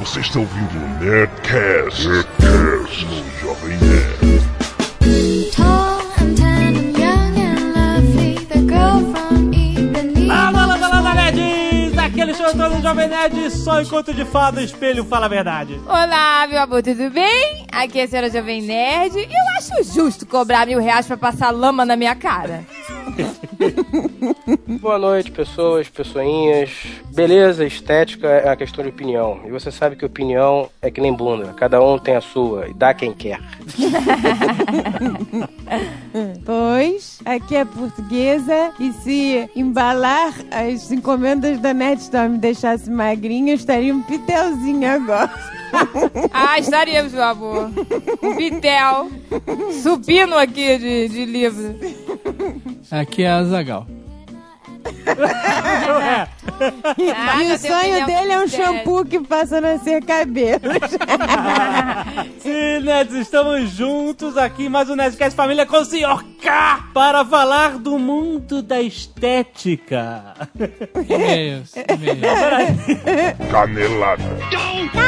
[0.00, 4.38] Você está ouvindo o Nerdcast, Nerdcast no Jovem Nerd.
[11.98, 15.80] Aquele show todo Jovem Nerd, só encontro de fada, espelho, fala a verdade.
[15.86, 17.66] Olá, meu amor, tudo bem?
[17.70, 21.50] Aqui é a senhora Jovem Nerd e eu acho justo cobrar mil reais pra passar
[21.50, 22.64] lama na minha cara.
[24.80, 26.70] Boa noite, pessoas, pessoinhas.
[27.14, 29.40] Beleza, estética é uma questão de opinião.
[29.44, 31.52] E você sabe que opinião é que nem bunda.
[31.54, 33.40] Cada um tem a sua e dá quem quer.
[36.44, 43.56] Pois, aqui é portuguesa e se embalar as encomendas da Netstorm me deixasse magrinha, eu
[43.56, 45.30] estaria um pitelzinho agora.
[46.32, 47.70] Ah, estaríamos, meu amor.
[48.22, 49.10] Um pitel.
[49.82, 51.78] Supino aqui de, de livro.
[52.90, 53.86] Aqui é a Zagal.
[56.60, 60.58] Ah, e não o sonho dele é um shampoo que faça nascer cabelo.
[62.40, 66.24] Sim, Nerds, estamos juntos aqui em mais um Nerdcast Família com o Sr.
[66.42, 70.34] K para falar do mundo da estética.
[71.08, 73.50] E-mails, e-mails.
[73.50, 74.24] Canelada.
[74.24, 74.98] Muito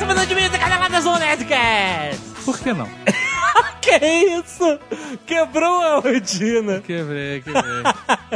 [0.00, 0.58] mais um minuto de mídia,
[1.00, 2.20] Zona Zonedcast!
[2.44, 2.88] Por que não?
[3.98, 4.78] Que isso?
[5.26, 6.80] Quebrou a rotina.
[6.80, 7.82] Quebrei, quebrei.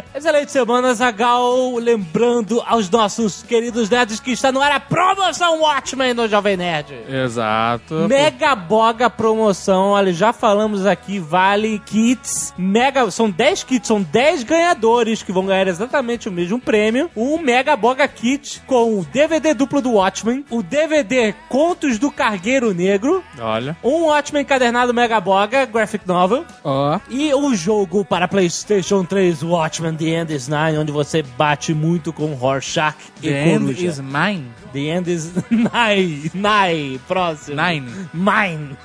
[0.14, 1.76] Excelente semana, Zagal.
[1.76, 6.94] Lembrando aos nossos queridos nerds que está no ar a promoção Watchmen no Jovem Nerd.
[7.08, 7.94] Exato.
[8.08, 14.42] Mega Boga promoção, olha, já falamos aqui, vale kits, mega, são 10 kits, são 10
[14.44, 17.10] ganhadores que vão ganhar exatamente o mesmo prêmio.
[17.16, 22.72] Um Mega Boga Kit com o DVD duplo do Watchmen, o DVD Contos do Cargueiro
[22.72, 23.76] Negro, Olha.
[23.84, 26.98] um Watchmen encadernado Mega Boga Graphic Novel Ó.
[27.08, 32.12] e o jogo para PlayStation 3 Watchmen The End is Nine, onde você bate muito
[32.12, 33.86] com Rorschach e The end Coruja.
[33.86, 34.46] is mine.
[34.72, 37.56] The End is Nine, Nine, próximo.
[37.60, 37.86] Nine.
[38.12, 38.76] Mine.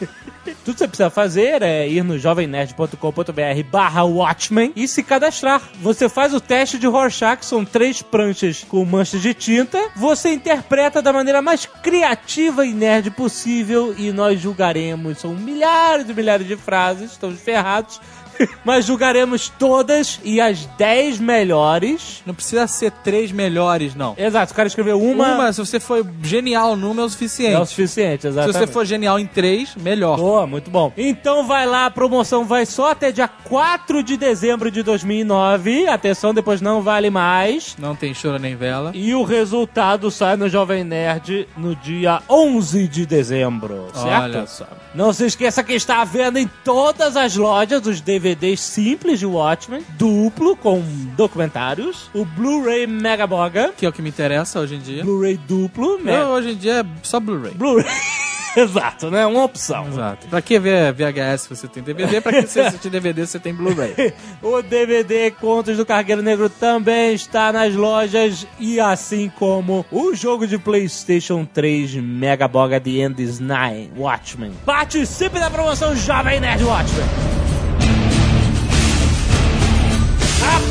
[0.64, 5.62] Tudo que você precisa fazer é ir no jovemnerd.com.br barra Watchmen e se cadastrar.
[5.82, 9.80] Você faz o teste de Rorschach, são três pranchas com manchas de tinta.
[9.96, 15.20] Você interpreta da maneira mais criativa e nerd possível e nós julgaremos.
[15.20, 18.00] São milhares e milhares de frases, estamos ferrados.
[18.64, 22.22] Mas julgaremos todas e as 10 melhores.
[22.26, 24.16] Não precisa ser três melhores, não.
[24.18, 27.54] Exato, o cara escreveu uma, Uma, se você for genial numa, é o suficiente.
[27.56, 28.58] é o suficiente, se exatamente.
[28.58, 30.18] você for genial em três, melhor.
[30.18, 30.92] Boa, muito bom.
[30.98, 35.88] Então vai lá, a promoção vai só até dia 4 de dezembro de 2009.
[35.88, 37.76] Atenção, depois não vale mais.
[37.78, 38.92] Não tem choro nem vela.
[38.94, 44.24] E o resultado sai no Jovem Nerd no dia 11 de dezembro, certo?
[44.24, 44.66] Olha só.
[44.94, 49.26] Não se esqueça que está à venda em todas as lojas os DVDs simples de
[49.26, 50.82] Watchmen, duplo com
[51.16, 55.04] documentários, o Blu-ray Mega Boga, Que é o que me interessa hoje em dia.
[55.04, 56.00] Blu-ray duplo?
[56.08, 57.54] Eu, hoje em dia é só Blu-ray.
[57.54, 57.86] Blu-ray.
[58.56, 59.26] Exato, né?
[59.26, 59.88] Uma opção.
[59.88, 60.28] Exato.
[60.28, 62.20] Pra que ver VHS você tem DVD?
[62.22, 64.14] Pra que você assistir DVD você tem Blu-ray?
[64.42, 70.48] O DVD Contos do Cargueiro Negro também está nas lojas e assim como o jogo
[70.48, 74.52] de PlayStation 3 Mega Boga The End is Nine Watchmen.
[74.66, 77.39] Participe da promoção Jovem Nerd Watchmen.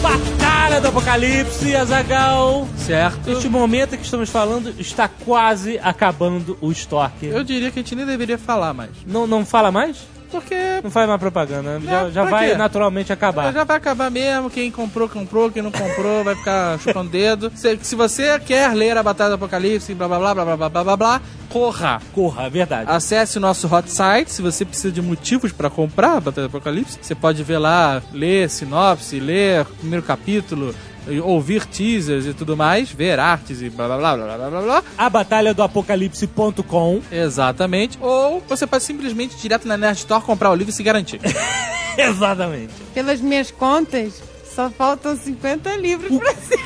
[0.01, 2.69] Batalha do Apocalipse, Azagal.
[2.77, 3.31] Certo?
[3.31, 7.27] Neste momento que estamos falando, está quase acabando o estoque.
[7.27, 8.91] Eu diria que a gente nem deveria falar mais.
[9.07, 10.07] Não, não fala mais?
[10.31, 11.81] Porque Não faz mais propaganda.
[11.81, 12.55] Já, Não, já vai quê?
[12.57, 13.53] naturalmente acabar.
[13.53, 14.51] já vai acabar mesmo.
[14.51, 15.51] Quem comprou, comprou.
[15.51, 17.51] Quem não comprou, vai ficar chupando dedo.
[17.55, 20.69] Se, se você quer ler a Batalha do Apocalipse, blá blá blá blá blá blá
[20.69, 22.01] blá blá blá, corra.
[22.15, 22.91] Corra, é verdade.
[22.91, 24.31] Acesse o nosso hot site.
[24.31, 28.03] Se você precisa de motivos pra comprar a Batalha do Apocalipse, você pode ver lá,
[28.13, 30.75] ler sinopse, ler primeiro capítulo,
[31.23, 34.85] ouvir teasers e tudo mais, ver artes e blá blá blá blá blá blá blá.
[34.97, 37.01] A batalha do apocalipse.com.
[37.11, 37.99] Exatamente.
[38.01, 41.21] Ou você pode simplesmente ir direto na Nerd Store, comprar o livro e se garantir.
[41.97, 42.73] Exatamente.
[42.95, 44.23] Pelas minhas contas,
[44.59, 46.59] só faltam 50 livros pra ser.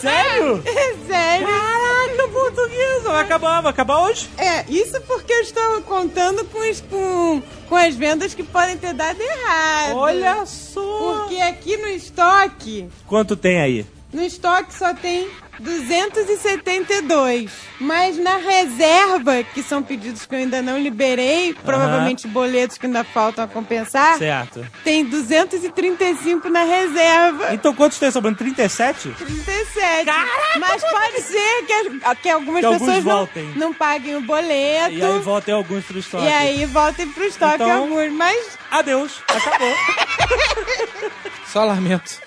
[0.00, 0.62] Sério?
[0.64, 1.46] É sério.
[1.46, 3.02] Caraca, portuguesa.
[3.10, 4.30] Vai acabar, vai acabar hoje?
[4.38, 8.94] É, isso porque eu estou contando com, os- com, com as vendas que podem ter
[8.94, 9.96] dado errado.
[9.96, 10.80] Olha só.
[11.18, 13.86] Porque aqui no estoque, Quanto tem aí?
[14.10, 15.28] no estoque só tem
[15.58, 17.50] 272.
[17.80, 23.04] Mas na reserva, que são pedidos que eu ainda não liberei, provavelmente boletos que ainda
[23.04, 24.66] faltam a compensar, Certo.
[24.82, 27.54] tem 235 na reserva.
[27.54, 28.36] Então quantos tem sobrando?
[28.38, 29.10] 37?
[29.10, 30.10] 37.
[30.58, 33.52] Mas pode ser que, que algumas Que pessoas não, voltem.
[33.56, 34.94] não paguem o boleto.
[34.94, 36.24] E aí voltem alguns pro estoque.
[36.24, 38.12] e aí voltem pro estoque Então- alguns.
[38.12, 39.22] Mas Adeus.
[39.28, 39.72] Acabou.
[41.46, 42.20] Só lamento.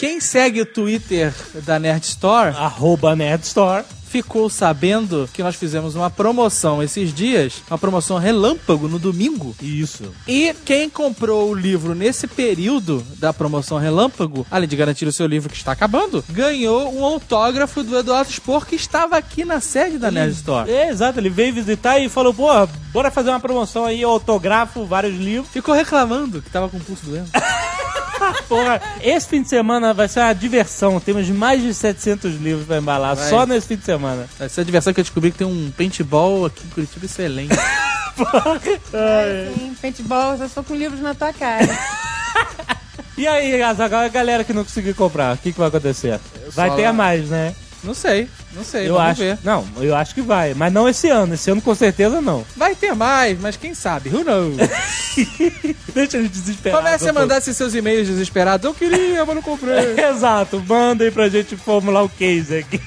[0.00, 1.30] Quem segue o Twitter
[1.62, 3.84] da Nerd Store Arroba Nerd Store.
[4.08, 9.54] ficou sabendo que nós fizemos uma promoção esses dias, uma promoção relâmpago no domingo.
[9.60, 10.10] Isso.
[10.26, 15.26] E quem comprou o livro nesse período da promoção relâmpago, além de garantir o seu
[15.26, 19.98] livro que está acabando, ganhou um autógrafo do Eduardo Spor que estava aqui na sede
[19.98, 20.70] da Nerd Store.
[20.70, 22.48] É, exato, ele veio visitar e falou, pô,
[22.90, 25.52] bora fazer uma promoção aí, eu autografo vários livros.
[25.52, 27.28] Ficou reclamando que tava com o pulso doendo.
[28.48, 30.98] Porra, esse fim de semana vai ser uma diversão.
[31.00, 33.28] Temos mais de 700 livros pra embalar Vai.
[33.28, 34.28] só nesse fim de semana.
[34.38, 37.54] Essa é a diversão que eu descobri que tem um paintball aqui em Curitiba excelente.
[39.56, 41.66] Sim, paintball, eu só com livros na tua cara.
[43.16, 46.18] E aí, Azaghal, a galera que não conseguiu comprar, o que, que vai acontecer?
[46.54, 47.54] Vai só- ter a mais, né?
[47.82, 49.20] Não sei, não sei, eu vamos acho.
[49.20, 49.38] ver.
[49.42, 50.52] Não, eu acho que vai.
[50.52, 51.34] Mas não esse ano.
[51.34, 52.44] Esse ano com certeza não.
[52.56, 54.10] Vai ter mais, mas quem sabe?
[54.10, 54.56] Who knows?
[55.94, 56.84] Deixa eles desesperados.
[56.84, 58.64] Comece a mandar esses seus e-mails desesperados.
[58.64, 59.98] Eu queria, mas não comprei.
[59.98, 62.80] Exato, mandem pra gente formular o case aqui.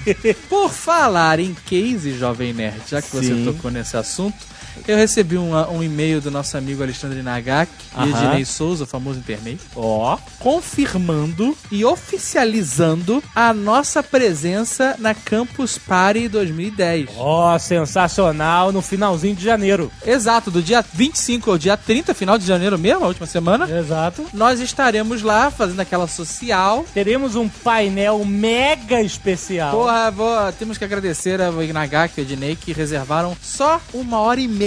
[0.47, 3.45] Por falar em case, Jovem Nerd, já que você Sim.
[3.45, 4.37] tocou nesse assunto,
[4.87, 8.09] eu recebi um, um e-mail do nosso amigo Alexandre Nagak e.
[8.09, 16.27] Ednei Souza, o famoso internet, Ó, confirmando e oficializando a nossa presença na Campus Party
[16.27, 17.09] 2010.
[17.17, 19.91] ó, sensacional no finalzinho de janeiro.
[20.05, 23.69] Exato, do dia 25 ao dia 30, final de janeiro mesmo, a última semana.
[23.69, 24.25] Exato.
[24.33, 26.85] Nós estaremos lá fazendo aquela social.
[26.93, 29.71] Teremos um painel mega especial.
[29.71, 34.47] Porra, vou- temos que agradecer ao Ignagak e Ednei que reservaram só uma hora e
[34.47, 34.62] meia.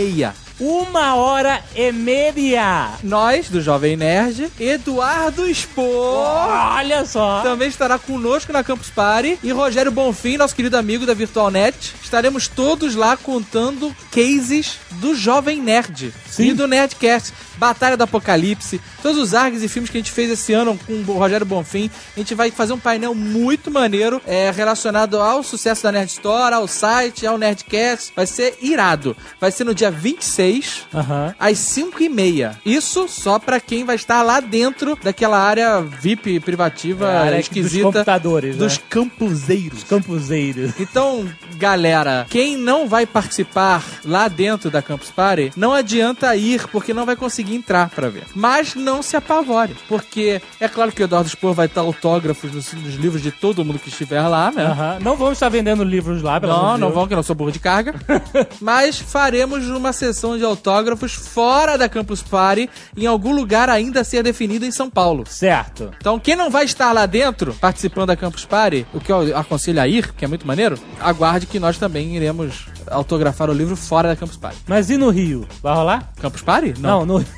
[0.59, 2.93] Uma hora e meia.
[3.03, 5.85] Nós, do Jovem Nerd, Eduardo Expor.
[5.87, 7.43] Olha só.
[7.43, 9.39] Também estará conosco na Campus Party.
[9.43, 11.95] E Rogério Bonfim, nosso querido amigo da VirtualNet.
[12.03, 16.49] Estaremos todos lá contando cases do Jovem Nerd Sim.
[16.49, 17.35] e do Nerdcast.
[17.57, 20.93] Batalha do Apocalipse, todos os args e filmes que a gente fez esse ano com
[20.93, 21.91] o Rogério Bonfim.
[22.17, 26.55] A gente vai fazer um painel muito maneiro é, relacionado ao sucesso da Nerd Store,
[26.55, 28.13] ao site, ao Nerdcast.
[28.15, 29.17] Vai ser irado.
[29.41, 31.35] Vai ser no dia 26, Aham.
[31.39, 32.59] às 5 e meia.
[32.65, 37.85] Isso só pra quem vai estar lá dentro daquela área VIP privativa É área esquisita
[37.85, 38.85] dos computadores, dos né?
[38.89, 39.85] campuseiros.
[39.85, 40.73] Campuseiros.
[40.79, 46.93] Então, galera, quem não vai participar lá dentro da Campus Party, não adianta ir, porque
[46.95, 48.25] não vai conseguir entrar pra ver.
[48.35, 52.73] Mas não se apavore, porque é claro que o Eduardo Spor vai estar autógrafos nos,
[52.73, 54.99] nos livros de todo mundo que estiver lá, né?
[55.01, 57.53] Não vamos estar vendendo livros lá, pelo Não, não vão, que eu não sou burro
[57.53, 57.95] de carga.
[58.61, 64.05] Mas faremos uma sessão de autógrafos fora da Campus Party, em algum lugar ainda a
[64.05, 65.25] ser definido em São Paulo.
[65.29, 65.91] Certo.
[65.99, 69.81] Então, quem não vai estar lá dentro, participando da Campus Party, o que eu aconselho
[69.81, 74.09] a ir, que é muito maneiro, aguarde que nós também iremos autografar o livro fora
[74.09, 74.59] da Campus Party.
[74.67, 75.47] Mas e no Rio?
[75.63, 76.13] Vai rolar?
[76.21, 76.75] Campus Party?
[76.79, 77.25] Não, no.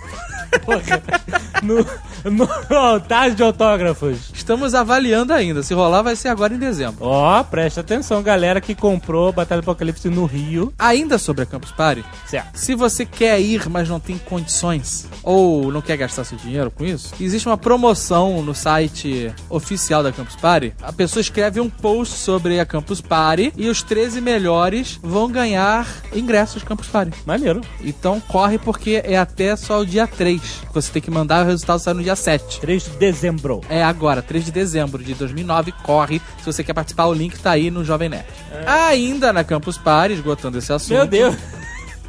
[1.63, 1.85] No,
[2.31, 4.31] no altar de autógrafos.
[4.33, 5.63] Estamos avaliando ainda.
[5.63, 7.05] Se rolar, vai ser agora em dezembro.
[7.05, 10.73] Ó, presta atenção, galera que comprou Batalha do Apocalipse no Rio.
[10.79, 12.57] Ainda sobre a Campus Party, Certo.
[12.59, 16.85] Se você quer ir, mas não tem condições, ou não quer gastar seu dinheiro com
[16.85, 20.75] isso, existe uma promoção no site oficial da Campus Party.
[20.83, 25.87] A pessoa escreve um post sobre a Campus Party e os 13 melhores vão ganhar
[26.13, 27.13] ingressos Campus Party.
[27.25, 27.61] Maneiro.
[27.83, 30.41] Então corre porque é até só o dia 3.
[30.73, 32.61] Você tem que mandar o resultado sai no dia 7.
[32.61, 33.61] 3 de dezembro.
[33.69, 36.21] É agora, 3 de dezembro de 2009, corre.
[36.39, 38.27] Se você quer participar, o link tá aí no Jovem Nerd.
[38.67, 40.97] Ainda na Campus Party, esgotando esse assunto.
[40.97, 41.37] Meu Deus.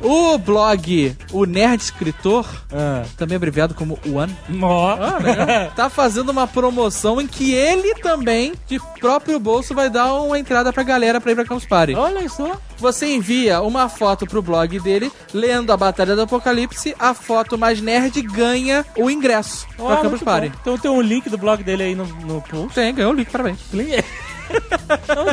[0.02, 3.04] O blog O Nerd Escritor, Ah.
[3.18, 4.98] também abreviado como One, Ó.
[5.76, 10.72] tá fazendo uma promoção em que ele também, de próprio bolso, vai dar uma entrada
[10.72, 11.96] pra galera pra ir pra Campus Party.
[11.96, 12.58] Olha só.
[12.78, 17.82] Você envia uma foto pro blog dele, lendo a Batalha do Apocalipse, a foto mais
[17.82, 20.50] nerd ganha o ingresso Ó, pra Campus Party.
[20.50, 20.56] bom.
[20.62, 22.74] Então tem um link do blog dele aí no, no post.
[22.74, 23.60] Tem, ganhou o link, parabéns.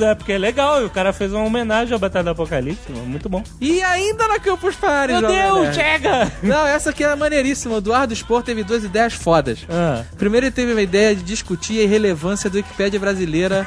[0.00, 0.84] Não, é porque é legal.
[0.84, 2.90] O cara fez uma homenagem à Batalha do Apocalipse.
[2.92, 3.42] Muito bom.
[3.60, 6.32] E ainda na Campus Party, Meu Deus, chega!
[6.42, 7.74] Não, essa aqui é maneiríssima.
[7.74, 9.60] O Eduardo Spor teve duas ideias fodas.
[9.68, 10.04] Ah.
[10.16, 13.66] Primeiro ele teve uma ideia de discutir a irrelevância da Wikipédia brasileira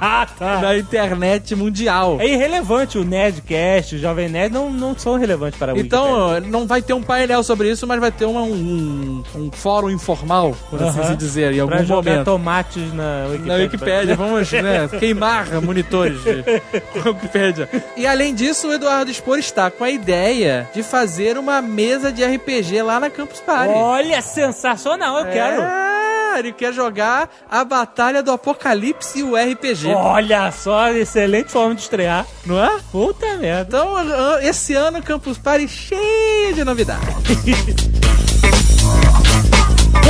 [0.00, 0.58] Ah, tá.
[0.62, 2.18] na internet mundial.
[2.20, 5.78] É irrelevante o Nerdcast, o Jovem Nerd não, não são relevantes para a.
[5.78, 9.90] Então, não vai ter um painel sobre isso, mas vai ter uma- um, um fórum
[9.90, 11.08] informal, por assim Aham.
[11.10, 12.24] se dizer, em algum Pra jogar momento.
[12.24, 13.46] tomates na Wikipédia.
[13.46, 16.44] Na Wikipédia, vamos né, queimar monitores de
[17.08, 17.68] Wikipédia.
[17.96, 22.24] E além disso, o Eduardo Spor está com a ideia de fazer uma mesa de
[22.24, 23.72] RPG lá na Campus Party.
[23.74, 25.62] Olha, sensacional, eu quero.
[26.36, 29.88] Ele quer jogar a Batalha do Apocalipse e o RPG.
[29.94, 32.26] Olha só, excelente forma de estrear.
[32.44, 32.78] Não é?
[32.90, 33.78] Puta merda.
[33.78, 37.08] Então, ah, esse ano, Campus Party cheio de novidades.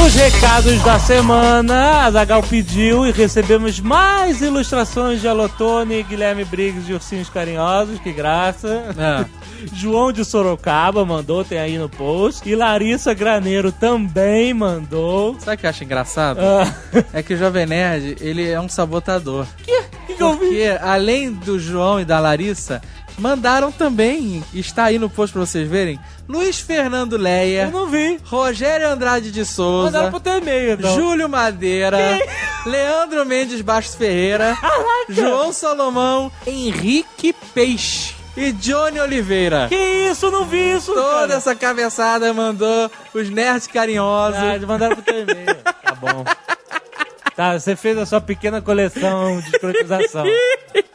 [0.06, 6.90] Os recados da semana, a Zagal pediu e recebemos mais ilustrações de Alotone, Guilherme Briggs
[6.90, 8.84] e Ursinhos Carinhosos, que graça.
[8.96, 9.24] É.
[9.74, 12.48] João de Sorocaba mandou, tem aí no post.
[12.48, 15.36] E Larissa Graneiro também mandou.
[15.40, 16.38] Sabe o que eu acho engraçado?
[16.40, 16.74] Ah,
[17.12, 19.46] É que o Jovem Nerd, ele é um sabotador.
[19.64, 20.38] que, que que eu vi?
[20.46, 22.80] Porque, além do João e da Larissa,
[23.18, 25.98] mandaram também, está aí no post pra vocês verem,
[26.28, 28.18] Luiz Fernando Eu Leia, não vi.
[28.24, 30.94] Rogério Andrade de Souza, Mandaram pro teu e-mail, então.
[30.94, 31.98] Júlio Madeira,
[32.66, 34.56] Leandro Mendes Bastos Ferreira,
[35.08, 39.66] João Salomão, Henrique Peixe e Johnny Oliveira.
[39.68, 39.76] Que
[40.10, 41.34] isso, não vi isso, Toda cara.
[41.34, 44.38] essa cabeçada mandou os nerds carinhosos.
[44.38, 45.56] Ah, mandaram pro teu e-mail.
[45.82, 46.24] Tá bom.
[47.38, 50.24] Tá, você fez a sua pequena coleção de escrotização.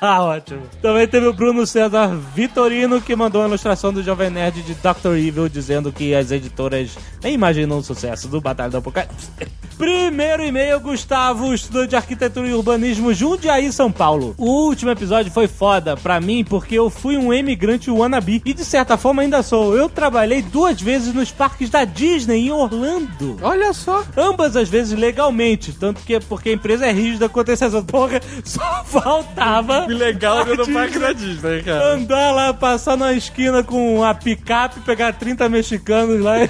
[0.00, 0.62] Tá ótimo.
[0.80, 5.16] Também teve o Bruno César Vitorino que mandou uma ilustração do Jovem Nerd de Dr.
[5.16, 9.30] Evil dizendo que as editoras nem imaginam o sucesso do Batalha do Apocalipse.
[9.78, 14.34] Primeiro e-mail, Gustavo, estudante de arquitetura e urbanismo, Jundiaí, São Paulo.
[14.38, 18.64] O último episódio foi foda pra mim porque eu fui um imigrante wannabe e de
[18.64, 19.76] certa forma ainda sou.
[19.76, 23.38] Eu trabalhei duas vezes nos parques da Disney em Orlando.
[23.42, 24.04] Olha só.
[24.16, 27.84] Ambas as vezes legalmente, tanto que porque a empresa é rígida quanto a exceção.
[27.84, 29.86] Porra, só faltava.
[29.86, 31.94] Legal no parque da Disney, cara.
[31.94, 36.48] Andar lá, passar na esquina com a picape, pegar 30 mexicanos lá e,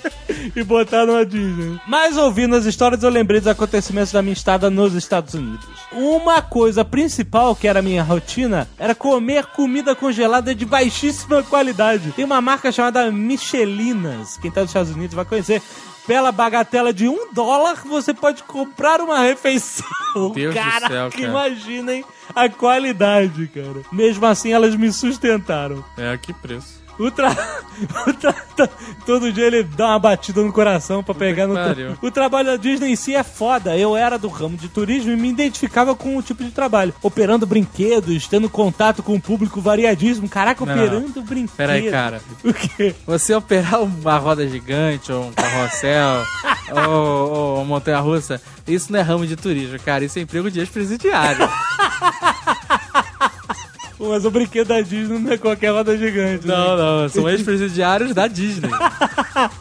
[0.56, 1.78] e botar numa Disney.
[1.86, 5.68] Mas ouvindo as histórias, eu lembrei dos acontecimentos da minha estada nos Estados Unidos.
[5.92, 12.10] Uma coisa principal que era a minha rotina era comer comida congelada de baixíssima qualidade.
[12.12, 14.38] Tem uma marca chamada Michelinas.
[14.38, 15.60] Quem tá nos Estados Unidos vai conhecer.
[16.06, 19.86] Pela bagatela de um dólar, você pode comprar uma refeição.
[20.34, 21.22] Deus do Caraca, céu, cara.
[21.22, 22.04] imaginem
[22.34, 23.82] a qualidade, cara.
[23.92, 25.84] Mesmo assim, elas me sustentaram.
[25.96, 26.81] É, que preço.
[26.98, 27.30] O tra...
[28.06, 28.34] o tra...
[29.04, 31.54] Todo dia ele dá uma batida no coração pra pegar no.
[31.54, 31.96] pariu.
[32.00, 33.76] O trabalho da Disney em si é foda.
[33.76, 36.94] Eu era do ramo de turismo e me identificava com o tipo de trabalho.
[37.02, 40.28] Operando brinquedos, tendo contato com o público variadíssimo.
[40.28, 41.56] Caraca, Não, operando brinquedos.
[41.56, 42.20] Peraí, cara.
[42.44, 42.94] O quê?
[43.06, 46.24] Você operar uma roda gigante, ou um carrossel,
[46.88, 50.04] ou, ou uma montanha russa, isso não é ramo de turismo, cara.
[50.04, 51.48] Isso é emprego de ex-presidiário.
[54.08, 56.46] Mas o brinquedo da Disney não é qualquer roda gigante.
[56.46, 56.54] né?
[56.54, 57.08] não, não.
[57.08, 58.68] São ex-presidiários da Disney.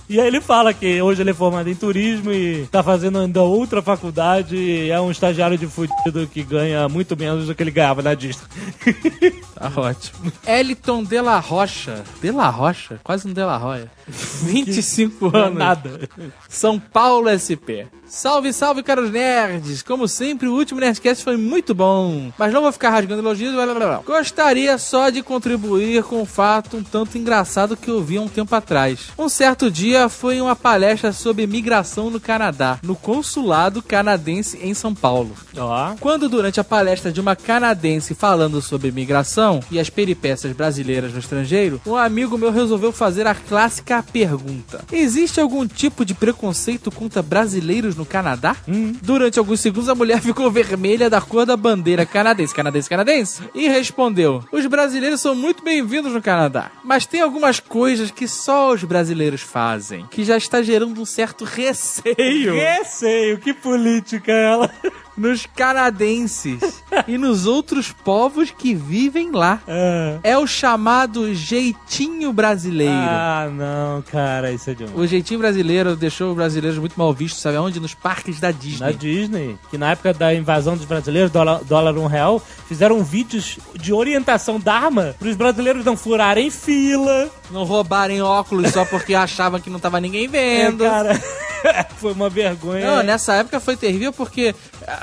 [0.09, 3.41] E aí ele fala que hoje ele é formado em turismo e tá fazendo ainda
[3.41, 7.71] outra faculdade e é um estagiário de fudido que ganha muito menos do que ele
[7.71, 8.43] ganhava na Disney.
[9.61, 10.31] Tá ótimo.
[10.45, 12.03] Eliton de la Rocha.
[12.19, 12.99] De la Rocha?
[13.03, 13.89] Quase um de la Roya.
[14.07, 15.57] 25 Não é anos.
[15.57, 16.09] nada.
[16.49, 17.85] São Paulo SP.
[18.11, 19.81] Salve, salve, caros nerds!
[19.81, 22.29] Como sempre, o último Nerdcast foi muito bom.
[22.37, 23.53] Mas não vou ficar rasgando elogios.
[23.53, 24.01] Blá, blá, blá.
[24.05, 28.27] Gostaria só de contribuir com um fato um tanto engraçado que eu vi há um
[28.27, 29.11] tempo atrás.
[29.17, 34.93] Um certo dia foi uma palestra sobre migração no Canadá, no consulado canadense em São
[34.93, 35.31] Paulo.
[35.57, 35.95] Ó.
[35.97, 41.19] Quando durante a palestra de uma canadense falando sobre imigração e as peripécias brasileiras no
[41.19, 47.21] estrangeiro, um amigo meu resolveu fazer a clássica pergunta: Existe algum tipo de preconceito contra
[47.21, 48.55] brasileiros no Canadá?
[49.01, 53.67] Durante alguns segundos a mulher ficou vermelha da cor da bandeira canadense, canadense, canadense, e
[53.67, 58.83] respondeu: Os brasileiros são muito bem-vindos no Canadá, mas tem algumas coisas que só os
[58.83, 62.53] brasileiros fazem, que já está gerando um certo receio.
[62.53, 64.71] Receio, que política é ela.
[65.17, 69.61] Nos canadenses e nos outros povos que vivem lá.
[69.67, 70.19] Ah.
[70.23, 72.93] É o chamado jeitinho brasileiro.
[72.93, 74.97] Ah, não, cara, isso é demais.
[74.97, 77.79] O jeitinho brasileiro deixou os brasileiros muito mal vistos, sabe aonde?
[77.79, 78.85] Nos parques da Disney.
[78.85, 83.57] Na Disney, que na época da invasão dos brasileiros, dólar, dólar um real, fizeram vídeos
[83.75, 87.29] de orientação da arma para os brasileiros não furarem fila.
[87.49, 90.85] Não roubarem óculos só porque achavam que não tava ninguém vendo.
[90.85, 91.21] É, cara,
[91.97, 92.85] foi uma vergonha.
[92.85, 94.55] Não, nessa época foi terrível porque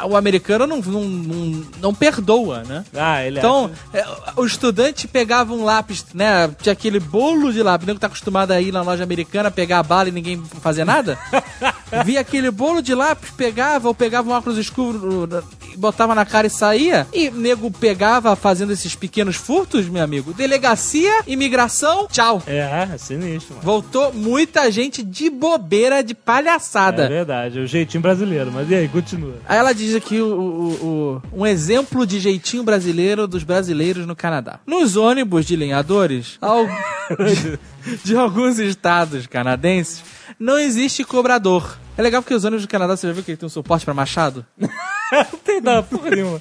[0.08, 2.84] o americano não, não, não, não perdoa, né?
[2.94, 4.04] Ah, ele Então, é,
[4.36, 6.50] o estudante pegava um lápis, né?
[6.60, 9.82] Tinha aquele bolo de lápis, nego tá acostumado a ir na loja americana, pegar a
[9.82, 11.18] bala e ninguém fazer nada.
[12.04, 15.28] Via aquele bolo de lápis, pegava, ou pegava um óculos escuro,
[15.76, 17.06] botava na cara e saía.
[17.12, 20.34] E nego pegava fazendo esses pequenos furtos, meu amigo.
[20.34, 22.42] Delegacia, imigração, tchau.
[22.46, 23.64] É, é sinistro, mano.
[23.64, 27.08] Voltou muita gente de bobeira, de É palhaçada.
[27.08, 28.50] verdade, é o jeitinho brasileiro.
[28.52, 29.36] Mas e aí, continua.
[29.48, 34.14] Aí ela diz aqui o, o- o- um exemplo de jeitinho brasileiro dos brasileiros no
[34.16, 34.60] Canadá.
[34.66, 40.02] Nos ônibus de lenhadores, al- de, de alguns estados canadenses,
[40.38, 41.78] não existe cobrador.
[41.96, 43.84] É legal porque os ônibus do Canadá, você já viu que ele tem um suporte
[43.84, 44.44] pra machado?
[45.10, 46.40] Não tem nada porra nenhuma.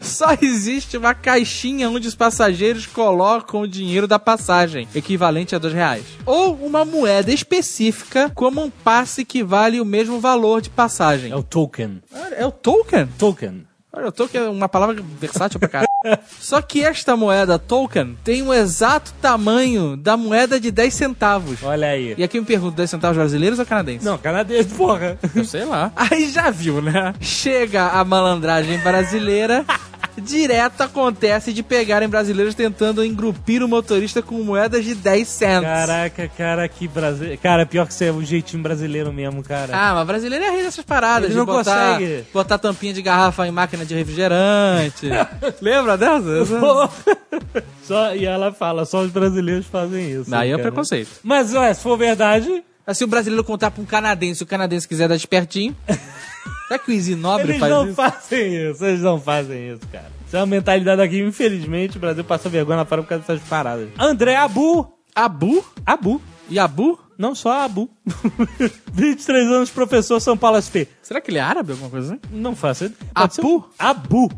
[0.00, 5.72] Só existe uma caixinha onde os passageiros colocam o dinheiro da passagem, equivalente a dois
[5.72, 6.04] reais.
[6.26, 11.32] Ou uma moeda específica, como um passe que vale o mesmo valor de passagem.
[11.32, 12.02] É o token.
[12.36, 13.06] É o token?
[13.18, 13.66] Token.
[13.92, 15.93] Olha, o token é uma palavra versátil pra caralho.
[16.38, 21.62] Só que esta moeda token tem o exato tamanho da moeda de 10 centavos.
[21.62, 22.14] Olha aí.
[22.16, 24.04] E aqui eu me pergunto, 10 centavos brasileiros ou canadenses?
[24.04, 25.18] Não, canadense, porra.
[25.34, 25.92] Eu sei lá.
[25.96, 27.14] Aí já viu, né?
[27.20, 29.64] Chega a malandragem brasileira.
[30.16, 35.62] Direto acontece de pegarem brasileiros tentando engrupir o motorista com moedas de 10 cents.
[35.62, 37.40] Caraca, cara, que brasileiro.
[37.40, 39.72] Cara, pior que você é o jeitinho brasileiro mesmo, cara.
[39.76, 41.24] Ah, mas brasileiro é rei dessas paradas.
[41.24, 42.24] Ele de não botar, consegue.
[42.32, 45.08] botar tampinha de garrafa em máquina de refrigerante.
[45.60, 46.44] Lembra dessa?
[47.82, 50.30] Só, e ela fala, só os brasileiros fazem isso.
[50.30, 51.10] Daí é preconceito.
[51.22, 54.86] Mas, ué, se for verdade, Assim, o brasileiro contar pra um canadense, se o canadense
[54.86, 55.74] quiser dar espertinho.
[56.68, 57.94] Será que o Easy Nobre eles faz não isso?
[57.94, 58.84] fazem isso.
[58.84, 60.10] Eles não fazem isso, cara.
[60.26, 63.46] Isso é uma mentalidade aqui, infelizmente, o Brasil passa vergonha na fora por causa dessas
[63.48, 63.88] paradas.
[63.98, 64.90] André Abu.
[65.14, 65.64] Abu?
[65.84, 66.20] Abu.
[66.48, 66.98] E Abu?
[67.16, 67.88] Não só Abu.
[68.92, 70.88] 23 anos, professor São Paulo SP.
[71.02, 72.20] Será que ele é árabe, alguma coisa assim?
[72.32, 72.90] Não faço.
[73.14, 73.56] Abu?
[73.56, 74.30] Um- Abu.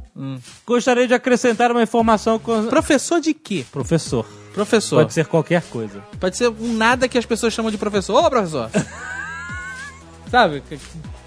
[0.66, 2.66] Gostaria de acrescentar uma informação com.
[2.66, 3.64] Professor de quê?
[3.72, 4.26] Professor.
[4.52, 4.96] Professor.
[5.02, 6.02] Pode ser qualquer coisa.
[6.20, 8.22] Pode ser um nada que as pessoas chamam de professor.
[8.24, 8.70] Ô, professor!
[10.30, 10.62] Sabe?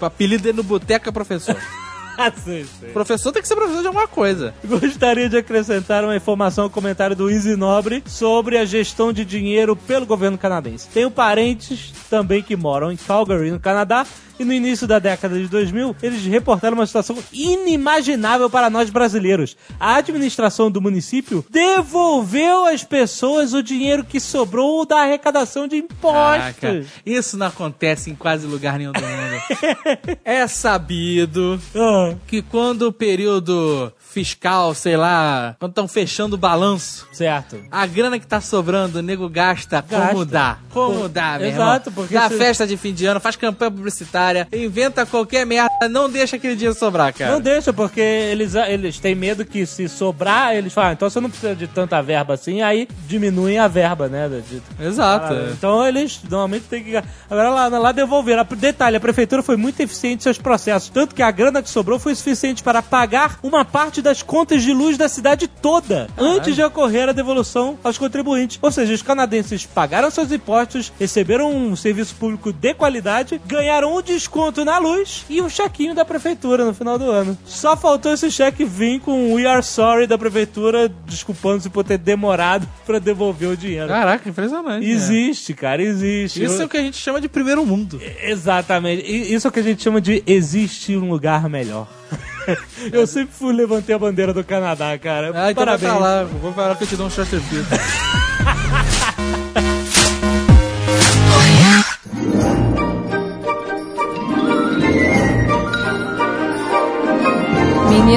[0.00, 1.56] que- O apelido dele no boteco é professor.
[2.18, 2.90] Ah, sei, sei.
[2.90, 4.52] professor tem que ser professor de alguma coisa.
[4.62, 9.74] Gostaria de acrescentar uma informação ao comentário do Easy Nobre sobre a gestão de dinheiro
[9.74, 10.86] pelo governo canadense.
[10.92, 14.04] Tenho parentes também que moram em Calgary, no Canadá,
[14.40, 19.56] e no início da década de 2000, eles reportaram uma situação inimaginável para nós brasileiros.
[19.78, 26.10] A administração do município devolveu às pessoas o dinheiro que sobrou da arrecadação de impostos.
[26.12, 30.18] Caraca, isso não acontece em quase lugar nenhum do mundo.
[30.24, 37.06] é sabido Ah, que quando o período fiscal, sei lá, quando estão fechando o balanço,
[37.12, 37.56] certo.
[37.70, 40.24] a grana que tá sobrando, o nego gasta, como Gasta.
[40.26, 40.58] dá.
[40.70, 41.94] Como Pô, dá, meu exato, irmão.
[41.94, 46.08] porque Dá se- festa de fim de ano, faz campanha publicitária, inventa qualquer merda, não
[46.10, 47.32] deixa aquele dinheiro sobrar, cara.
[47.32, 51.20] Não deixa, porque eles, eles têm medo que se sobrar, eles falam, ah, então você
[51.20, 54.28] não precisa de tanta verba assim, aí diminuem a verba, né?
[54.28, 55.34] de- Exato.
[55.34, 56.96] Ah, Então eles normalmente têm que.
[57.28, 58.46] Agora lá, lá devolveram.
[58.56, 60.88] Detalhe, a prefeitura foi muito eficiente em seus processos.
[60.88, 64.72] Tanto que a grana que sobrou foi suficiente para pagar uma parte das contas de
[64.72, 66.08] luz da cidade toda.
[66.18, 68.58] Antes de ocorrer a devolução aos contribuintes.
[68.60, 74.02] Ou seja, os canadenses pagaram seus impostos, receberam um serviço público de qualidade, ganharam um
[74.02, 74.19] desconto
[74.64, 77.36] na luz e um chequinho da prefeitura no final do ano.
[77.46, 81.98] Só faltou esse cheque vir com um We Are Sorry da prefeitura, desculpando-se por ter
[81.98, 83.88] demorado para devolver o dinheiro.
[83.88, 84.84] Caraca, impressionante.
[84.86, 84.90] né?
[84.92, 86.42] Existe, cara, existe.
[86.42, 88.00] Isso é Eu- o que a gente chama de primeiro mundo.
[88.22, 89.04] Exatamente.
[89.34, 91.86] Isso é o que a gente chama de existe um lugar melhor.
[92.92, 95.30] Eu sempre fui levantei a bandeira do Canadá, cara.
[95.34, 95.90] Ah, então Parabéns.
[95.92, 96.24] pra lá.
[96.24, 97.66] Vou falar que eu te dou um Chesterfield.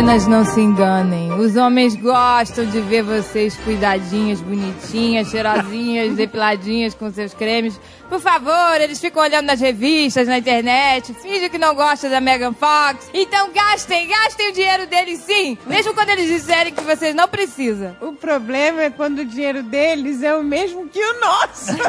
[0.04, 1.32] Meninas, não se enganem.
[1.32, 7.80] Os homens gostam de ver vocês cuidadinhas, bonitinhas, cheirosinhas, depiladinhas com seus cremes.
[8.10, 12.52] Por favor, eles ficam olhando nas revistas, na internet, fingem que não gostam da Megan
[12.52, 13.10] Fox.
[13.14, 17.96] Então gastem, gastem o dinheiro deles sim, mesmo quando eles disserem que vocês não precisam.
[18.02, 21.72] O problema é quando o dinheiro deles é o mesmo que o nosso.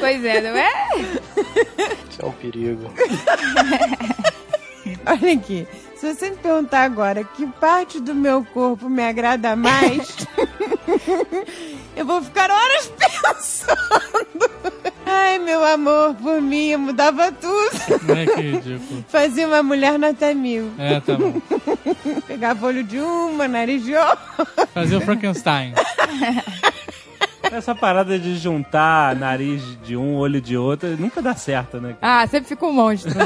[0.00, 0.72] Pois é, não é?
[2.08, 2.90] Isso é um perigo.
[5.06, 5.66] Olha aqui.
[5.96, 10.16] Se você me perguntar agora que parte do meu corpo me agrada mais,
[11.94, 14.50] eu vou ficar horas pensando.
[15.04, 18.12] Ai, meu amor, por mim, eu mudava tudo.
[18.16, 19.04] é que ridículo.
[19.08, 20.70] Fazia uma mulher nota mil.
[20.78, 21.34] É, tá bom.
[22.26, 24.66] Pegava olho de uma, nariz de outra.
[24.72, 25.74] Fazer o Frankenstein.
[27.42, 31.96] Essa parada de juntar nariz de um, olho de outro, nunca dá certo, né?
[32.00, 33.12] Ah, sempre fica um monstro.
[33.12, 33.24] né?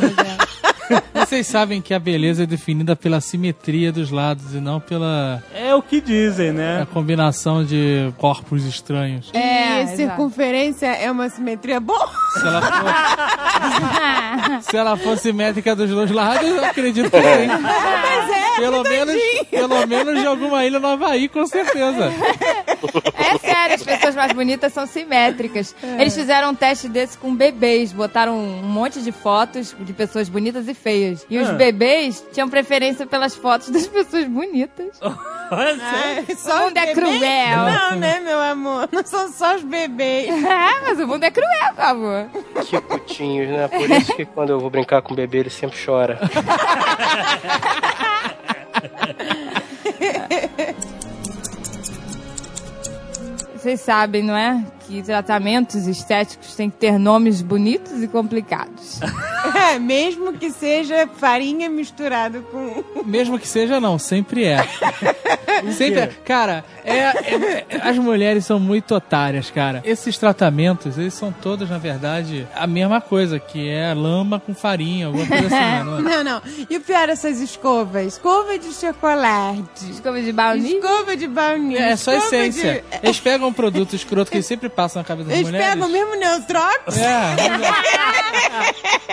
[1.14, 5.74] Vocês sabem que a beleza é definida pela simetria dos lados e não pela É
[5.74, 6.86] o que dizem, a né?
[6.92, 9.30] combinação de corpos estranhos.
[9.32, 9.96] É, e exato.
[9.96, 12.10] circunferência é uma simetria boa.
[12.34, 17.46] Se ela for, se ela for simétrica dos dois lados, eu acredito que sim.
[17.64, 19.16] Mas é, Pelo menos,
[19.50, 22.12] pelo menos de alguma ilha no Havaí, com certeza.
[23.14, 25.74] É sério, as pessoas mais bonitas são simétricas.
[25.98, 30.68] Eles fizeram um teste desse com bebês, botaram um monte de fotos de pessoas bonitas
[30.68, 31.24] e feias.
[31.30, 31.52] E os Ah.
[31.52, 34.98] bebês tinham preferência pelas fotos das pessoas bonitas.
[35.50, 36.32] Olha só.
[36.32, 37.58] é só O mundo os é cruel.
[37.58, 38.88] Não, né, meu amor?
[38.92, 40.28] Não são só os bebês.
[40.44, 42.26] É, mas o mundo é cruel, meu amor.
[42.64, 43.68] Que putinhos, né?
[43.68, 46.18] Por isso que quando eu vou brincar com o bebê, ele sempre chora.
[53.54, 54.62] Vocês sabem, não é?
[54.86, 59.00] Que tratamentos estéticos têm que ter nomes bonitos e complicados.
[59.54, 62.82] É, mesmo que seja farinha misturado com.
[63.04, 64.66] Mesmo que seja, não, sempre é.
[65.76, 66.06] Sempre é.
[66.24, 69.80] Cara, é, é- é- as mulheres são muito otárias, cara.
[69.84, 75.06] Esses tratamentos, eles são todos, na verdade, a mesma coisa, que é lama com farinha,
[75.06, 75.82] alguma coisa assim, né?
[75.84, 76.02] Não é?
[76.02, 76.42] Não, não.
[76.68, 80.76] E o pior, essas escovas: escova de chocolate, Escova de baunilha?
[80.78, 81.78] escova de baunilha.
[81.80, 82.84] É só escova essência.
[82.90, 85.68] de- Eles pegam um produto escroto que eles sempre passam na cabeça das Eles mulheres.
[85.68, 86.96] pegam o mesmo Neutrox.
[86.98, 87.36] É.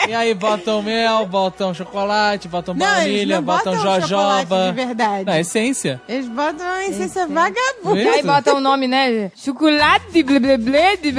[0.09, 4.67] e aí botam mel, botam chocolate, botam Não, baunilha, não botam botam jojoba.
[4.67, 5.25] de verdade.
[5.25, 6.01] Não, é essência.
[6.07, 7.99] Eles botam uma essência vagabunda.
[7.99, 9.31] E aí botam o nome, né?
[9.35, 11.11] Chocolate de blá blá blá de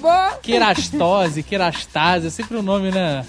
[0.00, 0.38] blá.
[0.42, 3.24] Querastose, querastase, é sempre o nome, né?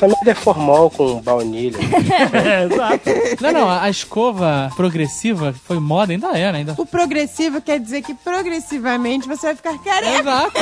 [0.00, 1.78] Merda é formal com baunilha.
[2.32, 3.10] É, exato.
[3.40, 6.58] Não, não, a a escova progressiva foi moda, ainda é, né?
[6.58, 6.74] Ainda...
[6.78, 10.20] O progressivo quer dizer que progressivamente você vai ficar careca.
[10.20, 10.54] Exato.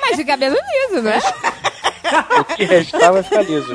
[0.00, 1.20] Mas de cabelo liso, né?
[2.38, 3.74] O que restar vai ficar liso.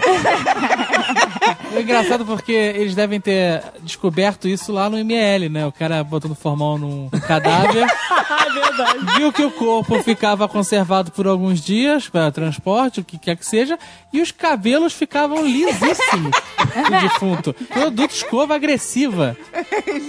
[1.71, 5.67] É engraçado porque eles devem ter descoberto isso lá no ML, né?
[5.67, 7.85] O cara botando formal num cadáver.
[9.17, 13.45] Viu que o corpo ficava conservado por alguns dias para transporte, o que quer que
[13.45, 13.77] seja,
[14.12, 16.31] e os cabelos ficavam lisíssimos
[16.89, 17.53] do defunto.
[17.53, 19.38] Produto escova agressiva.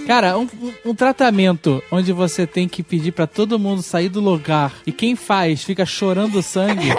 [0.07, 0.47] Cara, um,
[0.85, 5.15] um- tratamento onde você tem que pedir para todo mundo sair do lugar e quem
[5.15, 6.89] faz fica chorando sangue.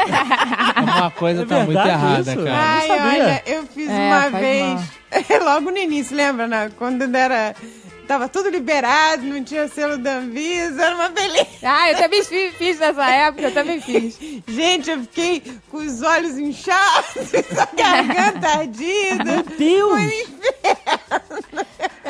[0.82, 2.44] Uma coisa É tá muito verdade errada, isso?
[2.44, 2.56] cara.
[2.62, 3.04] Ai, sabia.
[3.22, 4.80] olha, eu fiz É, uma vez,
[5.42, 6.70] logo no início, lembra, né?
[6.76, 7.54] Quando era.
[8.06, 11.46] Tava tudo liberado, não tinha selo da Anvisa, era uma beleza.
[11.62, 14.18] Ah, eu também fiz, fiz nessa época, eu também fiz.
[14.46, 19.44] Gente, eu fiquei com os olhos inchados, a garganta ardida.
[19.56, 20.00] Deus!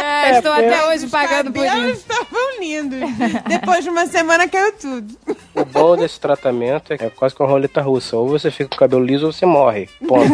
[0.02, 1.90] É, estou até hoje pagando por isso.
[1.90, 3.00] estavam lindos.
[3.48, 5.14] Depois de uma semana caiu tudo.
[5.54, 8.16] O bom desse tratamento é que é quase que uma roleta russa.
[8.16, 9.88] Ou você fica com o cabelo liso ou você morre.
[10.06, 10.28] Ponto.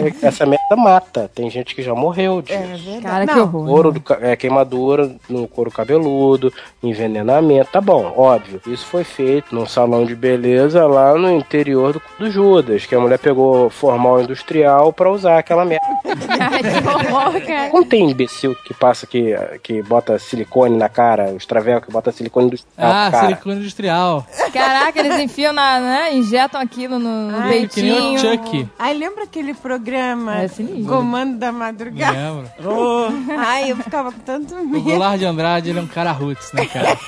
[0.00, 1.30] Porque essa merda mata.
[1.34, 2.58] Tem gente que já morreu disso.
[3.02, 3.66] Cara, que Não, horror.
[3.66, 8.60] Couro do, é, queimadura no couro cabeludo, envenenamento, tá bom, óbvio.
[8.66, 13.00] Isso foi feito num salão de beleza lá no interior do, do Judas, que a
[13.00, 15.86] mulher pegou formal industrial pra usar aquela merda.
[16.40, 17.70] Ai, que horror, cara.
[17.72, 22.10] Não tem imbecil que passa que, que bota silicone na cara, os travel que bota
[22.12, 23.26] silicone industrial Ah, cara.
[23.26, 24.26] silicone industrial.
[24.52, 26.14] Caraca, eles enfiam na, né?
[26.14, 28.44] Injetam aquilo no, Ai, Que nem o peitinho.
[28.44, 28.68] Chuck.
[28.78, 30.84] Ai, lembra aquele programa É sinistro.
[30.86, 32.12] Comando da Madrugada?
[32.16, 32.52] Lembra?
[32.70, 33.08] Ô,
[33.38, 34.82] Ai, eu ficava com tanto O medo.
[34.84, 36.98] Goulart de Andrade, ele é um cara roots, né, cara?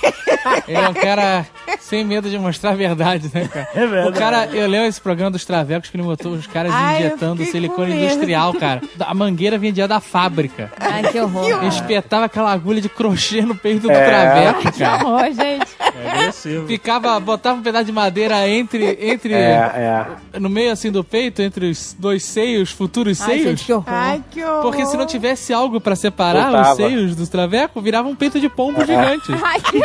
[0.67, 1.47] Ele é um cara
[1.81, 3.69] sem medo de mostrar a verdade, né, cara?
[3.75, 4.09] É verdade.
[4.09, 7.45] O cara, eu lembro esse programa dos travecos que ele botou os caras Ai, injetando
[7.45, 8.81] silicone industrial, cara.
[9.01, 10.73] A mangueira vinha direto da fábrica.
[10.79, 11.47] Ai, que horror.
[11.63, 14.05] Ele espetava aquela agulha de crochê no peito do É.
[14.07, 15.67] traveco, Que horror, gente.
[15.81, 16.67] é agressivo.
[16.67, 20.39] Ficava, botava um pedaço de madeira entre, entre É, é.
[20.39, 23.43] no meio assim do peito, entre os dois seios, futuros Ai, seios.
[23.45, 23.85] gente, que horror.
[23.89, 24.63] Ai, que horror.
[24.63, 26.77] Porque se não tivesse algo pra separar os Voltava.
[26.77, 29.33] seios dos travecos, virava um peito de pombo gigante.
[29.43, 29.81] Ai, que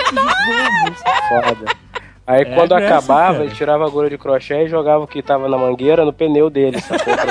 [1.30, 1.76] Foda.
[2.28, 3.44] Aí É quando acabava, cara.
[3.46, 6.50] ele tirava a agulha de crochê e jogava o que tava na mangueira no pneu
[6.50, 7.16] dele, sacou?
[7.16, 7.26] Dar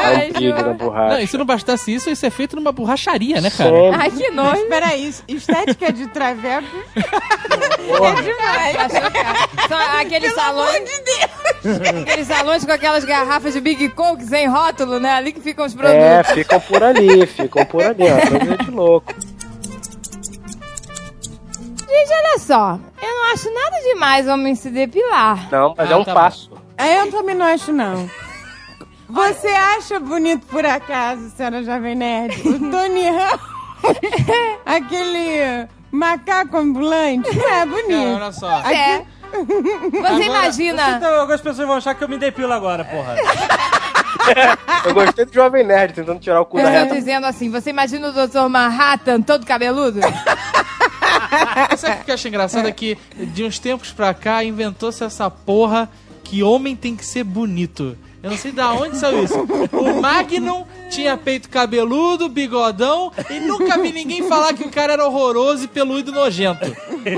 [0.00, 0.74] um pilho na nojo.
[0.74, 1.14] borracha.
[1.14, 3.70] Não, e se não bastasse isso, isso é feito numa borracharia, né, cara?
[3.70, 4.00] Sempre.
[4.00, 4.66] Ai, que nojo.
[4.66, 8.92] peraí, estética de traveco é demais.
[9.68, 10.90] São aqueles salões.
[12.02, 15.10] Aqueles salões com aquelas garrafas de Big Coke sem rótulo, né?
[15.12, 16.00] Ali que ficam os produtos.
[16.02, 18.28] É, ficam por ali, ficam por ali, ó.
[18.38, 19.14] Coisa de louco.
[21.88, 22.78] Gente, olha só.
[23.02, 25.48] Eu não acho nada demais homem se depilar.
[25.50, 26.20] Não, mas Ah, é um tá bom.
[26.20, 26.50] passo.
[26.78, 28.08] Aí eu também não acho, não.
[29.10, 32.36] Você acha bonito por acaso, senhora Jovem Nerd?
[32.48, 33.40] O Tony Ramos,
[34.64, 38.14] aquele macaco ambulante, não é bonito.
[38.14, 38.60] olha só.
[38.60, 39.04] É.
[39.32, 40.90] Você imagina.
[40.96, 43.16] Então, algumas pessoas vão achar que eu me depilo agora, porra.
[44.84, 46.94] Eu gostei do Jovem Nerd tentando tirar o cu da Eu tô reta.
[46.94, 48.48] dizendo assim, você imagina o Dr.
[48.48, 50.00] Manhattan todo cabeludo?
[51.76, 52.68] Sabe o que eu acho engraçado?
[52.68, 55.88] É que de uns tempos pra cá inventou-se essa porra
[56.22, 57.96] que homem tem que ser bonito.
[58.22, 59.34] Eu não sei da onde saiu isso.
[59.72, 65.06] O Magnum tinha peito cabeludo, bigodão, e nunca vi ninguém falar que o cara era
[65.06, 66.66] horroroso e peludo e nojento.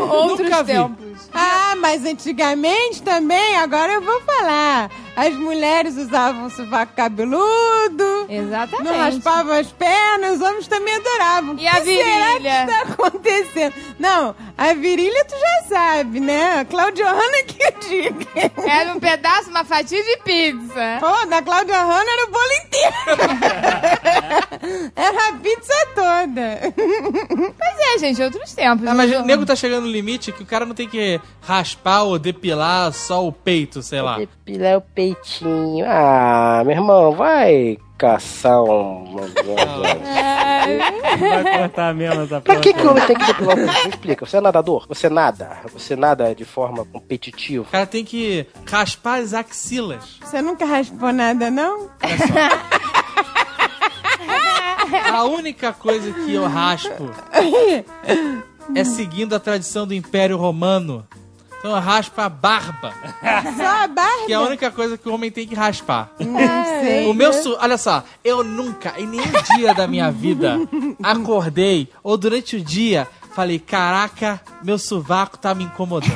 [0.00, 0.72] Outros Nunca vi.
[0.72, 1.11] tempos.
[1.32, 4.90] Ah, mas antigamente também, agora eu vou falar.
[5.14, 8.26] As mulheres usavam sovaco cabeludo.
[8.28, 8.84] Exatamente.
[8.88, 11.56] Não raspavam as pernas, os homens também adoravam.
[11.58, 12.62] E a O que será que virilha?
[12.64, 13.74] está acontecendo?
[13.98, 16.60] Não, a virilha tu já sabe, né?
[16.60, 18.26] A Claudia Hanna que eu digo.
[18.66, 20.98] Era um pedaço, uma fatia de pizza.
[21.00, 22.92] Pô, da Claudia Hanna era o bolo inteiro.
[24.96, 26.74] era a pizza toda.
[27.58, 28.86] Pois é, gente, outros tempos.
[28.86, 30.98] Ah, mas o nego tá chegando no limite que o cara não tem que
[31.40, 34.18] raspar ou depilar só o peito, sei lá.
[34.18, 35.84] Depilar o peitinho.
[35.88, 39.16] Ah, meu irmão, vai caçar um.
[41.20, 43.82] Vai cortar mesmo essa Pra que, que o homem tem que depilar o peito?
[43.84, 44.26] Me explica.
[44.26, 44.86] Você é nadador?
[44.88, 45.58] Você nada?
[45.72, 47.62] Você nada de forma competitiva?
[47.62, 50.18] O cara tem que raspar as axilas.
[50.20, 51.88] Você nunca raspou nada, não?
[55.12, 57.10] A única coisa que eu raspo
[58.74, 61.06] é seguindo a tradição do Império Romano.
[61.58, 62.92] Então eu raspo a barba,
[63.56, 64.26] Só a barba?
[64.26, 66.10] que é a única coisa que o homem tem que raspar.
[66.18, 67.06] Não sei.
[67.06, 67.56] O meu su...
[67.60, 70.58] Olha só, eu nunca, em nenhum dia da minha vida,
[71.00, 76.12] acordei ou durante o dia falei, caraca, meu sovaco tá me incomodando.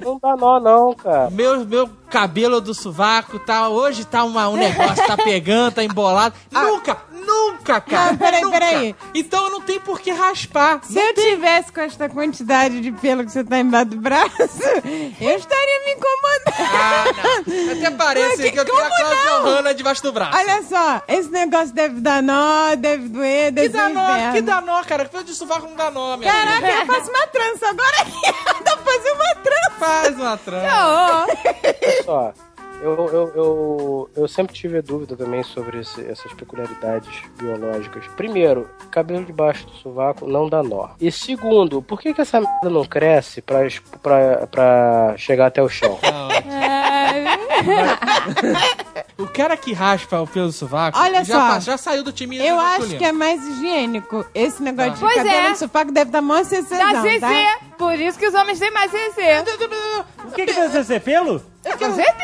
[0.00, 1.30] Não dá nó, não, cara.
[1.30, 3.68] Meu, meu cabelo do sovaco tá.
[3.68, 6.34] Hoje tá uma, um negócio, tá pegando, tá embolado.
[6.50, 6.96] Nunca,
[7.34, 8.10] nunca, cara.
[8.12, 8.58] Não, peraí, nunca.
[8.58, 8.96] peraí.
[9.14, 10.80] Então eu não tenho por que raspar.
[10.84, 14.32] Se eu tivesse com esta quantidade de pelo que você tá embaixo do braço,
[15.20, 16.44] eu estaria me incomodando.
[16.58, 17.04] Ah,
[17.46, 17.72] não.
[17.72, 19.42] Até parece Mas que- que eu tenho a Cláudia não?
[19.44, 20.36] Hanna debaixo do braço.
[20.38, 24.40] Olha só, esse negócio deve dar nó, deve doer, que deve dá ser nó, que
[24.40, 25.04] dá nó, cara.
[25.06, 26.80] Pelo de sovaco não dá nó, minha Caraca, filha.
[26.80, 28.62] eu faço uma trança agora aqui.
[28.64, 29.70] Dá pra fazer uma trança.
[29.78, 31.26] Faz uma trança.
[31.26, 32.32] Olha só.
[32.84, 38.06] Eu, eu, eu, eu sempre tive dúvida também sobre esse- essas peculiaridades biológicas.
[38.08, 40.90] Primeiro, cabelo debaixo do sovaco não dá nó.
[41.00, 43.60] E segundo, por que, que essa merda não cresce pra,
[44.02, 45.98] pra, pra chegar até o chão?
[49.16, 51.60] O cara que raspa o pelo do sovaco Olha já, só.
[51.60, 52.98] já saiu do time Eu acho masculino.
[52.98, 54.26] que é mais higiênico.
[54.34, 55.50] Esse negócio de Pois cabelo é.
[55.50, 57.58] no sovaco deve dar mó CCzão, Dá tá?
[57.84, 59.20] Por isso que os homens têm mais CC.
[60.26, 61.40] O que que deve ser pelo?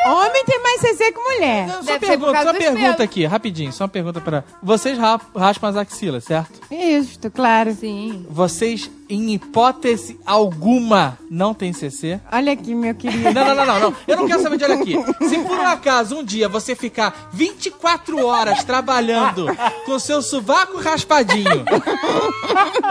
[0.06, 1.66] Homem tem mais CC que mulher.
[1.66, 4.20] Não, só Deve ser por pergunta, causa só dos pergunta aqui, rapidinho, só uma pergunta
[4.20, 4.44] pra.
[4.62, 6.60] Vocês ra- raspam as axilas, certo?
[6.70, 7.72] Isto, claro.
[7.74, 8.26] Sim.
[8.28, 12.20] Vocês, em hipótese alguma, não tem CC?
[12.30, 13.32] Olha aqui, meu querido.
[13.32, 13.96] Não, não, não, não, não.
[14.06, 14.94] Eu não quero saber de olha aqui.
[15.26, 19.46] Se por um acaso um dia você ficar 24 horas trabalhando
[19.86, 21.64] com seu sovaco raspadinho,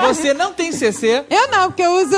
[0.02, 1.26] você não tem CC.
[1.30, 2.18] Eu não, porque eu uso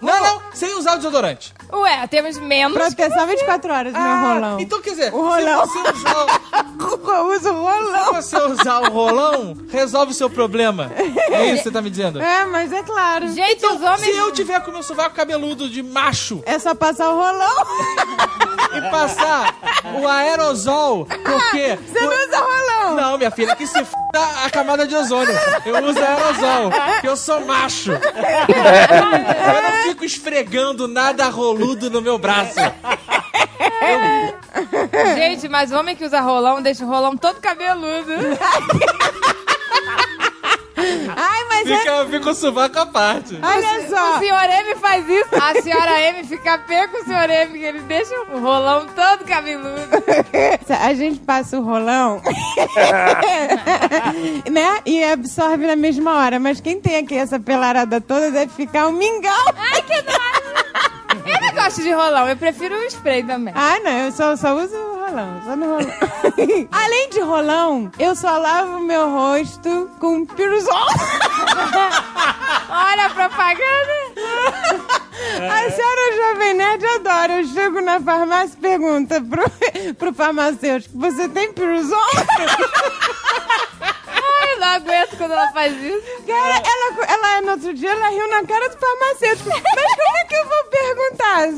[0.00, 1.52] Não, não, sem usar o desodorante.
[1.72, 2.76] Ué, temos menos.
[2.76, 4.60] proteção 24 horas no meu rolão.
[4.60, 5.66] então quer dizer, O rolão.
[5.66, 6.26] se você usar,
[7.10, 8.06] Eu uso rolão.
[8.22, 10.90] se você usar o rolão, resolve o seu problema.
[10.96, 12.22] É isso que você tá me dizendo?
[12.22, 13.28] É, mas é claro.
[13.28, 14.00] Gente, os homens.
[14.04, 17.54] Se eu tiver com meu sovaco cabeludo de macho É só passar o rolão.
[18.76, 19.54] e passar
[20.00, 21.76] o aerosol, porque...
[21.88, 22.94] Você não usa rolão.
[22.96, 23.92] Não, minha filha, que se f
[24.44, 25.34] a camada de ozônio.
[25.66, 27.92] Eu uso aerosol, porque eu sou macho.
[27.92, 32.54] Eu não fico esfregando nada roludo no meu braço.
[35.16, 38.12] Gente, mas homem que usa rolão deixa o rolão todo cabeludo.
[41.16, 41.78] Ai, mas é...
[41.78, 43.36] Fica, fica o sovaco à parte.
[43.42, 44.18] Olha O só.
[44.20, 45.28] senhor M faz isso.
[45.34, 49.24] A senhora M fica pé com o senhor M, que ele deixa o rolão todo
[49.24, 49.80] cabeludo.
[50.80, 52.22] A gente passa o rolão,
[54.50, 54.78] né?
[54.86, 56.38] E absorve na mesma hora.
[56.38, 59.54] Mas quem tem aqui essa pelarada toda deve ficar um mingau.
[59.56, 60.48] Ai, que nojo.
[61.26, 63.52] Eu não gosto de rolão, eu prefiro o spray também.
[63.54, 65.92] Ah, não, eu só, só uso o rolão, só no rolão.
[66.72, 70.72] Além de rolão, eu só lavo meu rosto com piruzol.
[72.70, 73.92] Olha a propaganda.
[75.36, 77.34] A senhora Jovem Nerd adora.
[77.34, 79.44] Eu chego na farmácia e pergunto pro,
[79.94, 81.98] pro farmacêutico, você tem piruzol?
[84.58, 86.02] Eu não aguento quando ela faz isso.
[86.26, 89.50] Cara, ela, ela no outro dia ela riu na cara do farmacêutico.
[89.50, 91.48] Mas como é que eu vou perguntar?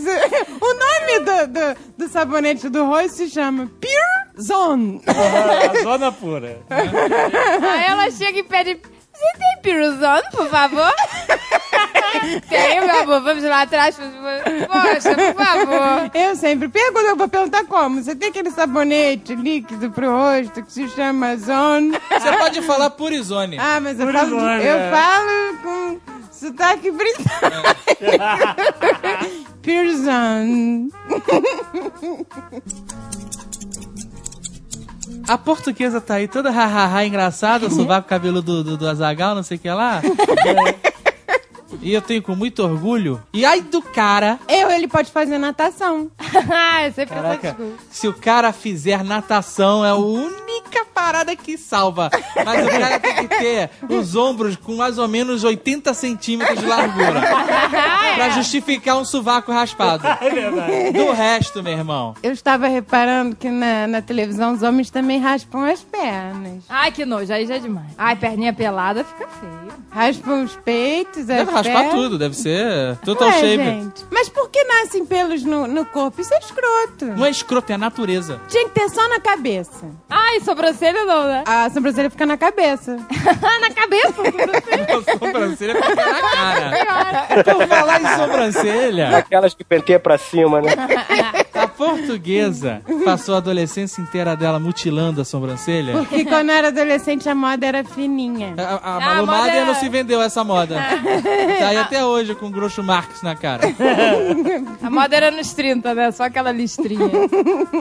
[0.60, 5.02] O nome do, do, do sabonete do rosto se chama Pure Zone.
[5.06, 6.60] A zona pura.
[6.68, 8.78] Aí ela chega e pede:
[9.20, 10.92] Você tem piruzano, por favor?
[12.48, 13.96] Tem, meu amor, vamos lá atrás.
[13.96, 16.11] Poxa, por favor.
[16.12, 18.02] Eu sempre pergunto, eu vou perguntar como.
[18.02, 21.98] Você tem aquele sabonete líquido pro rosto que se chama Zone?
[22.11, 23.59] Você pode falar Purizone.
[23.59, 24.90] Ah, mas eu falo, de- eu é.
[24.90, 26.00] falo com
[26.33, 27.76] sotaque britânico.
[29.62, 30.88] Pearson.
[35.28, 39.42] A portuguesa tá aí toda hahaha engraçada, o sovaco cabelo do, do, do Azagal, não
[39.42, 40.00] sei o que lá.
[41.83, 43.22] E eu tenho com muito orgulho.
[43.33, 46.11] E ai do cara, Eu, ele pode fazer natação.
[46.50, 47.83] Ai, sempre essa caraca, desculpa.
[47.90, 52.11] se o cara fizer natação, é a única parada que salva.
[52.44, 56.66] Mas o cara tem que ter os ombros com mais ou menos 80 centímetros de
[56.66, 57.20] largura.
[58.16, 60.04] pra justificar um sovaco raspado.
[60.92, 62.14] Do resto, meu irmão.
[62.22, 66.62] Eu estava reparando que na, na televisão os homens também raspam as pernas.
[66.68, 67.90] Ai, que nojo, aí já é demais.
[67.96, 69.80] Ai, perninha pelada fica feio.
[69.90, 71.94] Raspam os peitos, as Deve raspar pernas.
[71.94, 73.57] tudo, deve ser total Ué, shape.
[73.64, 74.05] gente.
[74.11, 76.20] Mas por que nascem pelos no, no corpo?
[76.20, 77.05] Isso é escroto.
[77.16, 78.40] Não é escroto, é a natureza.
[78.49, 79.87] Tinha que ter só na cabeça.
[80.09, 81.44] Ai, sobrancelha não, né?
[81.46, 82.96] A sobrancelha fica na cabeça.
[83.61, 84.87] Na cabeça, sobrancelha.
[85.11, 87.44] A sobrancelha fica na cara.
[87.44, 90.70] Por falar em sobrancelha, Aquelas que penteia pra cima, né?
[91.55, 95.92] a portuguesa passou a adolescência inteira dela mutilando a sobrancelha.
[95.92, 98.55] Porque quando eu era adolescente a moda era fininha.
[98.57, 100.77] A, a, a Ah, Malu moda é- não se vendeu essa moda.
[101.58, 103.62] Tá aí até hoje com o Groucho Marx na cara.
[104.82, 106.10] A moda era nos 30, né?
[106.10, 107.00] Só aquela listrinha.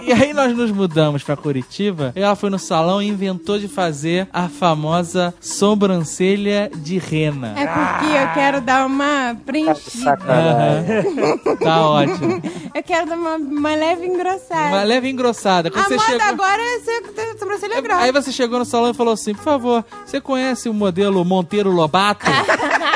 [0.03, 3.67] E aí nós nos mudamos pra Curitiba e ela foi no salão e inventou de
[3.67, 7.53] fazer a famosa sobrancelha de rena.
[7.55, 10.17] É porque eu quero dar uma preenchida.
[10.27, 11.57] Aham.
[11.57, 12.41] Tá ótimo.
[12.73, 14.75] Eu quero dar uma, uma leve engrossada.
[14.75, 15.69] Uma leve engrossada.
[15.69, 16.27] Quando a você moda chegou...
[16.27, 18.01] agora é ser sobrancelha grossa.
[18.01, 21.71] Aí você chegou no salão e falou assim: por favor, você conhece o modelo Monteiro
[21.71, 22.25] Lobato?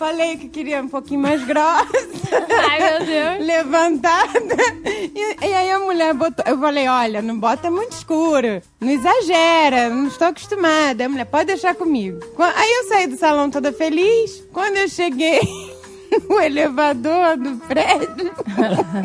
[0.00, 1.86] Falei que queria um pouquinho mais grossa.
[2.70, 3.46] Ai, meu Deus.
[3.46, 4.56] levantada.
[4.82, 6.42] E, e aí a mulher botou.
[6.48, 8.62] Eu falei: olha, não bota muito escuro.
[8.80, 11.04] Não exagera, não estou acostumada.
[11.04, 12.18] A mulher, pode deixar comigo.
[12.38, 14.42] Aí eu saí do salão toda feliz.
[14.54, 15.42] Quando eu cheguei
[16.26, 18.32] no elevador do prédio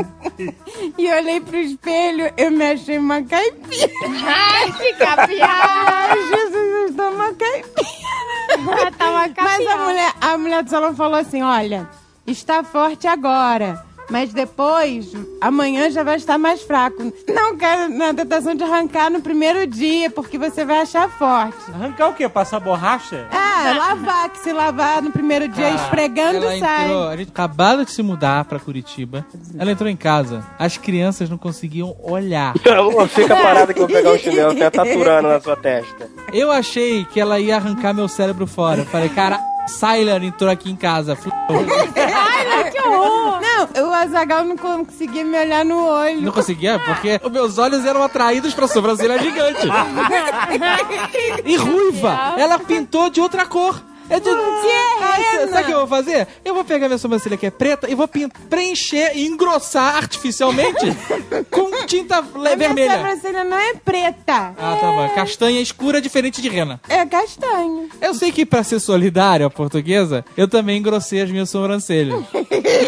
[0.97, 3.91] e olhei pro espelho, eu me achei uma caipira.
[4.25, 6.15] Ai, fica piada.
[6.21, 8.34] Jesus, eu estou uma caipira.
[8.97, 11.89] Tá Mas a mulher, a mulher do salão falou assim: olha,
[12.25, 13.84] está forte agora.
[14.09, 17.11] Mas depois, amanhã já vai estar mais fraco.
[17.27, 21.57] Não quero na tentação de arrancar no primeiro dia, porque você vai achar forte.
[21.73, 22.29] Arrancar o quê?
[22.29, 23.27] Passar borracha?
[23.31, 26.85] Ah, lavar, que se lavar no primeiro dia esfregando Ela sai.
[26.85, 29.25] entrou, a gente acabado de se mudar pra Curitiba.
[29.57, 30.45] Ela entrou em casa.
[30.59, 32.53] As crianças não conseguiam olhar.
[32.65, 36.07] Não, Fica parada que eu vou pegar o chinelo, tá taturando na sua testa.
[36.31, 38.85] Eu achei que ela ia arrancar meu cérebro fora.
[38.85, 41.15] Falei, cara, Sylar entrou aqui em casa.
[41.15, 41.35] Fudeu.
[42.71, 43.39] Que horror.
[43.41, 46.21] Não, o Azagal não conseguia me olhar no olho.
[46.21, 49.67] Não conseguia, porque os meus olhos eram atraídos pra sobrancelha gigante.
[51.45, 52.33] E ruiva.
[52.37, 53.81] Ela pintou de outra cor.
[54.09, 54.29] É de...
[54.29, 55.47] Ah, Rena.
[55.51, 56.27] sabe o que eu vou fazer?
[56.43, 58.07] Eu vou pegar minha sobrancelha que é preta e vou
[58.49, 60.85] preencher e engrossar artificialmente
[61.49, 62.95] com tinta A minha vermelha.
[62.97, 65.09] sobrancelha não é preta, Ah, tá bom.
[65.15, 66.79] Castanha escura diferente de rena.
[66.87, 67.89] é castanho.
[68.01, 72.23] Eu sei que pra ser solidário à portuguesa, eu também engrossei as minhas sobrancelhas.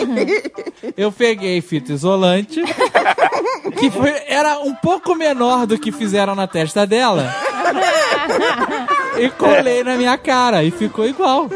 [0.96, 2.62] eu peguei fita isolante,
[3.80, 7.34] que foi, era um pouco menor do que fizeram na testa dela.
[9.20, 11.50] e colei na minha cara e ficou igual.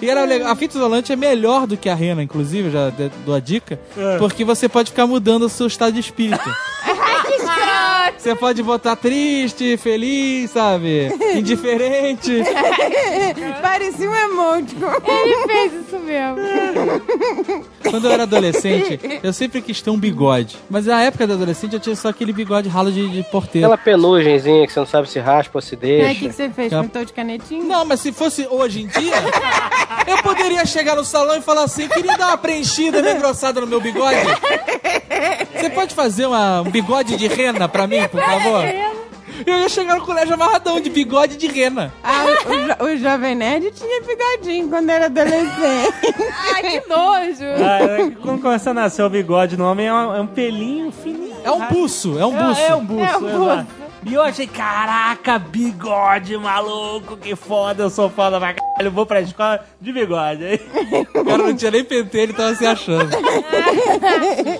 [0.00, 0.50] E era legal.
[0.50, 2.90] A fita isolante é melhor do que a rena, inclusive, já
[3.24, 3.78] dou a dica,
[4.18, 6.44] porque você pode ficar mudando o seu estado de espírito.
[8.18, 11.12] Você pode botar triste, feliz, sabe?
[11.36, 12.42] Indiferente.
[13.60, 14.92] Parecia um emoticon.
[15.06, 16.36] Ele fez isso mesmo.
[17.90, 20.56] Quando eu era adolescente, eu sempre quis ter um bigode.
[20.70, 23.66] Mas na época da adolescente eu tinha só aquele bigode ralo de, de porteiro.
[23.66, 26.14] Aquela penugenzinha que você não sabe se raspa ou se Aí, o deixa.
[26.20, 26.66] que, que você fez?
[26.68, 27.64] Aquela- Pintou de canetinha?
[27.64, 29.14] Não, mas se fosse hoje em dia,
[30.06, 33.66] eu poderia chegar no salão e falar assim: queria dar uma preenchida bem engrossada no
[33.66, 34.18] meu bigode.
[35.54, 38.64] Você pode fazer uma, um bigode de rena pra mim, por favor?
[39.46, 41.92] Eu ia chegar no colégio amarradão de bigode de rena.
[42.04, 46.14] Ah, o, jo- o Jovem Nerd tinha bigodinho quando era adolescente.
[46.54, 47.44] Ai, que nojo.
[47.64, 50.92] Ah, é quando começa a nascer o bigode no homem, é um, é um pelinho
[50.92, 51.34] fininho.
[51.42, 52.60] É um buço, é um buço.
[52.60, 53.04] É, é um buço.
[53.04, 53.66] É um exato.
[54.06, 59.20] E eu achei, caraca, bigode maluco, que foda, eu sou foda pra caralho, vou pra
[59.20, 60.44] escola de bigode.
[60.44, 60.60] Aí
[61.14, 63.10] O cara não tinha nem penteiro, ele tava se achando.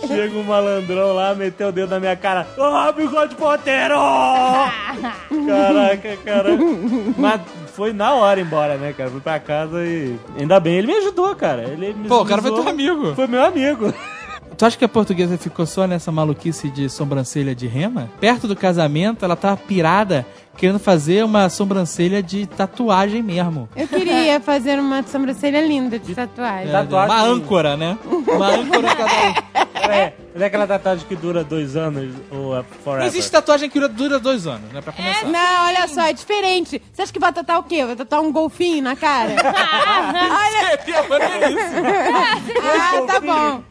[0.06, 3.96] chega um malandrão lá, meteu o dedo na minha cara, ó, bigode ponteiro!
[5.46, 6.50] Caraca, cara.
[7.16, 7.40] Mas
[7.74, 9.10] foi na hora embora, né, cara?
[9.10, 10.18] Fui pra casa e.
[10.38, 11.64] Ainda bem, ele me ajudou, cara.
[11.64, 13.14] Ele me Pô, o cara foi teu amigo.
[13.14, 13.92] Foi meu amigo.
[14.56, 18.10] Tu acha que a portuguesa ficou só nessa maluquice de sobrancelha de rema?
[18.20, 20.24] Perto do casamento, ela tava pirada,
[20.56, 23.68] querendo fazer uma sobrancelha de tatuagem mesmo.
[23.74, 26.68] Eu queria fazer uma sobrancelha linda de tatuagem.
[26.68, 27.16] É, Tatuagem.
[27.16, 27.98] Uma âncora, né?
[28.04, 29.64] Uma âncora cada um.
[29.90, 33.06] É, não é aquela tatuagem que dura dois anos ou é Não forever.
[33.06, 34.80] existe tatuagem que dura dois anos, né?
[34.80, 35.26] Pra começar.
[35.26, 36.80] Não, olha só, é diferente.
[36.92, 37.84] Você acha que vai tatuar o quê?
[37.84, 39.30] Vai tatuar um golfinho na cara?
[39.34, 41.86] olha, Seria maneiríssimo.
[42.62, 43.62] ah, tá bom.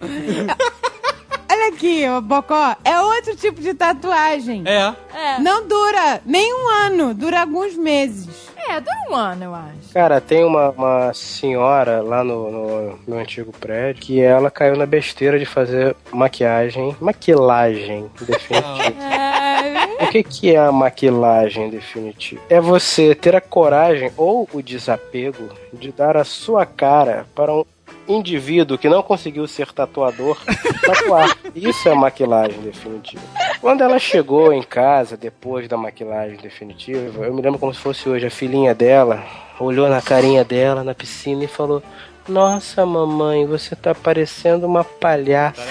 [1.53, 4.63] Olha aqui, ô Bocó, é outro tipo de tatuagem.
[4.65, 4.91] É.
[5.15, 5.39] É.
[5.39, 8.49] Não dura nem um ano, dura alguns meses.
[8.67, 9.93] É, dura um ano, eu acho.
[9.93, 14.87] Cara, tem uma, uma senhora lá no, no meu antigo prédio que ela caiu na
[14.87, 18.93] besteira de fazer maquiagem, maquilagem definitiva.
[19.63, 22.41] É, O que, que é a maquilagem definitiva?
[22.49, 27.63] É você ter a coragem ou o desapego de dar a sua cara para um
[28.07, 30.37] indivíduo que não conseguiu ser tatuador
[30.85, 31.37] tatuar.
[31.55, 33.23] Isso é maquilagem definitiva.
[33.61, 38.09] Quando ela chegou em casa depois da maquilagem definitiva, eu me lembro como se fosse
[38.09, 39.23] hoje, a filhinha dela
[39.59, 41.81] olhou na carinha dela na piscina e falou:
[42.27, 45.61] Nossa, mamãe, você tá parecendo uma palhaça.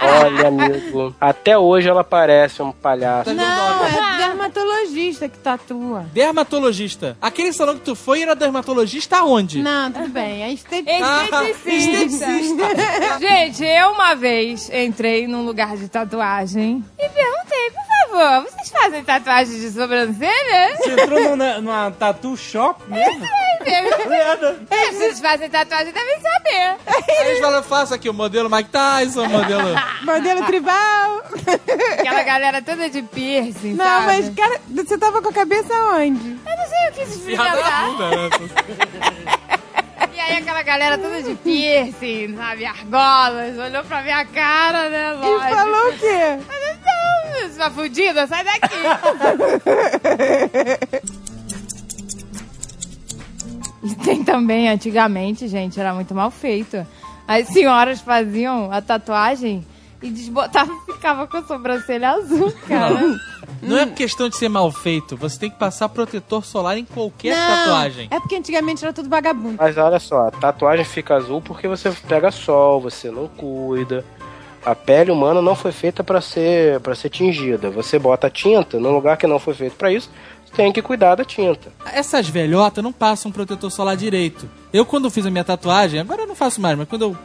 [0.00, 3.32] Olha, amigo, até hoje ela parece um palhaço.
[3.32, 3.44] Não,
[3.86, 6.06] é dermatologista que tatua.
[6.12, 7.16] Dermatologista.
[7.20, 9.62] Aquele salão que tu foi era dermatologista aonde?
[9.62, 11.38] Não, tudo bem, é esteticista.
[11.38, 12.64] Ah, esteticista.
[13.20, 19.04] Gente, eu uma vez entrei num lugar de tatuagem e perguntei, por favor, vocês fazem
[19.04, 20.76] tatuagem de sobrancelha?
[20.76, 23.26] Você entrou numa, numa tattoo shop mesmo?
[24.70, 26.76] É, vocês fazem tatuagem, devem saber.
[26.86, 29.68] Aí eles falam, faça aqui o modelo Mike Tyson, o modelo...
[30.04, 31.22] Modelo tribal.
[31.98, 34.06] Aquela galera toda de piercing, Não, sabe?
[34.06, 36.30] mas, cara, você tava com a cabeça onde?
[36.46, 37.98] Eu não sei o que Piada na experimentar.
[37.98, 39.28] né?
[40.14, 45.16] E aí aquela galera toda de piercing, sabe, argolas, olhou pra minha cara, né, E
[45.26, 45.54] lógico.
[45.54, 46.38] falou o quê?
[46.48, 48.76] Mas então, sua fudida, sai daqui.
[53.82, 56.84] E tem também, antigamente, gente, era muito mal feito.
[57.26, 59.64] As senhoras faziam a tatuagem
[60.02, 62.98] e desbotavam e ficava com a sobrancelha azul, cara.
[63.62, 67.36] Não é questão de ser mal feito, você tem que passar protetor solar em qualquer
[67.36, 68.08] tatuagem.
[68.10, 69.56] É porque antigamente era tudo vagabundo.
[69.58, 74.04] Mas olha só, a tatuagem fica azul porque você pega sol, você não cuida.
[74.64, 77.70] A pele humana não foi feita para ser para ser tingida.
[77.70, 80.10] Você bota tinta num lugar que não foi feito para isso,
[80.44, 81.72] você tem que cuidar da tinta.
[81.92, 84.48] Essas velhotas não passam protetor solar direito.
[84.72, 87.16] Eu, quando fiz a minha tatuagem, agora eu não faço mais, mas quando eu.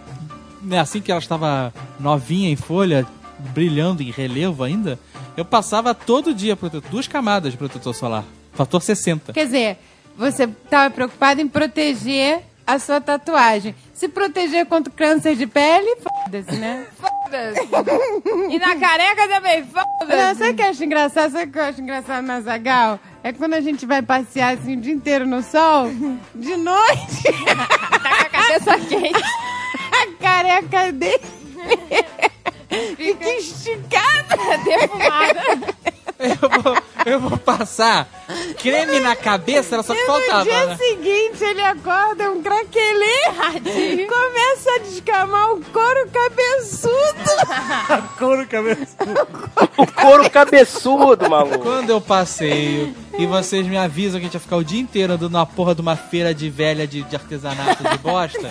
[0.61, 3.05] Né, assim que ela estava novinha em folha,
[3.53, 4.97] brilhando em relevo ainda,
[5.37, 8.23] eu passava todo dia protetor, duas camadas de protetor solar.
[8.53, 9.33] Fator 60.
[9.33, 9.77] Quer dizer,
[10.15, 13.75] você tava preocupado em proteger a sua tatuagem.
[13.93, 16.85] Se proteger contra o câncer de pele, foda-se, né?
[17.29, 18.53] Foda-se.
[18.53, 20.37] E na careca também, Não, foda-se.
[20.39, 21.31] sabe o que eu acho engraçado?
[21.31, 22.99] Sabe o que eu acho engraçado na Zagal?
[23.23, 25.87] É quando a gente vai passear assim o dia inteiro no sol,
[26.35, 29.23] de noite, Tá com a cabeça quente.
[29.91, 31.21] a careca dele
[32.95, 34.35] fica esticada.
[34.63, 35.73] Defumada.
[36.19, 38.07] Eu vou, eu vou passar
[38.61, 40.43] creme na cabeça, era só E no faltava.
[40.43, 40.77] dia né?
[40.77, 43.23] seguinte ele acorda um craquelê,
[44.07, 46.93] começa a descamar o couro cabeçudo.
[48.17, 48.95] Couro cabeça.
[49.75, 51.59] O couro cabeçudo, maluco.
[51.59, 55.13] Quando eu passeio e vocês me avisam que a gente vai ficar o dia inteiro
[55.13, 58.49] andando na porra de uma feira de velha de, de artesanato de bosta,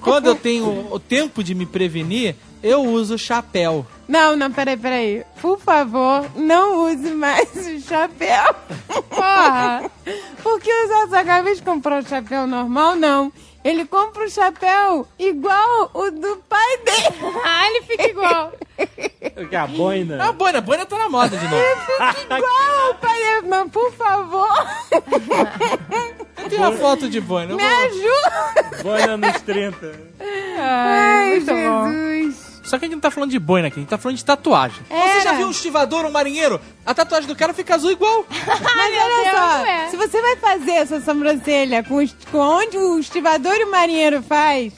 [0.00, 3.86] quando eu tenho o tempo de me prevenir, eu uso chapéu.
[4.06, 5.24] Não, não, peraí, peraí.
[5.40, 8.54] Por favor, não use mais o chapéu.
[9.08, 9.90] Porra.
[10.42, 13.32] Porque o Zagal, ao invés de comprar um chapéu normal, não.
[13.62, 17.20] Ele compra um chapéu igual o do pai dele.
[17.44, 18.52] Ah, ele fica igual.
[19.48, 20.22] Que é a boina.
[20.28, 21.62] A boina, a boina tá na moda de novo.
[22.24, 23.46] Igual o pai dele.
[23.48, 24.48] Mas, por favor,
[26.48, 27.52] Tem uma foto de boina.
[27.52, 28.82] eu me vou- ajuda.
[28.82, 29.92] Boina nos 30.
[30.58, 32.49] Ai, muito bom.
[32.70, 34.24] Só que a gente não tá falando de boina aqui, a gente tá falando de
[34.24, 34.80] tatuagem.
[34.88, 35.38] Você já Era.
[35.38, 36.60] viu um estivador, um marinheiro?
[36.86, 38.24] A tatuagem do cara fica azul igual.
[38.30, 39.88] Mas olha Deus, só, é.
[39.88, 41.96] se você vai fazer essa sobrancelha com,
[42.30, 44.72] com onde o estivador e o marinheiro faz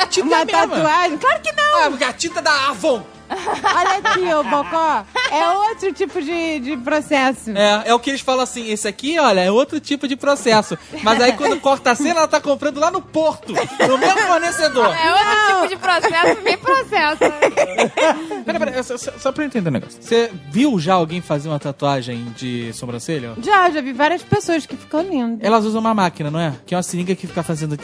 [0.00, 0.66] A tinta é uma mesma.
[0.66, 1.84] tatuagem, claro que não.
[1.84, 3.00] Ah, porque a tinta da Avon.
[3.30, 5.04] Olha aqui, ô Bocó.
[5.30, 7.50] É outro tipo de, de processo.
[7.50, 10.78] É, é o que eles falam assim, esse aqui, olha, é outro tipo de processo.
[11.02, 14.94] Mas aí quando corta a cena, ela tá comprando lá no Porto, no mesmo fornecedor.
[14.94, 17.20] É outro tipo de processo, bem processo.
[18.44, 20.00] Pera, pera, só, só, pra eu entender um negócio.
[20.00, 23.34] Você viu já alguém fazer uma tatuagem de sobrancelha?
[23.42, 25.38] Já, já vi várias pessoas que ficam lindas.
[25.42, 26.54] Elas usam uma máquina, não é?
[26.66, 27.76] Que é uma seringa que fica fazendo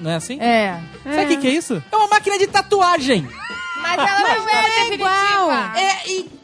[0.00, 0.40] não é assim?
[0.40, 0.80] É.
[1.04, 1.82] Sabe o que, que é isso?
[1.90, 3.28] É uma máquina de tatuagem!
[3.80, 4.94] Mas ela não é, definitiva.
[4.94, 5.50] igual.
[5.74, 6.41] É igual!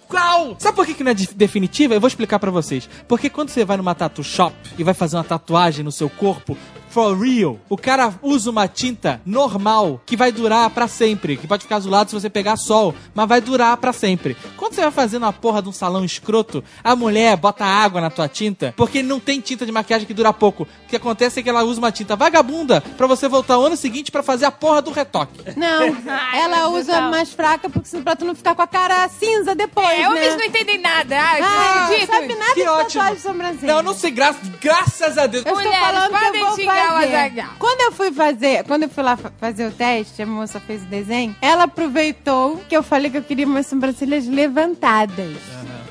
[0.59, 1.95] Sabe por que, que não é de- definitiva?
[1.95, 2.89] Eu vou explicar pra vocês.
[3.07, 6.57] Porque quando você vai numa tattoo shop e vai fazer uma tatuagem no seu corpo,
[6.91, 11.63] for real, o cara usa uma tinta normal que vai durar pra sempre, que pode
[11.65, 14.37] ficar azulado se você pegar sol, mas vai durar pra sempre.
[14.57, 18.11] Quando você vai fazer uma porra de um salão escroto, a mulher bota água na
[18.11, 20.65] tua tinta, porque não tem tinta de maquiagem que dura pouco.
[20.65, 23.77] O que acontece é que ela usa uma tinta vagabunda pra você voltar o ano
[23.77, 25.41] seguinte pra fazer a porra do retoque.
[25.57, 25.97] Não,
[26.35, 29.99] ela usa mais fraca porque senão pra tu não ficar com a cara cinza depois,
[29.99, 30.37] É, homens né?
[30.37, 31.17] não entendem nada.
[31.21, 32.11] Ai, Ah, não acredito.
[32.11, 32.87] sabe nada Que de ótimo.
[32.89, 33.67] tatuagem de sobrancelha.
[33.73, 35.45] Não, eu não sei, gra graças a Deus.
[35.45, 37.51] Eu estou Mulheres, falando que eu vou xingar Azaghal.
[37.59, 40.83] Quando eu fui fazer, quando eu fui lá fa- fazer o teste, a moça fez
[40.83, 45.37] o desenho, ela aproveitou que eu falei que eu queria umas sobrancelhas levantadas.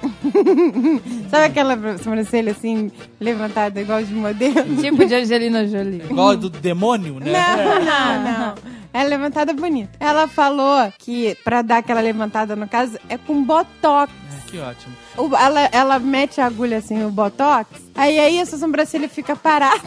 [1.30, 4.76] Sabe aquela sobrancelha assim, levantada igual de modelo?
[4.78, 6.02] Tipo de Angelina Jolie.
[6.10, 7.32] Igual a do demônio, né?
[7.32, 8.56] Não, não, não.
[8.94, 9.92] É levantada bonita.
[10.00, 14.12] Ela falou que pra dar aquela levantada, no caso, é com botox.
[14.48, 14.94] É, que ótimo.
[15.18, 19.76] O- ela, ela mete a agulha assim no botox, aí aí essa sobrancelha fica parada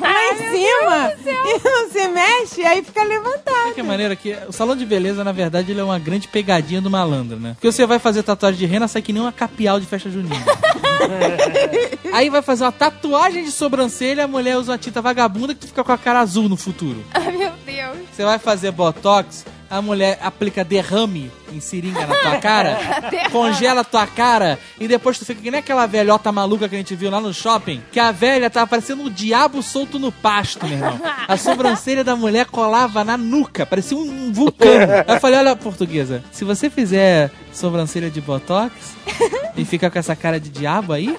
[0.00, 1.12] lá em cima
[1.44, 3.68] e não se mexe, aí fica levantada.
[3.68, 6.80] De que maneira que o salão de beleza, na verdade, ele é uma grande pegadinha
[6.80, 7.52] do malandro, né?
[7.54, 10.34] Porque você vai fazer tatuagem de rena, sai que nem uma capial de festa junina.
[12.12, 15.66] Aí vai fazer uma tatuagem de sobrancelha, a mulher usa uma tinta vagabunda que tu
[15.68, 17.04] fica com a cara azul no futuro.
[17.14, 17.98] Ai, meu Deus.
[18.12, 22.78] Você vai fazer botox, a mulher aplica derrame em seringa na tua cara,
[23.32, 26.78] congela a tua cara e depois tu fica que nem aquela velhota maluca que a
[26.78, 30.66] gente viu lá no shopping, que a velha tava parecendo um diabo solto no pasto,
[30.66, 31.00] meu irmão.
[31.26, 34.68] A sobrancelha da mulher colava na nuca, parecia um vulcão.
[35.06, 38.72] Aí eu falei, olha, portuguesa, se você fizer sobrancelha de botox
[39.56, 41.16] e fica com essa cara de diabo aí,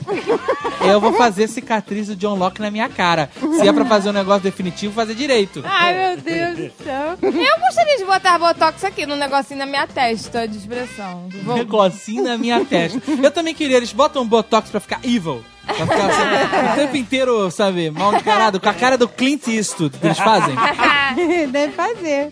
[0.81, 3.29] eu vou fazer cicatriz do John Locke na minha cara.
[3.39, 5.63] Se é pra fazer um negócio definitivo, fazer direito.
[5.65, 7.17] Ai, meu Deus do céu.
[7.21, 11.27] Eu gostaria de botar botox aqui no negocinho na minha testa de expressão.
[11.43, 11.55] Vou...
[11.55, 13.01] negocinho na minha testa.
[13.21, 15.43] Eu também queria, eles botam botox pra ficar evil.
[15.65, 19.97] Pra ficar assim, o tempo inteiro, sabe, mal encarado, com a cara do Clint Eastwood
[20.03, 20.55] eles fazem.
[21.49, 22.31] Deve fazer.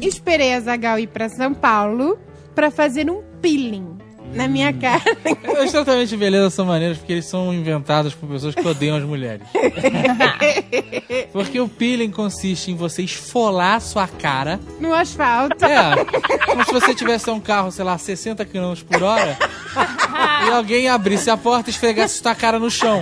[0.00, 2.18] Esperei a Zagal ir pra São Paulo
[2.54, 3.98] pra fazer um peeling
[4.34, 5.02] na minha cara.
[5.64, 9.04] Os tratamentos de beleza são maneiros porque eles são inventados por pessoas que odeiam as
[9.04, 9.46] mulheres.
[11.32, 14.58] Porque o peeling consiste em você esfolar a sua cara.
[14.80, 15.64] no asfalto.
[15.64, 16.04] É,
[16.44, 19.36] como se você tivesse um carro, sei lá, 60 km por hora.
[20.46, 23.00] E alguém abrisse a porta e esfregasse sua cara no chão.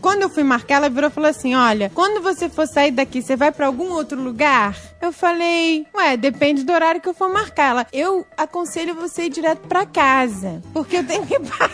[0.00, 3.20] Quando eu fui marcar, ela virou e falou assim: Olha, quando você for sair daqui,
[3.22, 4.74] você vai pra algum outro lugar?
[5.00, 7.70] Eu falei: Ué, depende do horário que eu for marcar.
[7.70, 10.62] Ela, eu aconselho você ir direto pra casa.
[10.72, 11.70] Porque eu tenho que passar.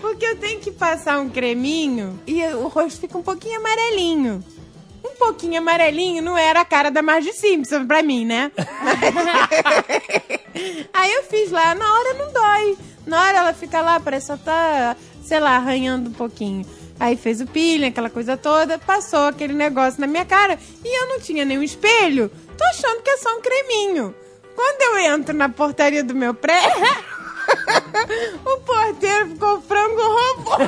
[0.00, 4.44] porque eu tenho que passar um creminho e o rosto fica um pouquinho amarelinho.
[5.04, 8.50] Um pouquinho amarelinho não era a cara da Marge Simpson pra mim, né?
[10.92, 12.78] Aí eu fiz lá, na hora não dói.
[13.06, 16.64] Na hora ela fica lá, parece só tá, sei lá, arranhando um pouquinho.
[16.98, 21.08] Aí fez o peeling, aquela coisa toda, passou aquele negócio na minha cara e eu
[21.08, 22.30] não tinha nenhum espelho.
[22.56, 24.14] Tô achando que é só um creminho.
[24.54, 26.70] Quando eu entro na portaria do meu prédio,
[28.46, 30.52] o porteiro ficou frango robô.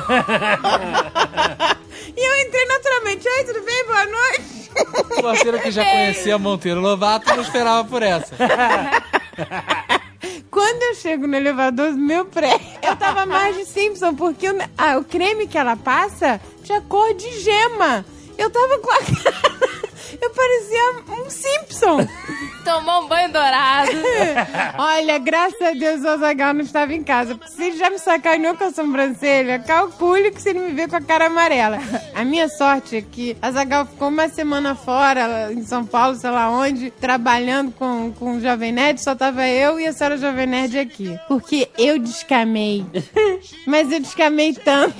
[2.15, 3.27] e eu entrei naturalmente.
[3.27, 3.85] Oi, tudo bem?
[3.85, 4.71] Boa noite.
[5.17, 8.35] O parceiro que já conhecia Monteiro Lovato não esperava por essa.
[10.49, 14.57] Quando eu chego no elevador do meu prédio, eu tava mais de Simpson, porque o,
[14.77, 18.05] ah, o creme que ela passa tinha cor de gema.
[18.37, 18.99] Eu tava com a
[19.31, 19.86] cara.
[20.21, 22.07] Eu parecia um Simpson.
[22.63, 23.91] Tomou um banho dourado.
[24.77, 27.35] Olha, graças a Deus o Azagal não estava em casa.
[27.35, 30.89] Porque se ele já me sacaneou com a sobrancelha, calcule que se ele me ver
[30.89, 31.79] com a cara amarela.
[32.13, 36.49] A minha sorte é que Azagal ficou uma semana fora, em São Paulo, sei lá
[36.49, 40.77] onde, trabalhando com, com o Jovem Nerd, só tava eu e a senhora Jovem Nerd
[40.77, 41.17] aqui.
[41.29, 42.85] Porque eu descamei.
[43.65, 44.97] Mas eu descamei tanto.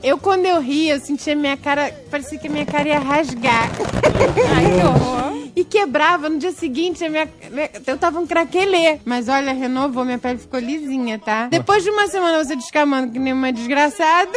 [0.00, 3.59] Eu, quando eu ria, eu sentia minha cara, parecia que a minha cara ia rasgar.
[4.54, 5.30] Ai, que horror.
[5.56, 8.98] E quebrava no dia seguinte, a minha, minha- eu tava um craquelê.
[9.04, 11.48] Mas olha, renovou, minha pele ficou lisinha, tá?
[11.48, 14.30] Depois de uma semana você descamando que nem uma desgraçada,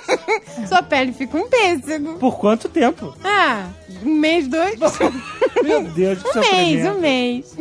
[0.68, 2.14] Sua pele fica um pêssego.
[2.14, 3.14] Por quanto tempo?
[3.22, 3.66] Ah,
[4.04, 4.78] um mês, dois?
[5.62, 7.56] Meu Deus, que Um mês, um mês.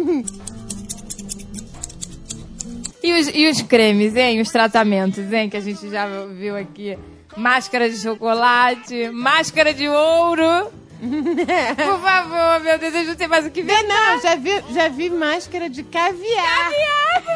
[3.03, 4.39] E os, e os cremes, hein?
[4.39, 5.49] Os tratamentos, hein?
[5.49, 6.97] Que a gente já viu aqui.
[7.35, 10.71] Máscara de chocolate, máscara de ouro.
[11.75, 13.83] Por favor, meu Deus, eu não sei mais o que ver.
[13.83, 16.71] Não, já vi, já vi máscara de caviar.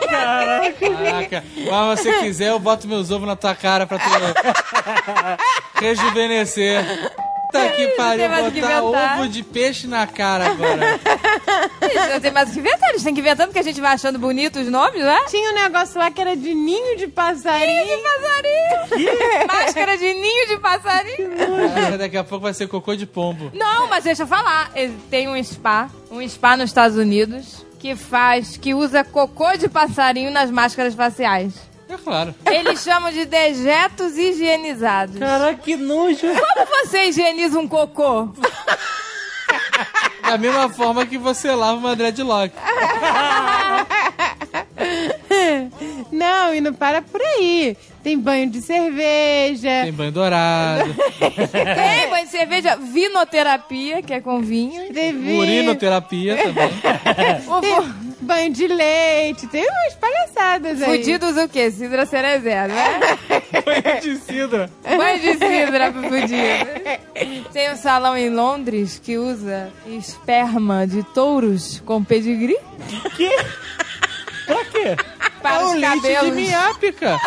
[0.10, 4.06] Caraca, mas se você quiser, eu boto meus ovos na tua cara pra tu
[5.80, 6.86] rejuvenescer.
[7.52, 9.20] Puta que pariu, mais o que botar inventar.
[9.20, 11.00] ovo de peixe na cara agora.
[11.82, 12.90] Gente, não tem mais o que inventar.
[12.90, 15.18] Eles têm que inventando porque a gente vai achando bonito os nomes, né?
[15.30, 17.86] Tinha um negócio lá que era de ninho de passarinho.
[17.86, 19.48] Ninho de passarinho.
[19.48, 21.30] Máscara de ninho de passarinho.
[21.94, 23.50] Ah, Daqui a pouco vai ser cocô de pombo.
[23.54, 24.72] Não, mas deixa eu falar.
[24.76, 29.70] Ele Tem um spa, um spa nos Estados Unidos, que faz, que usa cocô de
[29.70, 31.54] passarinho nas máscaras faciais.
[31.90, 32.36] É claro.
[32.46, 35.18] Eles chamam de dejetos higienizados.
[35.18, 36.28] Caraca, que nojo.
[36.28, 38.30] Como você higieniza um cocô?
[40.22, 42.54] Da mesma forma que você lava uma dreadlock.
[46.12, 47.78] Não, e não para por aí.
[48.04, 49.84] Tem banho de cerveja.
[49.84, 54.94] Tem banho dourado, Tem banho de cerveja, vinoterapia, que é com vinho.
[54.94, 56.70] Teve urinoterapia também.
[57.62, 59.48] Tem banho de leite.
[59.48, 60.98] Tem umas palhaçadas aí.
[60.98, 61.72] Fudidos o quê?
[61.72, 63.00] Cidra cerezé, né?
[63.66, 64.70] Banho de cidra.
[64.84, 67.50] Banho de cidra pro fudido.
[67.52, 72.58] Tem um salão em Londres que usa esperma de touros com pedigree
[74.48, 74.96] Pra quê?
[75.42, 77.20] para É os o leite de miápica.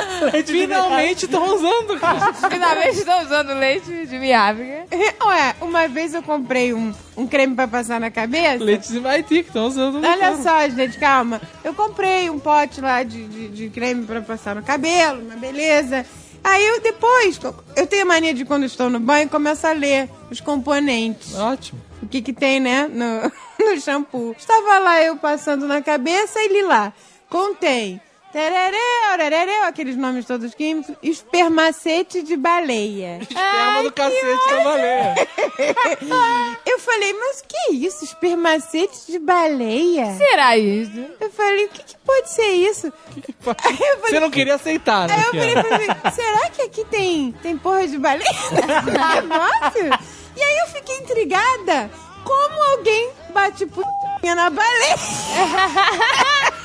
[0.46, 2.32] Finalmente estão usando, cara.
[2.32, 4.86] Finalmente estão usando leite de miápica.
[5.26, 8.62] Ué, uma vez eu comprei um, um creme pra passar na cabeça.
[8.62, 10.04] Leite de Maiti que estão usando.
[10.04, 11.40] Olha só, gente, calma.
[11.62, 16.04] Eu comprei um pote lá de, de, de creme pra passar no cabelo, uma beleza.
[16.42, 17.38] Aí eu depois,
[17.76, 21.34] eu tenho a mania de quando estou no banho, começo a ler os componentes.
[21.34, 21.80] Ótimo.
[22.02, 23.30] O que que tem, né, no,
[23.62, 24.34] no shampoo.
[24.38, 26.94] Estava lá eu passando na cabeça e li lá.
[27.30, 28.00] Contém
[28.32, 28.78] tererê,
[29.12, 33.18] orerê, aqueles nomes todos químicos, espermacete de baleia.
[33.20, 35.14] Esperma do cacete da baleia.
[36.64, 38.04] Eu falei, mas o que é isso?
[38.04, 40.14] Espermacete de baleia?
[40.16, 41.06] Será isso?
[41.20, 42.86] Eu falei, o que, que pode ser isso?
[42.86, 45.14] Aí eu falei, Você não queria aceitar, né?
[45.14, 45.64] Aí eu que falei era?
[45.64, 50.10] pra mim, será que aqui tem, tem porra de baleia nesse negócio?
[50.36, 51.90] E aí eu fiquei intrigada.
[52.24, 54.96] Como alguém bate putinha na baleia?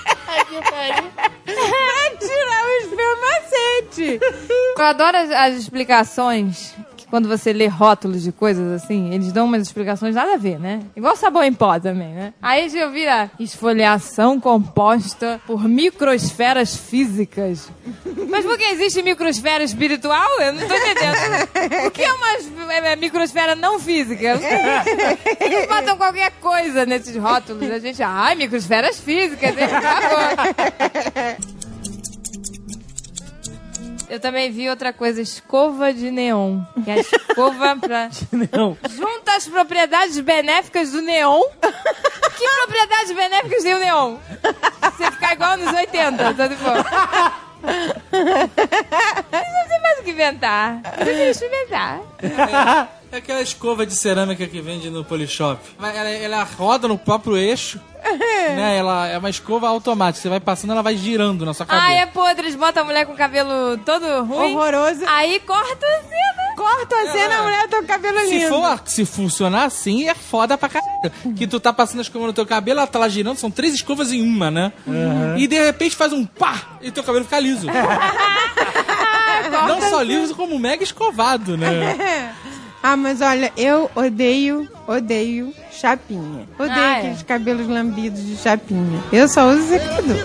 [1.45, 4.19] Pra tirar o espermacete?
[4.77, 6.73] Eu adoro as, as explicações
[7.05, 10.59] que quando você lê rótulos de coisas assim, eles dão umas explicações nada a ver,
[10.59, 10.81] né?
[10.95, 12.33] Igual sabão em pó também, né?
[12.41, 17.69] Aí eu vi a esfoliação composta por microsferas físicas.
[18.29, 20.41] Mas por que existe microsfera espiritual?
[20.41, 21.87] Eu não tô entendendo.
[21.87, 24.39] O que é uma é, é, microsfera não física?
[25.39, 27.69] Eles botam qualquer coisa nesses rótulos.
[27.69, 29.65] A gente, ai, microsferas físicas, hein?
[29.65, 31.54] Acabou.
[34.09, 36.61] Eu também vi outra coisa, escova de neon.
[36.83, 38.09] Que é a escova pra...
[38.51, 38.77] Não.
[38.89, 41.41] Junta as propriedades benéficas do neon.
[42.37, 44.17] Que propriedades benéficas tem o neon?
[44.81, 46.85] Você ficar igual nos 80, tá de boa.
[49.31, 50.81] Não tem mais o que inventar.
[50.99, 52.01] Eu experimentar.
[53.15, 55.57] É aquela escova de cerâmica que vende no Polishop.
[55.79, 57.79] Ela, ela roda no próprio eixo.
[58.03, 58.75] né?
[58.77, 60.21] Ela é uma escova automática.
[60.21, 61.87] Você vai passando, ela vai girando na sua cabeça.
[61.87, 62.47] Ah, é podre.
[62.47, 64.53] Eles botam a mulher com o cabelo todo ruim.
[64.53, 65.05] Horroroso.
[65.07, 66.55] Aí corta a cena.
[66.57, 68.49] Corta a cena, a mulher tá com o cabelo Se, lindo.
[68.49, 71.11] for, se funcionar assim, é foda pra caralho.
[71.37, 73.73] Que tu tá passando a escova no teu cabelo, ela tá lá girando, são três
[73.73, 74.73] escovas em uma, né?
[75.37, 77.67] E de repente faz um pá e teu cabelo fica liso.
[79.67, 82.33] Não só liso, como mega escovado, né?
[82.87, 86.47] Ah, mas olha, eu odeio, odeio chapinha.
[86.59, 86.97] Odeio Ah, é.
[86.99, 89.03] aqueles cabelos lambidos de chapinha.
[89.11, 90.17] Eu só uso secador.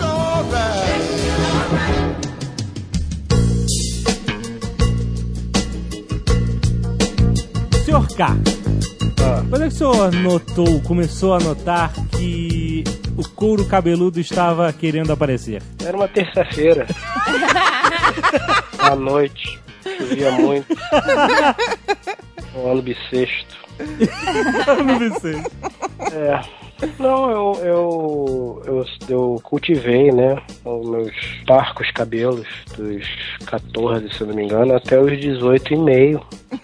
[7.84, 8.36] Senhor K,
[9.48, 12.84] quando é que o senhor notou, começou a notar que
[13.16, 15.62] o couro cabeludo estava querendo aparecer?
[15.84, 16.86] Era uma terça-feira.
[18.78, 19.58] à noite.
[19.82, 20.66] Chovia muito.
[22.54, 23.56] Um ano bissexto.
[23.78, 25.42] Vi sei.
[26.12, 26.59] É.
[26.98, 31.12] Não, eu, eu, eu, eu cultivei, né, os meus
[31.46, 33.04] parcos cabelos dos
[33.46, 36.20] 14, se eu não me engano, até os 18 e meio.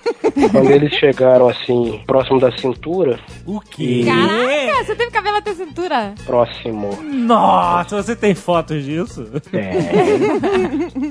[0.53, 4.05] Quando eles chegaram assim, próximo da cintura, O quê?
[4.05, 6.15] Caraca, você teve cabelo até a cintura.
[6.25, 6.91] próximo.
[7.03, 9.27] Nossa, você tem fotos disso?
[9.53, 9.77] É.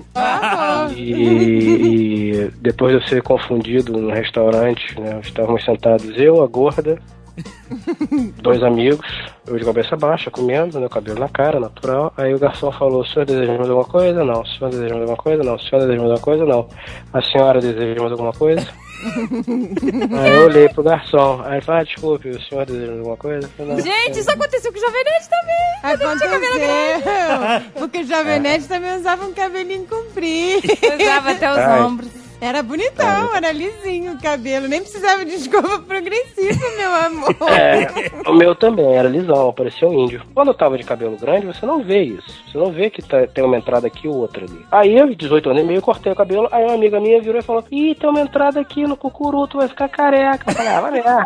[0.96, 7.00] E, e depois de eu ser confundido no restaurante, né, estávamos sentados eu, a gorda,
[8.42, 9.06] dois amigos,
[9.48, 12.14] eu de cabeça baixa, comendo, né, cabelo na cara, natural.
[12.18, 14.24] Aí o garçom falou: o senhor deseja mais alguma coisa?
[14.24, 14.42] Não.
[14.42, 15.44] O senhor deseja mais alguma coisa?
[15.44, 15.56] Não.
[15.56, 16.46] O senhor deseja mais alguma coisa?
[16.46, 16.70] Não.
[17.14, 18.68] A senhora deseja mais alguma coisa?
[20.20, 21.42] Aí eu olhei pro garçom.
[21.44, 23.50] Aí ele falou: ah, desculpe, o senhor deseja mais alguma coisa?
[23.58, 23.82] Falei.
[23.82, 25.94] Gente, isso aconteceu com o Jovem Nerd também.
[25.94, 27.72] Aconteceu.
[27.80, 30.68] Porque o Jovem Nerd também usava um cabelinho comprido.
[31.02, 32.25] Usava até os ombros.
[32.42, 34.68] Era bonitão, era lisinho o cabelo.
[34.68, 37.36] Nem precisava de escova progressiva, meu amor.
[37.58, 40.22] É, o meu também era lisão, parecia um índio.
[40.34, 42.44] Quando eu tava de cabelo grande, você não vê isso.
[42.52, 44.66] Você não vê que tá- tem uma entrada aqui ou outra ali.
[44.72, 46.48] Aí eu, 18 anos e meio, cortei o cabelo.
[46.52, 49.58] Aí uma amiga minha virou e falou: Ih, tem uma entrada aqui no cucuru, tu
[49.58, 50.44] vai ficar careca.
[50.50, 51.26] Eu falei: Ah, vai merda.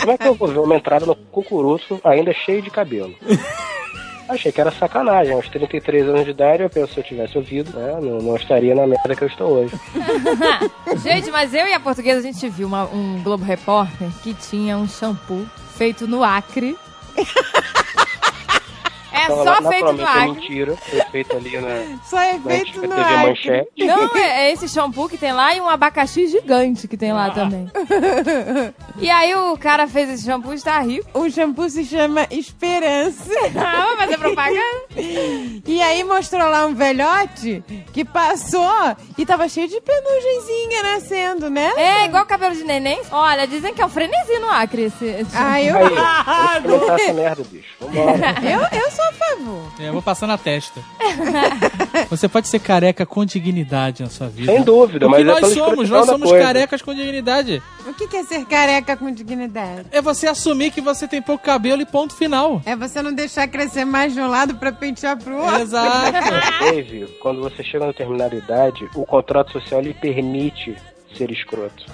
[0.00, 3.14] Como é que eu vou ver uma entrada no cucuruto ainda cheio de cabelo?
[4.28, 5.32] Achei que era sacanagem.
[5.34, 7.98] Aos 33 anos de idade, eu penso se eu tivesse ouvido, né?
[8.00, 9.74] Não, não estaria na merda que eu estou hoje.
[11.02, 14.76] Gente, mas eu e a portuguesa, a gente viu uma- um Globo Repórter que tinha
[14.78, 15.46] um shampoo
[15.76, 16.76] feito no Acre.
[19.12, 20.30] É Então, só feito no é Acre.
[20.32, 20.76] mentira.
[20.76, 22.38] Foi feito ali na, Só é na
[22.88, 23.26] no TV ar.
[23.26, 23.84] Manchete.
[23.84, 27.30] Não, é, é esse shampoo que tem lá e um abacaxi gigante que tem lá
[27.30, 27.70] também.
[28.98, 31.06] E aí o cara fez esse shampoo e está rico.
[31.18, 33.22] O shampoo se chama Esperança.
[33.64, 34.82] Ah, vamos fazer propaganda?
[35.66, 38.62] E aí mostrou lá um velhote que passou
[39.16, 41.72] e tava cheio de penugenzinha nascendo, né?
[41.76, 43.00] É, igual cabelo de neném.
[43.10, 45.36] Olha, dizem que é um frenesi no Acre esse, esse shampoo.
[45.52, 45.84] Ah, eu, Aí,
[46.62, 47.68] vamos experimentar essa merda, bicho.
[47.80, 48.34] Vambora.
[48.42, 49.62] eu, eu sou a favor.
[49.80, 50.80] É, eu vou passar na testa.
[52.10, 54.52] Você pode ser careca com dignidade na sua vida.
[54.52, 56.44] Sem dúvida, Porque mas é nós pela somos, nós somos coisa.
[56.44, 57.62] carecas com dignidade.
[57.86, 59.86] O que que é ser careca com dignidade?
[59.90, 62.62] É você assumir que você tem pouco cabelo e ponto final.
[62.64, 65.60] É você não deixar crescer mais de um lado pra pentear pro outro.
[65.60, 66.12] Exato.
[66.60, 70.76] Dave, quando você chega na determinada idade, o contrato social lhe permite
[71.16, 71.84] ser escroto.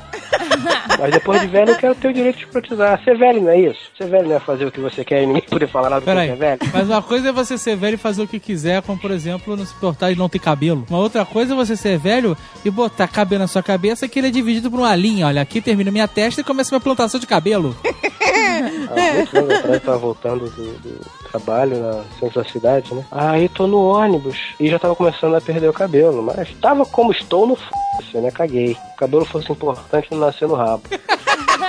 [0.98, 3.02] Mas depois de velho, eu quero ter o direito de escrotizar.
[3.04, 3.80] Ser velho não é isso?
[3.96, 6.04] Ser velho não é fazer o que você quer e ninguém poder falar nada do
[6.04, 6.60] que Peraí, você é velho?
[6.72, 9.56] mas uma coisa é você ser velho e fazer o que quiser, como por exemplo,
[9.56, 10.84] não se importar de não ter cabelo.
[10.88, 14.28] Uma outra coisa é você ser velho e botar cabelo na sua cabeça que ele
[14.28, 15.26] é dividido por uma linha.
[15.26, 17.76] Olha, aqui termina minha testa e começa minha plantação de cabelo.
[18.28, 21.00] Há muitos anos atrás, eu tava voltando do, do
[21.30, 23.04] trabalho na centro da cidade, né?
[23.10, 27.12] Aí tô no ônibus e já tava começando a perder o cabelo, mas tava como
[27.12, 28.30] estou no f***, né?
[28.30, 28.76] Caguei.
[28.94, 30.82] O cabelo fosse importante, não nascer no rabo.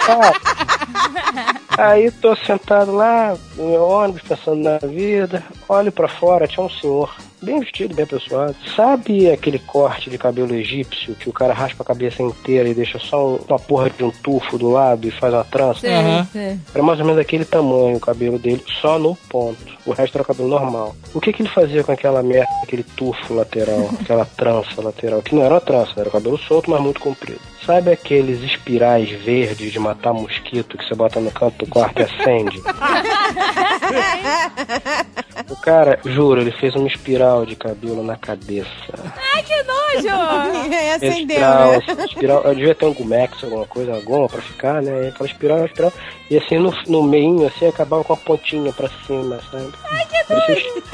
[0.05, 0.33] Cara,
[1.79, 5.41] Aí tô sentado lá no meu ônibus, pensando na vida.
[5.67, 8.55] Olho pra fora, tinha um senhor, bem vestido, bem apessoado.
[8.75, 12.99] Sabe aquele corte de cabelo egípcio que o cara raspa a cabeça inteira e deixa
[12.99, 15.81] só um- uma porra de um tufo do lado e faz uma trança?
[15.81, 16.27] Sei, Aham.
[16.31, 16.59] sei.
[16.73, 19.57] Era mais ou menos daquele tamanho o cabelo dele, só no ponto.
[19.85, 20.95] O resto era cabelo normal.
[21.13, 25.21] O que que ele fazia com aquela merda, aquele tufo lateral, aquela trança lateral?
[25.21, 27.39] Que não era uma trança, era cabelo solto, mas muito comprido.
[27.65, 32.03] Sabe aqueles espirais verdes de matar mosquito que você bota no canto do quarto e
[32.03, 32.59] acende?
[35.49, 38.69] o cara, juro, ele fez uma espiral de cabelo na cabeça.
[39.33, 40.15] Ai, que nojo!
[40.71, 42.05] Aí acendeu, espiral, né?
[42.05, 45.05] espiral, eu devia ter um Gumex, alguma coisa, uma goma pra ficar, né?
[45.05, 45.93] E aquela espiral, espiral.
[46.29, 49.71] E assim, no, no meio, assim, acabava com a pontinha pra cima, sabe?
[49.89, 50.89] Ai, que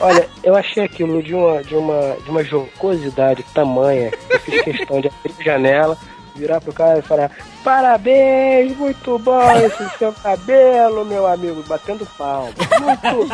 [0.00, 4.10] Olha, eu achei aquilo de uma, de uma, de uma jocosidade tamanha.
[4.10, 5.98] que Eu fiz questão de abrir a janela,
[6.34, 7.30] virar pro cara e falar:
[7.62, 12.50] Parabéns, muito bom esse seu cabelo, meu amigo, batendo palma.
[12.80, 13.28] Muito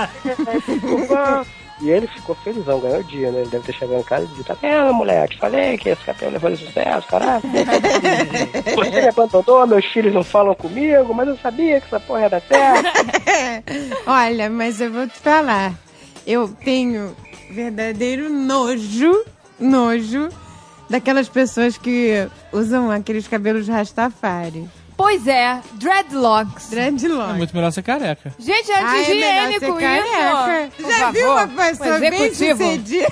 [0.68, 1.44] muito bom.
[1.80, 3.40] E ele ficou felizão, ganhou o dia, né?
[3.40, 5.24] Ele deve ter chegado em casa e dito, tá vendo, mulher?
[5.24, 7.42] Eu te falei que esse cabelo ia fazer sucesso, caralho.
[8.74, 12.42] Você me abandonou, meus filhos não falam comigo, mas eu sabia que essa porra dar
[12.42, 12.88] certo.
[14.06, 15.72] Olha, mas eu vou te falar.
[16.26, 17.14] Eu tenho
[17.50, 19.24] verdadeiro nojo,
[19.58, 20.28] nojo
[20.90, 24.68] daquelas pessoas que usam aqueles cabelos rastafari.
[24.98, 26.72] Pois é, dreadlocks.
[26.72, 27.34] É Dreadlock.
[27.38, 28.34] muito melhor ser careca.
[28.38, 30.64] Gente, é Ah, é anti-higiênico careca.
[30.66, 30.82] isso.
[30.82, 31.12] Por Já favor.
[31.12, 33.06] viu uma Um pessoa bem sucedida?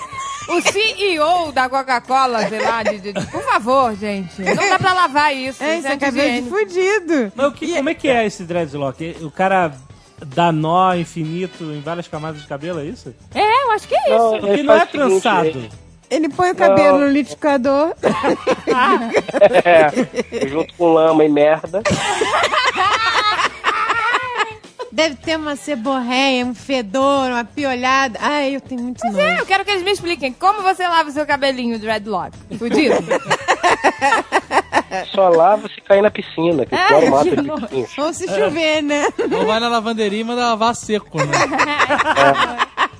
[0.48, 4.42] O CEO da Coca-Cola, sei lá, de, de- de- por favor, gente.
[4.42, 5.62] Não dá pra lavar isso.
[5.62, 7.32] É, isso é cabelo fudido.
[7.34, 9.16] Mas o que, como é que é esse dreadlock?
[9.22, 9.72] O cara
[10.24, 13.14] dá nó infinito em várias camadas de cabelo, é isso?
[13.34, 14.10] É, eu acho que é isso.
[14.18, 15.68] Não, Porque ele não é faz o seguinte, trançado.
[16.10, 17.06] Ele- põe o cabelo Não.
[17.06, 17.94] no liquidificador.
[19.64, 21.82] É, junto com lama e merda.
[24.92, 28.18] Deve ter uma ceborréia, um fedor, uma piolhada.
[28.22, 29.40] Ai, eu tenho muito É, nojo.
[29.40, 32.32] eu quero que eles me expliquem como você lava o seu cabelinho dreadlock.
[32.58, 32.94] Fudido?
[35.14, 37.86] Só lava se cair na piscina, que claro mata que de pintinho.
[37.98, 39.06] Ou se chover, né?
[39.38, 41.26] Ou vai na lavanderia e manda lavar seco, né?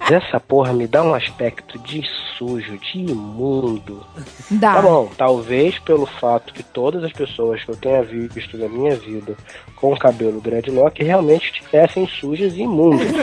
[0.09, 2.03] Essa porra me dá um aspecto de
[2.37, 4.07] sujo, de imundo.
[4.51, 4.75] Dá.
[4.75, 8.95] Tá bom, talvez pelo fato que todas as pessoas que eu tenha visto na minha
[8.95, 9.37] vida
[9.75, 13.09] com o cabelo dreadlock realmente estivessem sujas e imundas.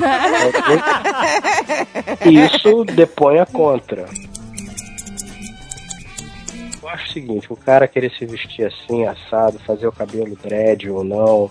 [2.26, 4.06] Isso depõe a contra.
[6.82, 10.90] Eu acho o seguinte, o cara querer se vestir assim, assado, fazer o cabelo dread
[10.90, 11.50] ou não,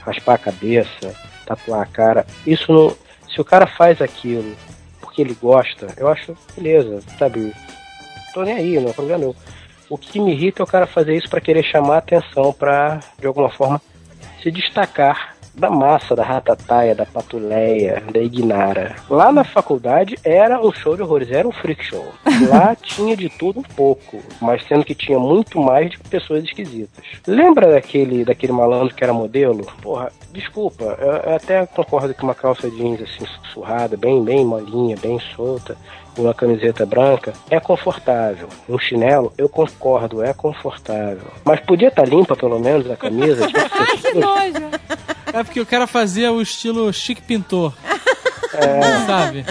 [0.00, 1.14] raspar a cabeça,
[1.46, 2.96] tatuar a cara, isso não.
[3.32, 4.54] Se o cara faz aquilo
[5.12, 7.52] porque ele gosta, eu acho beleza, sabe?
[8.32, 9.36] Tô nem aí, não é problema meu.
[9.90, 13.26] O que me irrita é o cara fazer isso pra querer chamar atenção, pra de
[13.26, 13.80] alguma forma
[14.42, 18.96] se destacar da massa, da ratataia, da patuleia, da ignara.
[19.08, 22.06] Lá na faculdade era um show de horrores, era um freak show.
[22.48, 27.04] Lá tinha de tudo um pouco, mas sendo que tinha muito mais de pessoas esquisitas.
[27.26, 29.66] Lembra daquele, daquele malandro que era modelo?
[29.82, 34.96] Porra, desculpa, eu, eu até concordo que uma calça jeans assim, surrada, bem, bem molinha,
[34.96, 35.76] bem solta,
[36.16, 38.48] uma camiseta branca é confortável.
[38.68, 41.28] Um chinelo, eu concordo, é confortável.
[41.44, 43.46] Mas podia estar limpa pelo menos a camisa.
[43.46, 44.70] que ser Ai, que nojo.
[45.32, 47.72] É porque o cara fazia o estilo chique pintor.
[48.54, 49.06] É.
[49.06, 49.44] Sabe?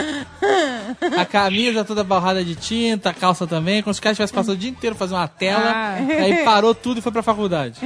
[1.17, 4.53] A camisa toda barrada de tinta, a calça também, como se os caras tivessem passado
[4.53, 5.95] o dia inteiro fazendo uma tela, Ah.
[5.97, 7.79] aí parou tudo e foi pra faculdade.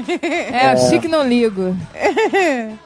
[0.51, 1.75] É, o chique não ligo.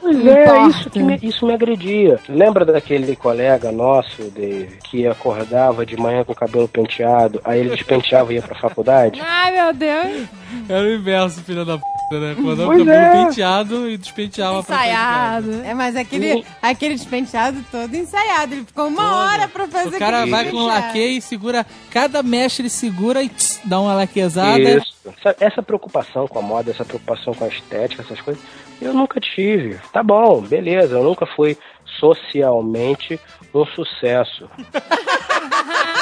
[0.02, 0.70] Pois é, importa.
[0.80, 2.20] isso, que me, isso me agredia.
[2.28, 7.70] Lembra daquele colega nosso, Dave, que acordava de manhã com o cabelo penteado, aí ele
[7.70, 9.22] despenteava e ia pra faculdade?
[9.24, 10.28] Ai, meu Deus.
[10.68, 11.84] Era o inverso, filho da p,
[12.20, 12.36] né?
[12.36, 13.26] Quando o Pois cabelo é.
[13.26, 15.62] penteado e despenteava pra Ensaiado.
[15.64, 18.54] É, mas aquele, aquele despenteado todo ensaiado.
[18.56, 19.14] Ele ficou uma Todo.
[19.16, 23.22] hora pra fazer O cara vai com um laque e segura, cada mecha ele segura
[23.24, 24.60] e tss, dá uma laquezada.
[24.60, 24.94] Isso.
[25.06, 28.42] Essa, essa preocupação com a moda, essa preocupação com a estética, essas coisas,
[28.82, 29.80] eu nunca tive.
[29.92, 31.58] Tá bom, beleza, eu nunca fui
[32.00, 33.20] socialmente
[33.54, 34.50] um sucesso.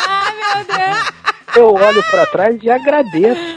[0.08, 1.12] Ai, meu Deus.
[1.56, 3.56] Eu olho pra trás e agradeço.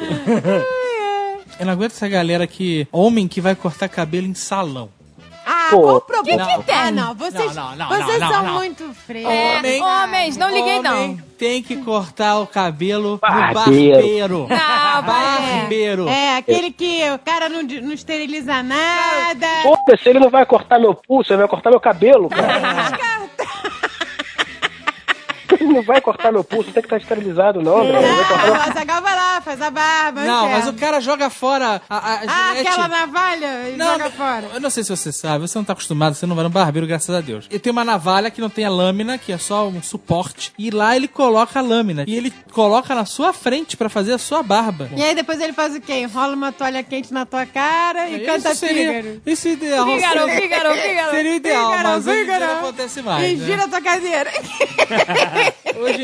[1.58, 2.88] Eu não aguento essa galera que.
[2.90, 4.88] Homem que vai cortar cabelo em salão.
[5.46, 6.44] Ah, Pô, qual o problema?
[6.46, 6.64] não.
[6.68, 8.52] Ah, não, vocês, Não, não, não, vocês não, são não.
[8.54, 9.28] muito freios.
[9.28, 9.82] Homem.
[9.82, 10.82] Homens, não liguei Homem
[11.16, 11.18] não.
[11.38, 14.38] tem que cortar o cabelo Barbeiro.
[14.38, 14.46] no barbeiro.
[14.48, 16.08] Não, barbeiro.
[16.08, 19.46] É, aquele que o cara não, não esteriliza nada.
[19.62, 23.19] Foda-se, ele não vai cortar meu pulso, ele vai cortar meu cabelo, cara.
[25.64, 28.00] Não vai cortar meu pulso, não tem que estar esterilizado, não, André.
[28.00, 30.20] Vai cortar Azaghal vai lá, faz a barba.
[30.22, 32.68] Não, mas o cara joga fora a, a Ah, gilete.
[32.68, 34.44] aquela navalha e Não, joga não, fora.
[34.54, 36.86] Eu não sei se você sabe, você não tá acostumado, você não vai no barbeiro,
[36.86, 37.46] graças a Deus.
[37.50, 40.70] Ele tem uma navalha que não tem a lâmina, que é só um suporte, e
[40.70, 42.04] lá ele coloca a lâmina.
[42.06, 44.88] E ele coloca na sua frente pra fazer a sua barba.
[44.96, 45.94] E aí depois ele faz o quê?
[45.94, 49.22] Enrola uma toalha quente na tua cara e canta Isso seria, Fígaro.
[49.26, 49.86] isso é ideal.
[49.86, 51.10] Fígaro, seria, Fígaro, Fígaro.
[51.10, 52.46] seria ideal, Fígaro, mas Fígaro.
[52.46, 53.30] não acontece mais.
[53.32, 53.46] E né?
[53.46, 54.30] gira a tua cadeira.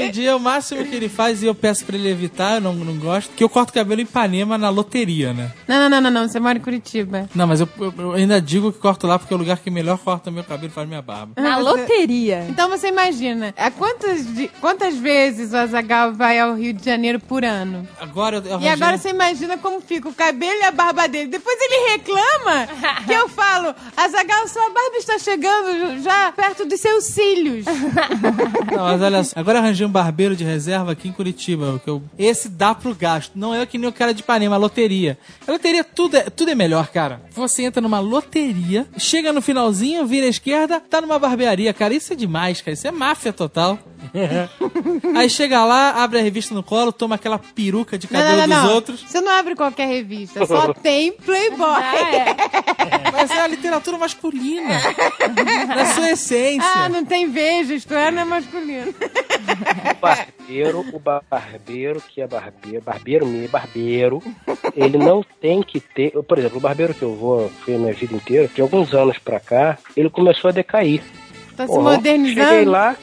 [0.06, 2.60] Hoje em dia, o máximo que ele faz, e eu peço pra ele evitar, eu
[2.60, 5.52] não, não gosto, que eu corto cabelo em Ipanema na loteria, né?
[5.66, 6.28] Não, não, não, não, não.
[6.28, 7.28] Você mora em Curitiba.
[7.34, 9.70] Não, mas eu, eu- eu ainda digo que corto lá porque é o lugar que
[9.70, 11.32] melhor corta meu cabelo e faz minha barba.
[11.40, 12.46] Na loteria.
[12.48, 17.18] Então você imagina, a quantas, di- quantas vezes o Azagal vai ao Rio de Janeiro
[17.20, 17.86] por ano?
[18.00, 21.06] Agora eu E arranjei agora um- você imagina como fica o cabelo e a barba
[21.08, 21.28] dele.
[21.28, 22.68] Depois ele reclama
[23.06, 27.64] que eu falo, Azagal, sua barba está chegando já perto dos seus cílios.
[27.66, 31.80] Não, mas olha só, agora eu arranjei um barbeiro de reserva aqui em Curitiba.
[31.82, 33.32] Que eu, esse dá pro gasto.
[33.34, 35.18] Não é que nem o cara de Ipanema, a loteria.
[35.48, 37.22] A loteria, tudo é, tudo é melhor, cara.
[37.30, 41.94] Você entra numa loteria, chega no finalzinho, vira à esquerda, tá numa barbearia, cara.
[41.94, 42.74] Isso é demais, cara.
[42.74, 43.78] Isso é máfia total.
[45.16, 48.56] Aí chega lá, abre a revista no colo, toma aquela peruca de cabelo não, não,
[48.56, 48.74] dos não.
[48.74, 49.00] outros.
[49.00, 51.66] Você não abre qualquer revista, só tem Playboy.
[51.66, 52.36] Ah, é.
[53.12, 54.78] Mas é a literatura masculina.
[55.68, 56.70] na sua essência.
[56.76, 58.94] Ah, não tem veja, isto é, não é masculino.
[59.90, 64.22] O barbeiro, o barbeiro que é barbeiro, barbeiro me barbeiro,
[64.74, 66.12] ele não tem que ter.
[66.14, 68.92] eu, Por exemplo, o barbeiro que eu vou, fui a minha vida inteira, de alguns
[68.94, 71.02] anos pra cá, ele começou a decair.
[71.56, 72.48] Tá se Porra, modernizando.
[72.48, 72.96] Cheguei lá,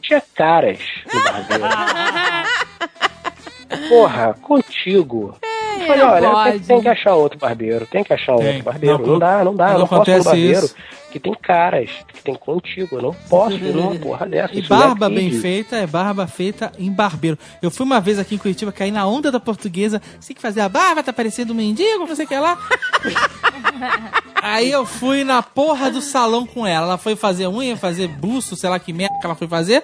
[0.00, 0.78] tinha caras
[1.12, 1.64] no barbeiro.
[3.88, 5.36] Porra, contigo.
[5.80, 6.60] Eu falei, olha, tem, pode.
[6.66, 8.46] tem que achar outro barbeiro, tem que achar Tem.
[8.48, 8.98] outro barbeiro.
[8.98, 10.74] Não, Não, dá, não dá, não posso acontece barbeiro isso-
[11.10, 12.96] que tem caras, que tem contigo.
[12.96, 14.54] Eu não posso ir numa porra dessa.
[14.54, 17.38] E isso não é barba bem feita é barba feita em barbeiro.
[17.60, 20.60] Eu fui uma vez aqui em Curitiba, caí na onda da portuguesa, tem que fazer
[20.62, 22.56] a barba, tá parecendo um mendigo, não sei o que lá.
[24.42, 26.86] Aí eu fui na porra do salão com ela.
[26.86, 29.82] Ela foi fazer unha, fazer buço, sei lá que merda que ela foi fazer.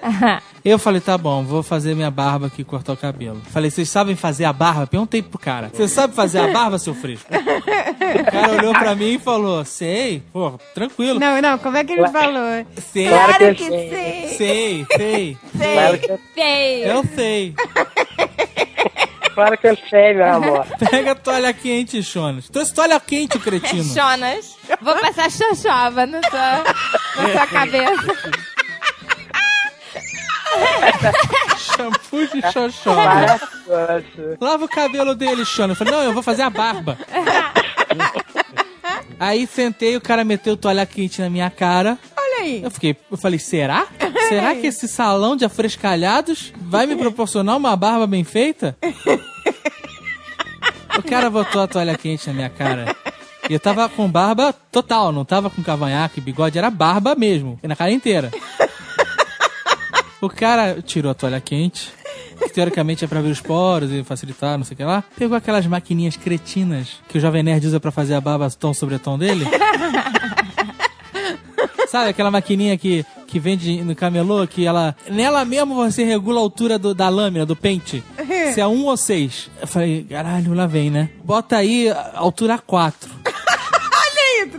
[0.65, 3.41] Eu falei, tá bom, vou fazer minha barba aqui, cortar o cabelo.
[3.51, 4.85] Falei, vocês sabem fazer a barba?
[4.87, 5.69] Perguntei pro cara.
[5.79, 7.25] Você sabe fazer a barba, seu fresco?
[7.33, 10.21] O cara olhou pra mim e falou, sei.
[10.33, 11.19] Pô, tranquilo.
[11.19, 12.65] Não, não, como é que ele falou?
[12.91, 13.89] Sei, Claro Claro que que sei.
[13.89, 14.37] sei.
[14.37, 15.37] sei, sei.
[15.57, 16.87] Claro que, Feio.
[16.87, 17.53] Eu sei.
[19.33, 20.65] claro que eu sei, meu amor.
[20.91, 22.49] Pega a toalha quente, Jonas.
[22.49, 23.83] Trouxe toalha quente, cretino.
[23.95, 26.63] Jonas, vou passar xoxova na sua,
[27.23, 28.39] na sua cabeça.
[31.57, 32.95] Shampoo de xoxó.
[32.95, 34.37] Maravilhoso.
[34.39, 35.79] Lava o cabelo dele, Jonas.
[35.79, 36.97] Eu falei, não, eu vou fazer a barba.
[39.19, 41.97] Aí sentei, o cara meteu toalha quente na minha cara.
[42.17, 42.63] Olha aí.
[42.63, 43.87] Eu fiquei, eu falei, será?
[44.29, 48.77] Será que esse salão de afrescalhados vai me proporcionar uma barba bem feita?
[50.97, 52.95] O cara botou a toalha quente na minha cara.
[53.49, 57.67] E eu tava com barba total, não tava com cavanhaque, bigode, era barba mesmo, e
[57.67, 58.31] na cara inteira.
[60.21, 61.91] O cara tirou a toalha quente,
[62.39, 65.03] que teoricamente é pra abrir os poros e facilitar, não sei o que lá.
[65.17, 68.99] Pegou aquelas maquininhas cretinas que o Jovem Nerd usa pra fazer a barba tom sobre
[68.99, 69.45] tom dele.
[71.87, 74.95] Sabe aquela maquininha que, que vende no camelô, que ela...
[75.09, 78.03] Nela mesmo você regula a altura do- da lâmina, do pente.
[78.53, 79.49] Se é um ou seis.
[79.59, 81.09] Eu falei, caralho, lá vem, né?
[81.23, 83.09] Bota aí a altura 4.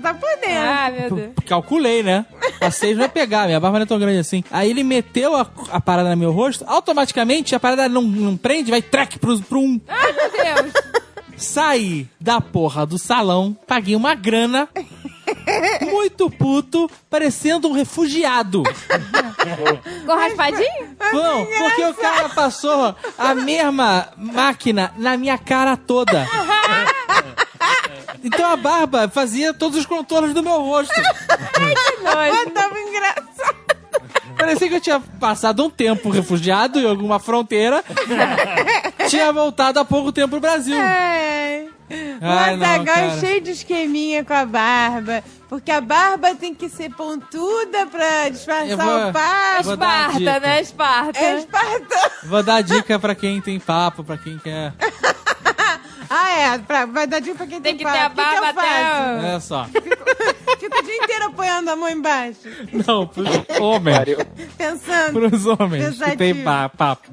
[0.01, 0.68] Tá por dentro.
[0.68, 1.30] Ah, meu Deus.
[1.46, 2.24] Calculei, né?
[2.61, 4.42] A 6 vai pegar, minha barba não é tão grande assim.
[4.51, 8.70] Aí ele meteu a, a parada no meu rosto, automaticamente a parada não, não prende,
[8.70, 9.80] vai track pro, pro um.
[9.88, 10.72] Ai, meu Deus.
[11.36, 14.68] Saí da porra do salão, paguei uma grana,
[15.90, 18.62] muito puto, parecendo um refugiado.
[20.05, 20.96] Com raspadinho?
[21.12, 26.28] Bom, porque o cara passou a mesma máquina na minha cara toda.
[28.23, 30.93] Então a barba fazia todos os contornos do meu rosto.
[32.05, 33.57] Ah, tava engraçado.
[34.37, 37.85] Parecia que eu tinha passado um tempo refugiado em alguma fronteira.
[39.09, 40.77] tinha voltado há pouco tempo pro Brasil.
[40.77, 41.66] É.
[41.91, 45.23] O Ai, não, Azaghal é cheio de esqueminha com a barba.
[45.49, 49.71] Porque a barba tem que ser pontuda pra disfarçar vou- o papo.
[49.71, 50.61] Esparta, né?
[50.61, 51.18] Esparta.
[51.18, 52.11] É espartano.
[52.25, 54.73] Vou dar dica pra quem tem papo, pra quem quer.
[56.11, 56.59] Ah, é.
[56.59, 58.83] Pra, vai dar dica pra quem tem, Tem que ter a que que barba até...
[58.83, 59.65] o- Olha só.
[59.67, 62.41] Fico o dia inteiro apoiando a mão embaixo.
[62.87, 63.29] Não, pros
[63.61, 64.09] homens.
[64.59, 65.13] Pensando.
[65.13, 66.17] Pros homens que Pensativo.
[66.19, 67.09] tem pa- papo.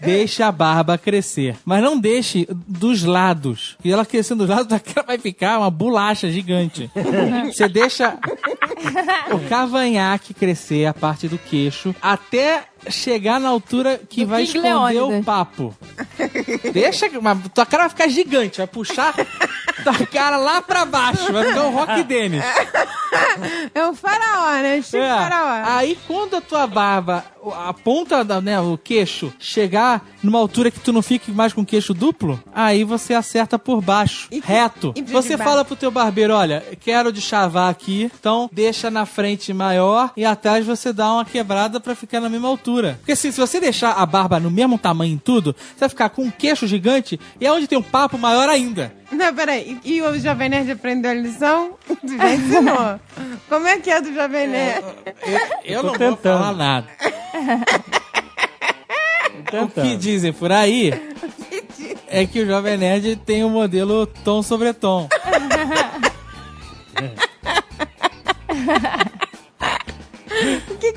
[0.00, 1.56] Deixa a barba crescer.
[1.64, 3.76] Mas não deixe dos lados.
[3.84, 6.90] E ela crescendo dos lados, ela vai ficar uma bolacha gigante.
[7.46, 8.16] Você deixa
[9.32, 14.58] o cavanhaque crescer, a parte do queixo, até chegar na altura que Do vai King
[14.58, 15.20] esconder Leônidas.
[15.20, 15.76] o papo.
[16.72, 19.14] Deixa, mas tua cara vai ficar gigante, vai puxar
[19.82, 22.42] tua cara lá pra baixo, vai ficar o Rock Dennis.
[23.74, 24.80] É um faraó, né?
[24.82, 25.08] Chico É.
[25.08, 25.62] faraó.
[25.76, 27.24] Aí quando a tua barba,
[27.66, 31.62] a ponta, da, né, o queixo, chegar numa altura que tu não fique mais com
[31.62, 34.92] o queixo duplo, aí você acerta por baixo, E- reto.
[34.96, 39.52] e você fala pro teu barbeiro, olha, quero de chavar aqui, então deixa na frente
[39.54, 42.96] maior e atrás você dá uma quebrada pra ficar na mesma altura.
[42.98, 46.08] Porque assim, se você deixar a barba no mesmo tamanho em tudo, você vai ficar
[46.10, 48.92] com um queixo gigante e é onde tem um papo maior ainda.
[49.10, 49.80] Não, peraí.
[49.82, 51.78] E, o Jovem Nerd aprendeu a lição?
[52.04, 53.00] Já ensinou.
[53.48, 54.84] Como é que é do Jovem Nerd?
[55.64, 56.38] Eu Tô não vou tentando.
[56.38, 56.86] falar nada.
[59.50, 60.92] O que dizem por aí
[62.08, 65.08] é que o Jovem Nerd tem o modelo tom sobre tom.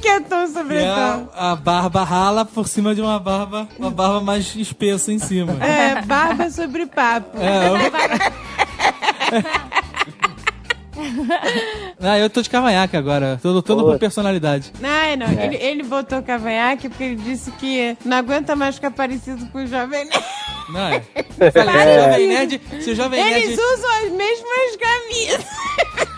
[0.01, 3.67] Que, é tom Que sobre é a, a barba rala por cima de uma barba,
[3.77, 5.53] uma barba mais espessa em cima.
[5.63, 7.37] É, barba sobre papo.
[7.37, 7.75] É, eu...
[11.99, 13.39] Ah, eu tô de cavanhaque agora.
[13.41, 14.71] Tô lutando por personalidade.
[14.83, 15.27] Ai, não.
[15.27, 19.67] Ele, ele botou cavanhaque porque ele disse que não aguenta mais ficar parecido com o
[19.67, 20.25] Jovem Nerd.
[20.69, 21.01] Não é?
[21.51, 25.45] Falei, se o Jovem Nerd, se o Jovem Eles Nerd usam as mesmas camisas.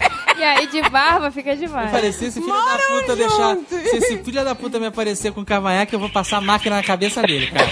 [0.43, 1.87] E aí de barba fica demais.
[1.87, 3.55] aparecer, se filho da Moram puta deixar.
[3.55, 3.79] juntos.
[3.79, 6.83] Se esse filho da puta me aparecer com cavanhaque, eu vou passar a máquina na
[6.83, 7.69] cabeça dele, cara.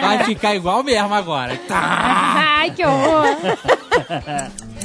[0.00, 1.56] Vai ficar igual mesmo agora.
[1.66, 2.60] Tá.
[2.60, 3.26] Ai, que horror.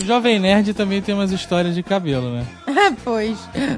[0.00, 2.46] O Jovem Nerd também tem umas histórias de cabelo, né?
[3.04, 3.36] pois,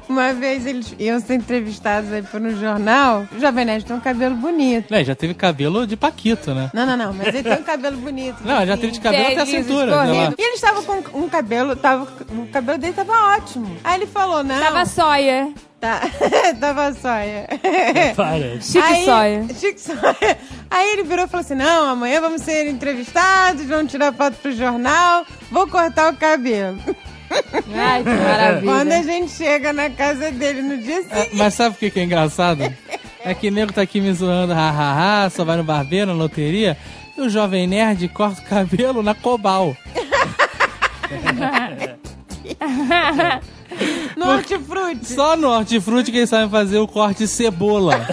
[0.08, 3.26] uma vez eles iam ser entrevistados aí por um jornal.
[3.32, 4.94] O Jovem Nerd tem um cabelo bonito.
[4.94, 6.70] É, já teve cabelo de Paquito, né?
[6.72, 8.36] Não, não, não, mas ele tem um cabelo bonito.
[8.44, 8.80] Não, já assim.
[8.80, 9.96] teve de cabelo até a cintura.
[9.96, 10.34] lá.
[10.38, 13.76] E ele estava com um cabelo, tava, o cabelo dele tava ótimo.
[13.82, 14.60] Aí ele falou, não.
[14.60, 15.52] Tava sóia.
[15.82, 16.00] Tá,
[16.60, 17.48] tava sóia.
[18.14, 18.60] Para.
[18.60, 19.46] Chique Aí- sóia.
[19.58, 20.38] Chique sóia.
[20.70, 24.52] Aí ele virou e falou assim: Não, amanhã vamos ser entrevistados, vamos tirar foto pro
[24.52, 26.78] jornal, vou cortar o cabelo.
[27.74, 28.10] Ai, que
[28.64, 29.02] Quando a maravilha.
[29.02, 31.36] gente chega na casa dele no dia É, seguinte.
[31.36, 32.72] mas sabe o que, que é engraçado?
[33.24, 36.76] É que o nego tá aqui me zoando, hahaha, só vai no barbeiro, na loteria.
[37.18, 39.76] E o Jovem Nerd corta o cabelo na Cobal.
[44.16, 45.06] No hortifruti.
[45.06, 47.94] Só no hortifruti que eles sabem fazer o corte cebola.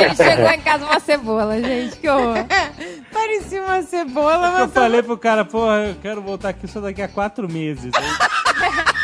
[0.00, 2.44] Ele chegou em casa uma cebola, gente, que horror.
[3.12, 7.02] Parecia uma cebola, Eu mas falei pro cara, porra, eu quero voltar aqui só daqui
[7.02, 7.92] a quatro meses.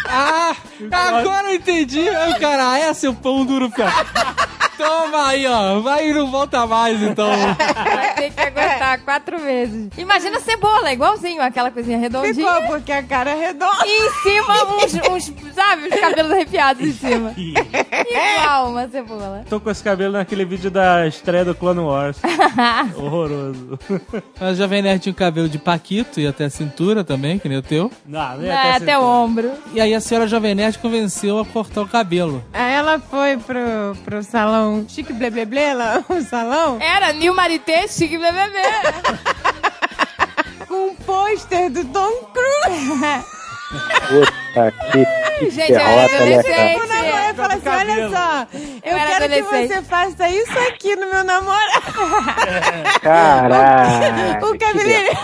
[0.06, 0.54] Ah,
[0.90, 2.08] agora eu entendi.
[2.08, 3.92] Aí o cara, ah, é seu pão duro, cara.
[4.80, 5.80] Toma aí, ó.
[5.80, 7.28] Vai e não volta mais, então.
[7.30, 9.88] Vai ter que aguentar quatro meses.
[9.96, 12.34] Imagina a cebola, igualzinho, aquela coisinha redondinha.
[12.34, 13.84] ficou porque a cara é redonda.
[13.86, 17.34] E em cima, uns, uns, sabe, os cabelos arrepiados em cima.
[17.36, 19.44] Igual uma cebola.
[19.48, 22.18] Tô com esse cabelo naquele vídeo da estreia do Clone Wars.
[22.96, 23.78] Horroroso.
[24.40, 27.58] A Jovem Nerd tinha o cabelo de Paquito e até a cintura também, que nem
[27.58, 27.90] o teu.
[28.06, 29.52] Não, não É, ia até o ombro.
[29.72, 32.42] E aí a senhora Jovem Nerd convenceu a cortar o cabelo.
[32.52, 35.28] Aí ela foi pro, pro salão chique blé,
[35.74, 38.30] lá, o salão, Era Nil Marité, chique blá.
[40.66, 43.24] com um pôster do Tom Cruise.
[44.08, 45.04] Puta que,
[45.38, 46.76] que Gente, eu era derrota, né, cara?
[46.76, 47.36] O namorado adolescente.
[47.36, 48.46] fala assim, olha só,
[48.82, 49.68] eu, era quero que adolescente.
[49.68, 51.92] você faça isso aqui no meu namorado.
[53.00, 54.46] Caraca.
[54.46, 55.18] O que cabeleireiro,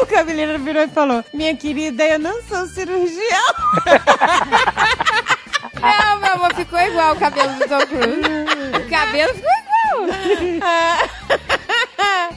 [0.00, 3.54] o cabeleireiro virou e falou, minha querida, eu não sou cirurgião.
[5.82, 8.86] Não, meu amor, ficou igual o cabelo do Tom Cruise.
[8.86, 9.50] O cabelo ficou
[10.54, 10.72] igual.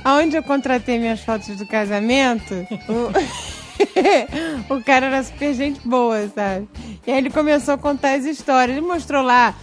[0.04, 2.54] Aonde eu contratei minhas fotos do casamento,
[2.90, 6.68] o, o cara era super gente boa, sabe?
[7.06, 8.78] E aí ele começou a contar as histórias.
[8.78, 9.54] Ele mostrou lá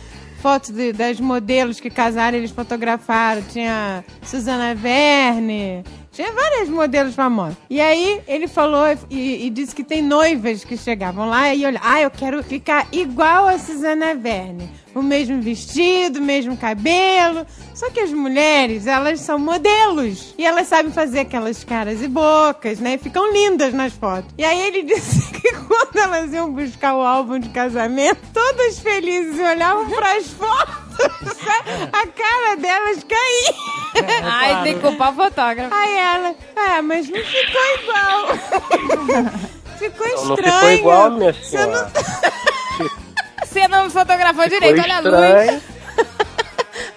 [0.41, 3.43] fotos das modelos que casaram, eles fotografaram.
[3.43, 7.57] Tinha Susana Verne, tinha várias modelos famosas.
[7.71, 11.81] E aí ele falou e, e disse que tem noivas que chegavam lá e olha,
[11.83, 14.71] ah, eu quero ficar igual a Susana Verne.
[14.95, 17.47] O mesmo vestido, o mesmo cabelo.
[17.75, 20.35] Só que as mulheres, elas são modelos.
[20.37, 22.95] E elas sabem fazer aquelas caras e bocas, né?
[22.95, 24.31] E ficam lindas nas fotos.
[24.37, 29.39] E aí ele disse que quando elas iam buscar o álbum de casamento, todas felizes
[29.39, 30.82] e olhavam pras fotos,
[31.93, 33.55] a cara delas caía.
[34.25, 35.75] Ai, tem que culpar o fotógrafo.
[35.75, 38.29] Aí ela, ah, mas não ficou igual.
[39.79, 40.55] ficou Não, não estranho.
[40.59, 41.91] ficou igual, minha Você senhora.
[43.45, 45.15] Você não me fotografou direito, Foi olha a luz.
[45.15, 45.63] estranho.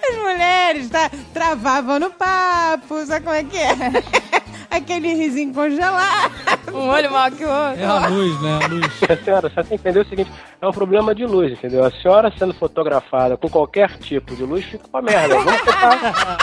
[0.07, 3.75] As mulheres tá, travavam no papo, sabe como é que é?
[4.69, 6.31] Aquele risinho congelado.
[6.75, 7.81] Um olho maior que o outro.
[7.81, 8.59] É a luz, né?
[8.61, 8.91] A luz.
[9.01, 11.85] Minha senhora, você tem que entender o seguinte: é um problema de luz, entendeu?
[11.85, 15.35] A senhora sendo fotografada com qualquer tipo de luz fica uma merda.
[15.39, 16.37] Vamos tentar,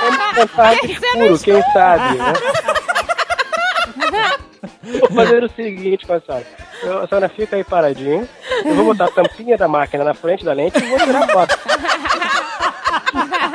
[0.00, 0.74] vamos tentar
[1.16, 2.32] no escuro, quem sabe, né?
[5.00, 6.46] Vou fazer o seguinte com a senhora.
[6.82, 8.26] Eu- A senhora fica aí paradinha.
[8.64, 11.28] Eu vou botar a tampinha da máquina na frente da lente e vou tirar a
[11.28, 11.58] foto.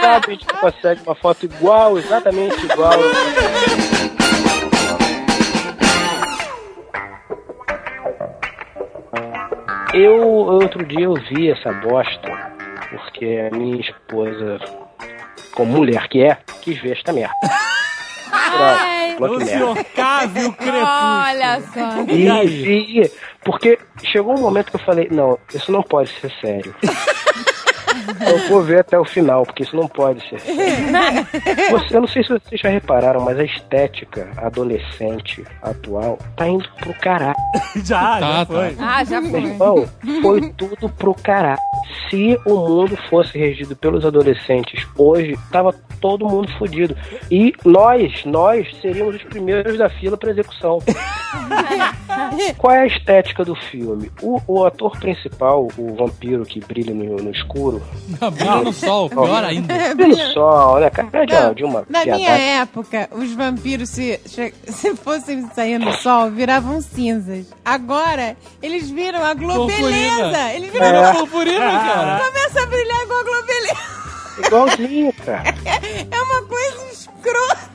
[0.04, 3.00] Sabe, a gente consegue uma foto igual, exatamente igual.
[9.94, 12.52] Eu, outro dia, eu vi essa bosta,
[12.90, 14.60] porque a minha esposa,
[15.54, 17.34] como mulher que é, quis ver esta merda.
[18.32, 20.80] Ai, Falou O senhor crepúsculo.
[20.80, 22.04] olha só.
[22.12, 23.12] E, e-
[23.44, 26.74] porque chegou um momento que eu falei, não, isso não pode ser sério.
[28.34, 30.40] Eu vou ver até o final, porque isso não pode ser.
[31.72, 36.68] Você- eu não sei se vocês já repararam, mas a estética adolescente atual tá indo
[36.80, 37.36] pro caralho.
[37.84, 38.46] Já, Tá, já tá.
[38.46, 38.76] foi.
[38.80, 39.42] Ah, já Meu foi.
[39.44, 39.86] irmão,
[40.22, 41.60] foi tudo pro caralho.
[42.10, 46.96] Se o mundo fosse regido pelos adolescentes hoje, tava todo mundo fudido.
[47.32, 50.80] E nós, nós seríamos os primeiros da fila pra execução.
[52.58, 54.12] Qual é a estética do filme?
[54.22, 57.82] O, o ator principal, o vampiro que brilha no, no escuro,
[58.32, 59.74] Brilha no sol, pior ainda.
[59.96, 61.10] brilha no sol, né, cara?
[61.14, 62.30] É de uma, de uma Na minha
[62.62, 67.46] época, os vampiros, se, se fossem sair no sol, viravam cinzas.
[67.64, 70.54] Agora, eles viram a globeleza.
[70.54, 72.22] Eles viram Era purpurina, cara.
[72.26, 74.04] começa a brilhar igual a globeleza.
[74.46, 75.44] Igualzinho, cara.
[76.12, 77.74] É uma coisa escrota.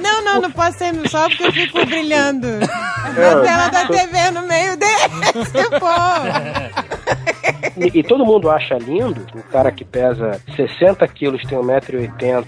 [0.00, 2.48] Não, não, não posso sair no sol porque eu fico brilhando.
[2.58, 7.33] Na tela da TV no meio desse, pô.
[7.76, 12.44] E, e todo mundo acha lindo, o cara que pesa 60 quilos, tem 1,80m,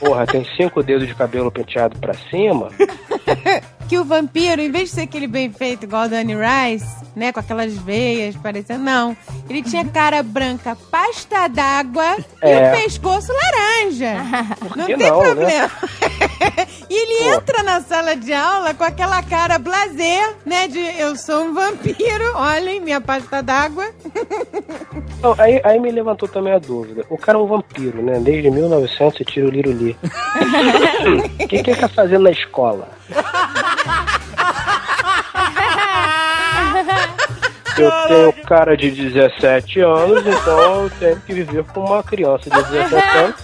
[0.00, 2.68] porra, tem cinco dedos de cabelo penteado pra cima,
[3.88, 7.32] Que o vampiro, em vez de ser aquele bem feito igual o Danny Rice, né,
[7.32, 9.14] com aquelas veias parecendo, não.
[9.48, 12.72] Ele tinha cara branca, pasta d'água e É.
[12.72, 14.14] o pescoço laranja.
[14.74, 15.70] Não tem não, né?
[16.90, 20.68] e ele entra na sala de aula com aquela cara blazer, né?
[20.68, 23.86] De eu sou um vampiro, olhem minha pasta d'água.
[25.38, 27.06] Aí, aí me levantou também a dúvida.
[27.08, 28.20] O cara é um vampiro, né?
[28.20, 29.96] Desde 1900 e tira o Liruli.
[30.02, 32.86] O que, que é ele tá fazendo na escola?
[37.78, 42.62] Eu tenho cara de 17 anos, então eu tenho que viver com uma criança de
[42.62, 43.36] 17 anos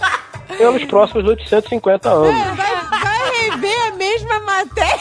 [0.57, 2.29] pelos próximos 850 anos.
[2.29, 2.70] É,
[4.11, 4.99] mesma matéria.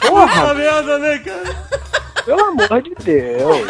[0.00, 1.82] Porra, merda, né, cara?
[2.24, 3.66] pelo amor de Deus.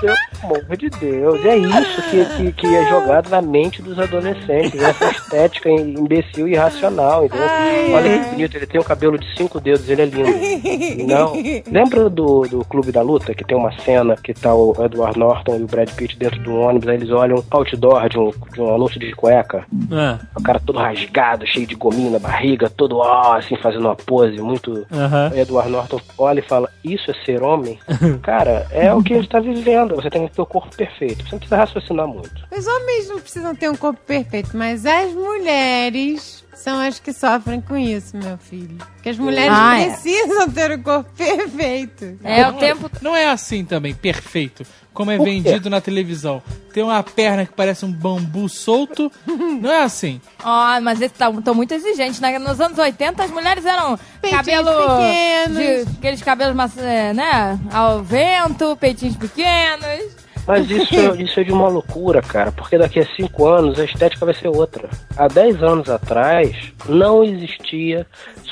[0.00, 1.44] Pelo amor de Deus.
[1.44, 4.80] É isso que, que, que é jogado na mente dos adolescentes.
[4.82, 7.46] Essa estética imbecil e irracional, entendeu?
[7.94, 11.04] Olha que bonito, ele tem um cabelo de cinco dedos, ele é lindo.
[11.06, 11.32] Não.
[11.70, 15.56] Lembra do, do Clube da Luta, que tem uma cena que tá o Edward Norton
[15.58, 18.60] e o Brad Pitt dentro de um ônibus, aí eles olham outdoor de um, de
[18.60, 19.64] um anúncio de cueca.
[19.90, 23.96] Ah, O cara todo rasgado, cheio de gominho na barriga, todo ó, assim, fazendo uma
[23.96, 24.86] pose muito.
[24.92, 25.32] Aham.
[25.34, 27.78] Edward Norton olha e fala: Isso é ser homem?
[28.22, 29.94] cara, é o que a gente tá vivendo.
[29.96, 31.22] Você tem o corpo perfeito.
[31.24, 32.46] Você não precisa raciocinar muito.
[32.50, 37.60] Os homens não precisam ter um corpo perfeito, mas as mulheres são as que sofrem
[37.60, 38.76] com isso, meu filho.
[38.94, 39.86] Porque as mulheres Ah, é.
[39.90, 42.18] precisam ter o corpo perfeito.
[42.22, 42.90] É o tempo.
[43.00, 44.64] Não é assim também, perfeito,
[44.94, 46.42] como é vendido na televisão.
[46.72, 49.10] Tem uma perna que parece um bambu solto.
[49.26, 50.20] Não é assim.
[50.42, 52.18] Ó, mas eles estão muito exigentes.
[52.20, 52.38] né?
[52.38, 54.70] Nos anos 80, as mulheres eram Peitinhos cabelo.
[54.98, 55.58] pequenos.
[55.86, 57.58] de- aqueles cabelos, é, né?
[57.72, 60.21] Ao vento, peitinhos pequenos.
[60.46, 63.84] Mas isso, é- isso é de uma loucura, cara, porque daqui a cinco anos a
[63.84, 64.88] estética vai ser outra.
[65.16, 66.56] Há 10 anos atrás,
[66.88, 68.06] não existia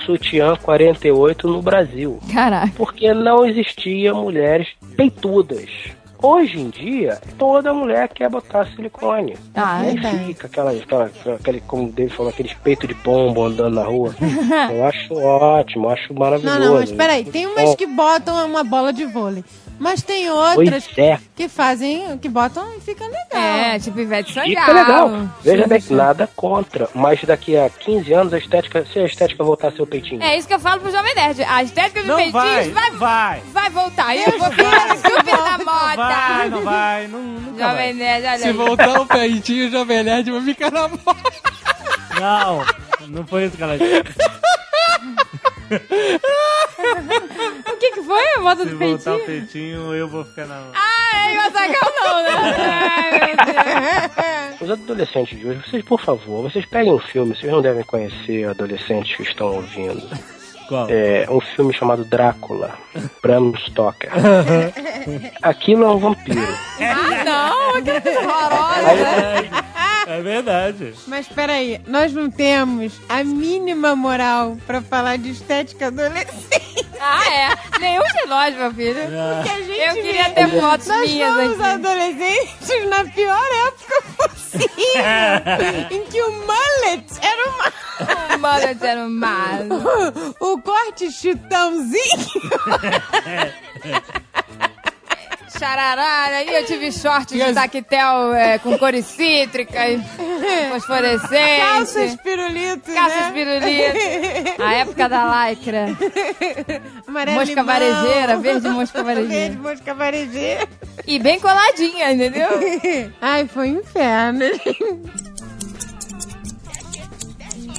[0.06, 2.20] sutiã 48 no Brasil.
[2.32, 2.72] Caraca.
[2.76, 5.68] porque não existia mulheres peitudas.
[6.22, 9.36] Hoje em dia, toda mulher quer botar silicone.
[9.54, 10.24] Ah, e aí verdade.
[10.26, 14.14] fica aquela, aquela, aquele, como o David falou, aqueles peitos de pombo andando na rua.
[14.70, 16.58] Eu acho ótimo, acho maravilhoso.
[16.58, 17.24] Não, não, mas peraí.
[17.24, 19.42] Tem umas que botam uma bola de vôlei.
[19.80, 23.26] Mas tem outras é, que fazem, que botam e fica legal.
[23.32, 24.50] É, tipo Ivete Sangalo.
[24.50, 25.28] fica legal.
[25.42, 25.94] Veja bem, Sim.
[25.94, 26.86] nada contra.
[26.94, 30.22] Mas daqui a 15 anos, a estética, se a estética voltar a ser o peitinho.
[30.22, 31.42] É isso que eu falo pro Jovem Nerd.
[31.44, 33.42] A estética dos peitinhos vai, vai, vai.
[33.52, 34.14] vai voltar.
[34.14, 35.96] Eu vou ficar super na Não moda.
[35.96, 37.92] vai, não vai, não, nunca Jovem vai.
[37.94, 38.52] Nerd, olha Se aí.
[38.52, 41.32] voltar o peitinho, o Jovem Nerd vai ficar na moda.
[42.20, 42.64] Não,
[43.08, 44.02] não foi isso que ela disse.
[47.72, 49.26] O que que foi a moda Se do voltar o peitinho?
[49.26, 50.70] peitinho, eu vou ficar na...
[50.74, 52.30] Ai, o Azaghal não, né?
[52.32, 54.60] Ai, meu Deus.
[54.60, 58.48] Os adolescentes de hoje, vocês, por favor, vocês peguem um filme, vocês não devem conhecer
[58.48, 60.02] adolescentes que estão ouvindo.
[60.70, 60.86] Qual?
[60.88, 62.78] É um filme chamado Drácula,
[63.20, 64.08] Bram Stoker.
[65.42, 66.56] Aquilo é um vampiro.
[66.80, 69.70] Ah, não, que coisa horrorosa.
[70.06, 70.94] É verdade.
[71.08, 76.86] Mas peraí, nós não temos a mínima moral pra falar de estética adolescente.
[77.00, 77.78] Ah, é.
[77.78, 79.00] Nenhum de nós, meu filho.
[79.42, 81.70] Que a gente Eu queria ter fotos Nós minhas fomos aqui.
[81.70, 84.70] adolescentes na pior época possível.
[85.90, 87.72] em que o mullet era uma...
[88.38, 90.34] Mano, eu era um malo.
[90.40, 92.00] o corte chitãozinho.
[95.58, 100.00] Chararara, e eu tive shorts de as- tactel é, com cores cítricas,
[100.70, 101.64] fosforescentes.
[101.64, 103.32] Calças pirulitos, Calças né?
[103.32, 104.64] pirulitos.
[104.64, 105.86] A época da lycra.
[107.06, 107.64] Amarelo Mosca limão.
[107.66, 109.38] varejeira, verde mosca varejeira.
[109.38, 110.68] Verde mosca varejeira.
[111.06, 112.48] E bem coladinha, entendeu?
[113.20, 114.44] Ai, foi um inferno.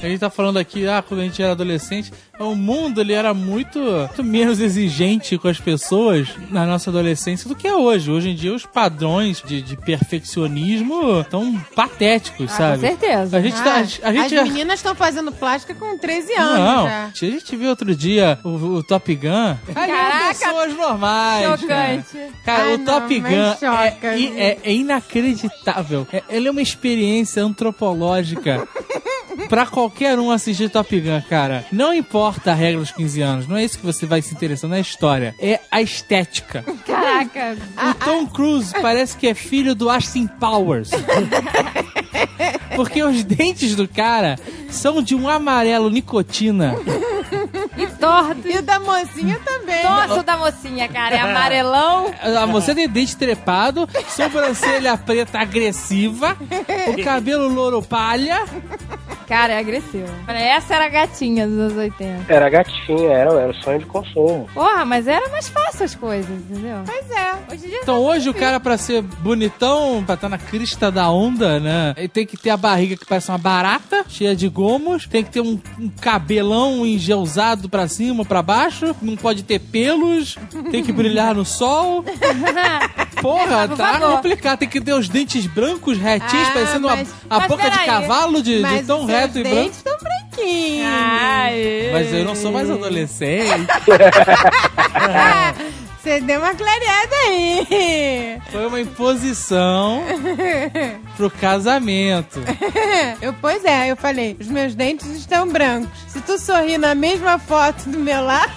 [0.03, 3.35] A gente tá falando aqui, ah, quando a gente era adolescente, o mundo ele era
[3.35, 8.09] muito, muito menos exigente com as pessoas na nossa adolescência do que é hoje.
[8.09, 12.79] Hoje em dia os padrões de, de perfeccionismo estão patéticos, Ah, sabe?
[12.81, 13.37] com certeza.
[13.37, 13.75] A gente tá.
[13.75, 13.83] A
[14.13, 17.05] gente As meninas estão fazendo plástica com 13 anos Não, já.
[17.05, 19.55] a gente viu outro dia o, o Top Gun.
[19.73, 21.45] Caraca, pessoas normais.
[21.59, 22.13] chocante.
[22.13, 26.07] Cara, Cara, Ai, o Top não, Gun mas choca, é, é- é inacreditável.
[26.11, 28.67] É, ele é uma experiência antropológica
[29.49, 31.65] pra qualquer um assistir Top Gun, cara.
[31.71, 34.71] Não importa a regra dos 15 anos, não é isso que você vai se interessando,
[34.71, 35.35] não é a história.
[35.39, 36.63] É a estética.
[36.85, 37.57] Caraca.
[37.89, 40.91] O Tom Cruise parece que é filho do Austin Powers.
[42.75, 44.37] Porque os dentes do cara
[44.69, 46.75] são de um amarelo nicotina.
[47.77, 48.47] E torto.
[48.47, 49.83] E o da mocinha também.
[49.83, 51.15] Nossa, da mocinha, cara.
[51.15, 52.11] É amarelão.
[52.21, 56.35] A moça tem dente trepado, sobrancelha preta agressiva,
[56.87, 58.43] o cabelo louro palha.
[59.27, 60.07] Cara, é agressivo.
[60.27, 62.33] Essa era a gatinha dos anos 80.
[62.33, 64.49] Era gatinha, era, era o sonho de consumo.
[64.53, 66.83] Porra, mas era mais fácil as coisas, entendeu?
[66.85, 67.33] Pois é.
[67.49, 71.09] Hoje em dia Então hoje o cara, pra ser bonitão, pra estar na crista da
[71.09, 71.93] onda, né?
[71.95, 75.07] Ele tem que ter a barriga que parece uma barata, cheia de gomos.
[75.07, 78.95] Tem que ter um, um cabelão engeusado pra cima, pra baixo.
[79.01, 80.35] Não pode ter pelos.
[80.71, 82.03] Tem que brilhar no sol.
[83.21, 84.15] Porra, Por tá favor.
[84.15, 84.59] complicado.
[84.59, 88.41] Tem que ter os dentes brancos, retinhos, Ah, parecendo mas- a mas boca de cavalo
[88.41, 89.55] de, de tão reto e branco.
[89.57, 90.87] dentes estão branquinhos.
[90.89, 91.89] Ai.
[91.93, 93.61] Mas eu não sou mais adolescente.
[96.01, 98.41] Você deu uma clareada aí.
[98.51, 100.01] Foi uma imposição
[101.15, 102.39] pro casamento.
[103.21, 105.91] Eu, pois é, eu falei, os meus dentes estão brancos.
[106.07, 108.51] Se tu sorrir na mesma foto do meu lado,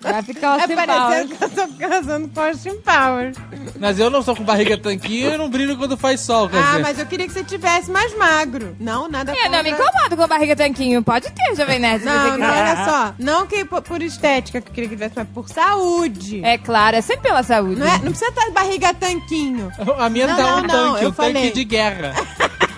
[0.00, 3.36] Vai ficar é Austin parecendo que eu tô casando com Austin Powers.
[3.78, 6.62] Mas eu não sou com barriga tanquinho e não brilho quando faz sol, quer Ah,
[6.70, 6.82] dizer.
[6.82, 8.76] mas eu queria que você tivesse mais magro.
[8.80, 11.02] Não, nada Eu não me incomodo com a barriga tanquinho.
[11.02, 12.50] Pode ter, Jovem Nerd, se você Não, não, quiser.
[12.50, 13.14] olha só.
[13.18, 16.40] Não que por, por estética que eu queria que tivesse, mas por saúde.
[16.44, 17.78] É claro, é sempre pela saúde.
[17.78, 19.70] Não, é, não precisa estar de barriga tanquinho.
[19.98, 21.52] A minha Não, tá não, um não, tanque, eu um tanque falei.
[21.52, 22.14] de guerra.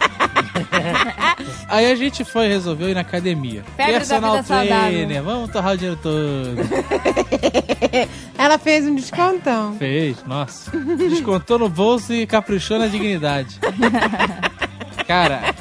[1.69, 3.63] Aí a gente foi, resolveu ir na academia.
[3.77, 6.57] Febre Personal trainer, vamos torrar o dinheiro todo.
[8.37, 9.77] Ela fez um descontão.
[9.77, 10.71] Fez, nossa.
[10.97, 13.59] Descontou no bolso e caprichou na dignidade.
[15.07, 15.55] Cara,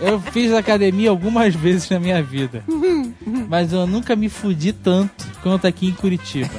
[0.00, 2.64] eu fiz academia algumas vezes na minha vida.
[3.48, 6.50] Mas eu nunca me fudi tanto quanto aqui em Curitiba.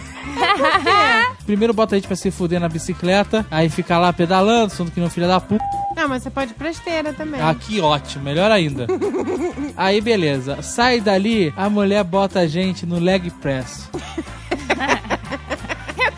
[1.46, 5.00] Primeiro bota a gente pra se fuder na bicicleta, aí fica lá pedalando, sendo que
[5.00, 5.64] não filha da puta.
[5.96, 7.42] Não, mas você pode ir pra esteira também.
[7.42, 8.88] Ah, que ótimo, melhor ainda.
[9.76, 10.62] Aí, beleza.
[10.62, 13.90] Sai dali, a mulher bota a gente no leg press.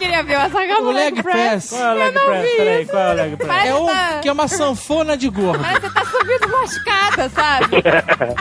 [0.03, 2.55] Eu queria ver o Azaghal O leg press Qual é o leg press?
[2.57, 3.47] Peraí, qual é o leg press?
[3.47, 5.59] Parece é um tá- que é uma sanfona de gordo.
[5.63, 7.67] Parece que você tá subindo uma escada, sabe?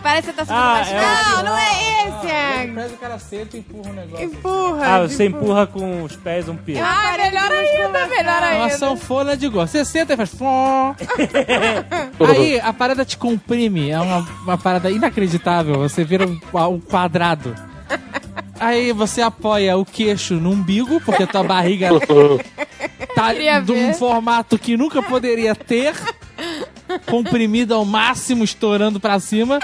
[0.02, 1.36] Parece que você tá subindo Ah, uma é escada.
[1.36, 1.70] Não, não é
[2.02, 2.72] esse, Leg é.
[2.74, 4.24] press o cara senta e empurra o negócio.
[4.24, 4.86] Empurra.
[4.86, 5.42] Ah, você empurra.
[5.42, 6.80] empurra com os pés um piso.
[6.82, 8.76] Ah, melhor ainda, melhor É uma ainda.
[8.78, 9.68] sanfona de gordo.
[9.68, 10.32] Você senta e faz...
[12.28, 13.90] Aí a parada te comprime.
[13.90, 15.76] É uma, uma parada inacreditável.
[15.78, 17.54] Você vira um, um quadrado.
[18.62, 21.88] Aí você apoia o queixo no umbigo, porque tua barriga
[23.12, 25.92] tá de um formato que nunca poderia ter.
[27.06, 29.58] Comprimida ao máximo, estourando pra cima.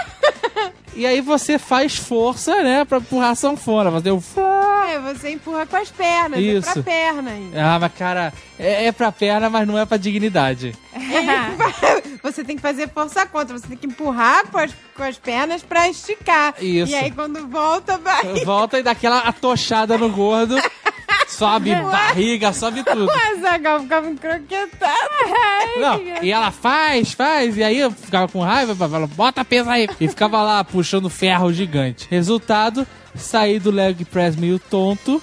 [0.97, 3.89] E aí você faz força, né, pra empurrar a sanfona.
[3.89, 4.19] O...
[4.19, 4.68] fó.
[4.89, 6.39] É, você empurra com as pernas.
[6.39, 6.73] É Isso.
[6.73, 7.51] pra perna aí.
[7.55, 10.75] Ah, mas cara, é, é pra perna, mas não é pra dignidade.
[12.21, 13.57] Você tem que fazer força contra.
[13.57, 16.53] Você tem que empurrar com as, com as pernas pra esticar.
[16.59, 16.91] Isso.
[16.91, 18.43] E aí quando volta, vai.
[18.43, 20.55] Volta e dá aquela atochada no gordo.
[21.27, 23.05] Sobe barriga, sobe tudo.
[23.05, 25.09] O Azaghal ficava encroquetado.
[25.79, 29.87] Não, e ela faz, faz, e aí eu ficava com raiva, falava, bota peso aí.
[29.99, 32.07] E ficava lá puxando ferro gigante.
[32.09, 35.21] Resultado, saí do leg press meio tonto,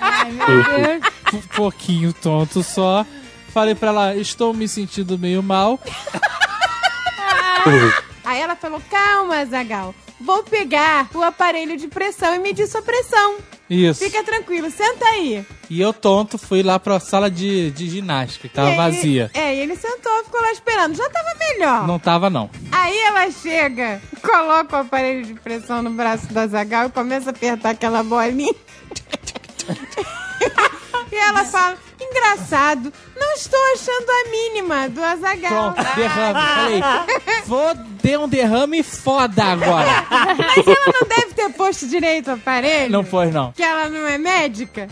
[0.00, 1.12] Ai, meu Deus.
[1.34, 3.06] um pouquinho tonto só.
[3.48, 5.78] Falei pra ela, estou me sentindo meio mal.
[8.24, 9.94] Aí ela falou: calma, Azaghal.
[10.20, 13.36] Vou pegar o aparelho de pressão e medir sua pressão.
[13.72, 14.04] Isso.
[14.04, 15.46] Fica tranquilo, senta aí.
[15.70, 19.30] E eu tonto fui lá pra sala de, de ginástica, que tava E vazia.
[19.32, 20.94] É, e ele sentou, ficou lá esperando.
[20.94, 21.86] Já tava melhor.
[21.86, 22.50] Não tava, não.
[22.70, 27.32] Aí ela chega, coloca o aparelho de pressão no braço do Azaghal e começa a
[27.32, 28.52] apertar aquela bolinha.
[31.10, 31.78] e ela fala:
[32.10, 35.72] engraçado, não estou achando a mínima do Azaghal.
[35.72, 36.40] Pronto, derrame.
[36.54, 36.82] Falei,
[37.46, 40.04] vou ter um derrame foda agora.
[40.10, 42.90] Mas ela não deve ter posto direito o aparelho?
[42.90, 43.52] Não foi, não.
[43.52, 44.88] Que ela não é médica?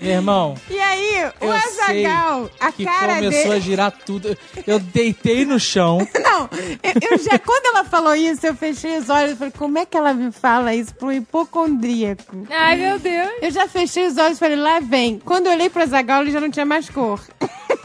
[0.00, 3.54] Meu irmão, e aí, o eu Azaghal, sei a que cara começou dele.
[3.54, 4.36] a girar tudo.
[4.66, 5.98] Eu deitei no chão.
[6.22, 6.48] Não,
[6.82, 9.86] eu, eu já, quando ela falou isso, eu fechei os olhos e falei, como é
[9.86, 12.46] que ela me fala isso pro hipocondríaco?
[12.50, 13.30] Ai, meu Deus.
[13.40, 15.18] Eu já fechei os olhos e falei, lá vem.
[15.24, 17.20] Quando eu olhei pro Zagal, ele já não tinha mais cor.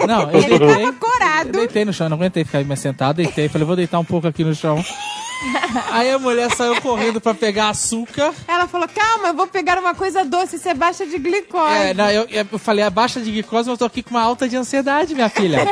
[0.08, 0.68] Não, eu Ele deitei.
[0.68, 1.48] tava corado.
[1.50, 3.50] Eu deitei no chão, não aguentei ficar mais sentado, deitei.
[3.50, 4.84] Falei, vou deitar um pouco aqui no chão.
[5.92, 8.34] Aí a mulher saiu correndo pra pegar açúcar.
[8.48, 11.74] Ela falou, calma, eu vou pegar uma coisa doce, você baixa de glicose.
[11.74, 14.48] É, não, eu, eu falei, abaixa de glicose, mas eu tô aqui com uma alta
[14.48, 15.66] de ansiedade, minha filha.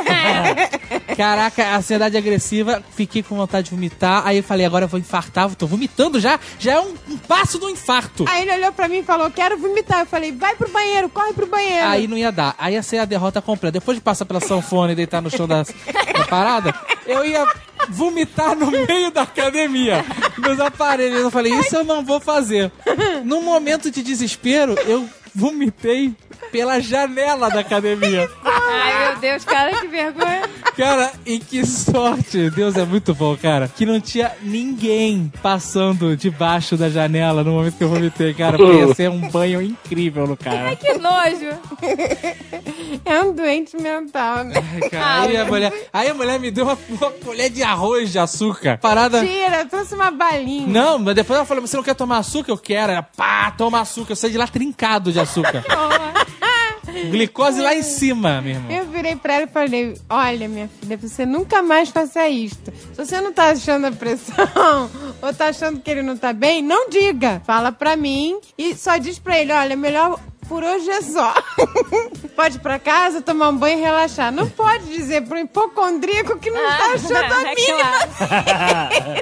[1.16, 4.26] Caraca, ansiedade agressiva, fiquei com vontade de vomitar.
[4.26, 6.38] Aí eu falei, agora eu vou infartar, tô vomitando já.
[6.58, 8.24] Já é um, um passo do infarto.
[8.28, 10.00] Aí ele olhou pra mim e falou, quero vomitar.
[10.00, 11.86] Eu falei, vai pro banheiro, corre pro banheiro.
[11.86, 12.54] Aí não ia dar.
[12.58, 13.72] Aí ia ser a derrota completa.
[13.72, 16.74] Depois de passar pela sanfona e deitar no chão da, da parada,
[17.06, 17.46] eu ia
[17.88, 20.04] vomitar no meio da academia.
[20.38, 21.20] Meus aparelhos.
[21.20, 22.70] Eu falei, isso eu não vou fazer.
[23.24, 26.14] Num momento de desespero, eu vomitei
[26.54, 28.30] pela janela da academia.
[28.44, 30.48] Ai, meu Deus, cara, que vergonha.
[30.76, 32.48] Cara, e que sorte!
[32.50, 33.66] Deus é muito bom, cara.
[33.66, 38.56] Que não tinha ninguém passando debaixo da janela no momento que eu vomitei, cara.
[38.56, 40.76] Porque ia ser um banho incrível no cara.
[40.76, 41.58] Que nojo.
[43.04, 44.54] É um doente mental, né?
[44.90, 48.18] Cara, aí, a mulher, aí a mulher me deu uma, uma colher de arroz de
[48.18, 48.78] açúcar.
[48.78, 49.26] Parada.
[49.26, 50.66] Tira, trouxe uma balinha.
[50.68, 52.52] Não, mas depois ela falou: você não quer tomar açúcar?
[52.52, 52.92] Eu quero.
[52.92, 54.12] Ela, pá, toma açúcar.
[54.12, 55.64] Eu saí de lá trincado de açúcar.
[57.10, 58.70] Glicose lá em cima, meu irmão.
[58.70, 62.72] Eu virei pra ela e falei: Olha, minha filha, você nunca mais faça isto.
[62.92, 64.90] Se você não tá achando a pressão
[65.20, 67.42] ou tá achando que ele não tá bem, não diga.
[67.44, 70.18] Fala pra mim e só diz pra ele: Olha, é melhor
[70.48, 71.34] por hoje é só.
[72.36, 74.30] pode ir pra casa, tomar um banho e relaxar.
[74.32, 77.90] Não pode dizer pro hipocondríaco que não tá achando a é mínima.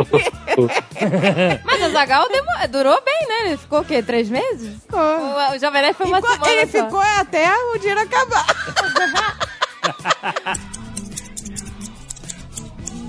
[0.06, 1.62] claro.
[1.64, 2.26] Mas o Zagal
[2.70, 3.46] durou bem, né?
[3.46, 4.02] Ele ficou o quê?
[4.02, 4.80] Três meses?
[4.82, 5.00] Ficou.
[5.00, 6.84] O, o Jovem Nerd foi uma Ficou- semana ele só.
[6.84, 8.46] ficou até o dinheiro acabar.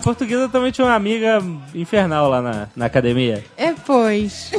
[0.03, 1.40] Portuguesa também tinha uma amiga
[1.73, 3.44] infernal lá na, na academia.
[3.56, 4.52] É, pois.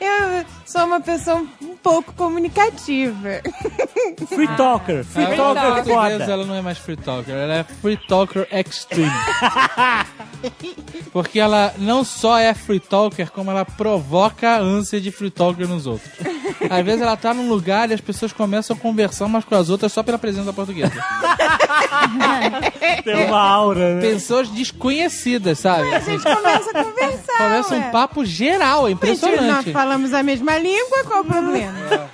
[0.00, 3.40] Eu sou uma pessoa um pouco comunicativa.
[4.28, 5.04] Free talker.
[5.04, 6.32] Free talker portuguesa, foda.
[6.32, 9.10] ela não é mais free talker, ela é free talker extreme.
[11.12, 15.66] Porque ela não só é free talker, como ela provoca a ânsia de free talker
[15.66, 16.10] nos outros.
[16.68, 19.70] Às vezes ela tá num lugar e as pessoas começam a conversar umas com as
[19.70, 20.92] outras só pela presença da portuguesa.
[23.04, 24.00] Tem uma aura, né?
[24.00, 25.94] Pessoas desconhecidas, sabe?
[25.94, 27.36] A gente começa a conversar.
[27.38, 27.90] Começa um ué.
[27.90, 29.72] papo geral, é Gente, Nós impressionante.
[29.72, 32.10] falamos a mesma língua, qual o problema?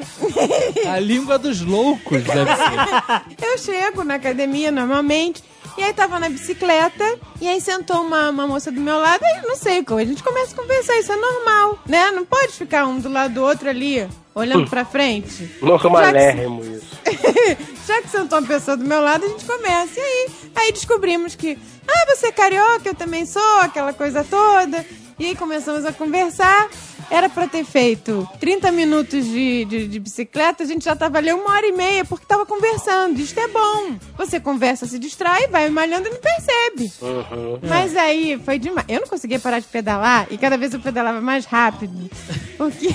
[0.91, 3.37] A língua dos loucos deve ser.
[3.47, 5.43] Eu chego na academia normalmente,
[5.77, 9.43] e aí tava na bicicleta, e aí sentou uma, uma moça do meu lado, aí
[9.43, 12.11] não sei, a gente começa a conversar, isso é normal, né?
[12.11, 15.51] Não pode ficar um do lado do outro ali, olhando pra frente.
[15.61, 16.93] Normalérrimo isso.
[17.87, 19.99] Já que sentou uma pessoa do meu lado, a gente começa.
[19.99, 24.85] E aí, aí descobrimos que, ah, você é carioca, eu também sou, aquela coisa toda.
[25.19, 26.69] E aí começamos a conversar.
[27.13, 31.31] Era pra ter feito 30 minutos de, de, de bicicleta, a gente já tava ali
[31.31, 33.21] uma hora e meia, porque tava conversando.
[33.21, 33.99] Isso é bom.
[34.17, 36.91] Você conversa, se distrai, vai malhando e não percebe.
[37.03, 37.59] Uhum.
[37.69, 38.87] Mas aí foi demais.
[38.89, 42.11] Eu não conseguia parar de pedalar e cada vez eu pedalava mais rápido.
[42.57, 42.89] Porque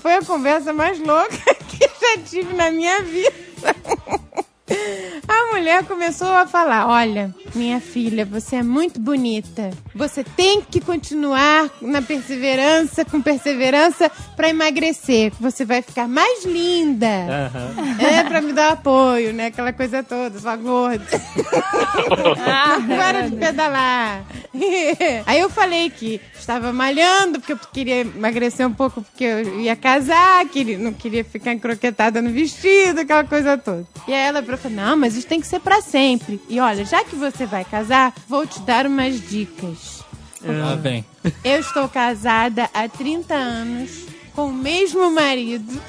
[0.00, 1.36] foi a conversa mais louca
[1.68, 3.34] que eu já tive na minha vida.
[5.28, 9.70] A mulher começou a falar: Olha, minha filha, você é muito bonita.
[9.94, 15.32] Você tem que continuar na perseverança, com perseverança, pra emagrecer.
[15.40, 17.06] Você vai ficar mais linda.
[17.06, 17.96] Aham.
[18.00, 19.46] É, pra me dar apoio, né?
[19.46, 21.06] Aquela coisa toda, sua gorda.
[22.96, 24.24] Para de pedalar.
[25.26, 29.76] Aí eu falei que estava malhando, porque eu queria emagrecer um pouco, porque eu ia
[29.76, 33.86] casar, que não queria ficar encroquetada no vestido, aquela coisa toda.
[34.06, 36.40] E aí ela falou, não, mas isso tem que ser pra sempre.
[36.48, 40.02] E olha, já que você vai casar, vou te dar umas dicas.
[40.44, 41.04] Lá vem.
[41.44, 45.72] Eu estou casada há 30 anos com o mesmo marido.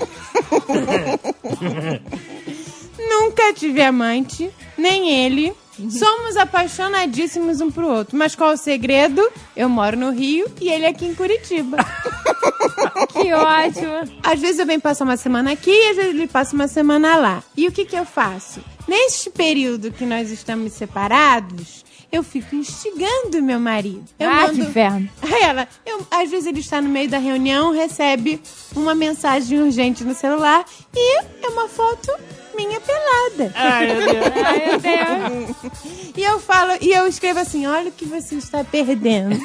[2.98, 5.54] Nunca tive amante, nem ele.
[5.90, 8.18] Somos apaixonadíssimos um pro outro.
[8.18, 9.28] Mas qual o segredo?
[9.56, 11.78] Eu moro no Rio e ele aqui em Curitiba.
[13.12, 14.20] Que ótimo.
[14.24, 17.16] Às vezes eu venho passar uma semana aqui e às vezes ele passa uma semana
[17.16, 17.44] lá.
[17.56, 18.62] E o que que eu faço?
[18.88, 21.83] Neste período que nós estamos separados,
[22.14, 24.06] eu fico instigando meu marido.
[24.19, 25.10] Eu ah, mando- que inferno.
[25.19, 28.40] Aí ela, eu- às vezes ele está no meio da reunião, recebe
[28.76, 30.64] uma mensagem urgente no celular
[30.95, 32.11] e é uma foto
[32.56, 33.52] minha pelada.
[33.56, 34.26] Ai, meu Deus.
[34.45, 35.56] Ai, meu Deus.
[36.15, 39.35] E eu falo, e eu escrevo assim: olha o que você está perdendo.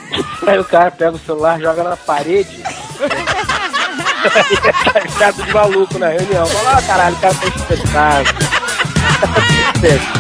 [0.47, 2.63] Aí o cara pega o celular, joga na parede.
[4.93, 6.45] tá chato de maluco na reunião.
[6.45, 8.29] Fala, ah, caralho, o cara tá espetado.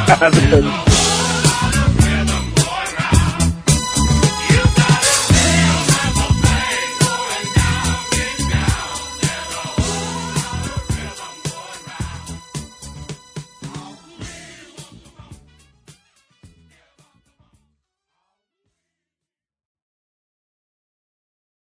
[0.07, 0.98] Tá espetado.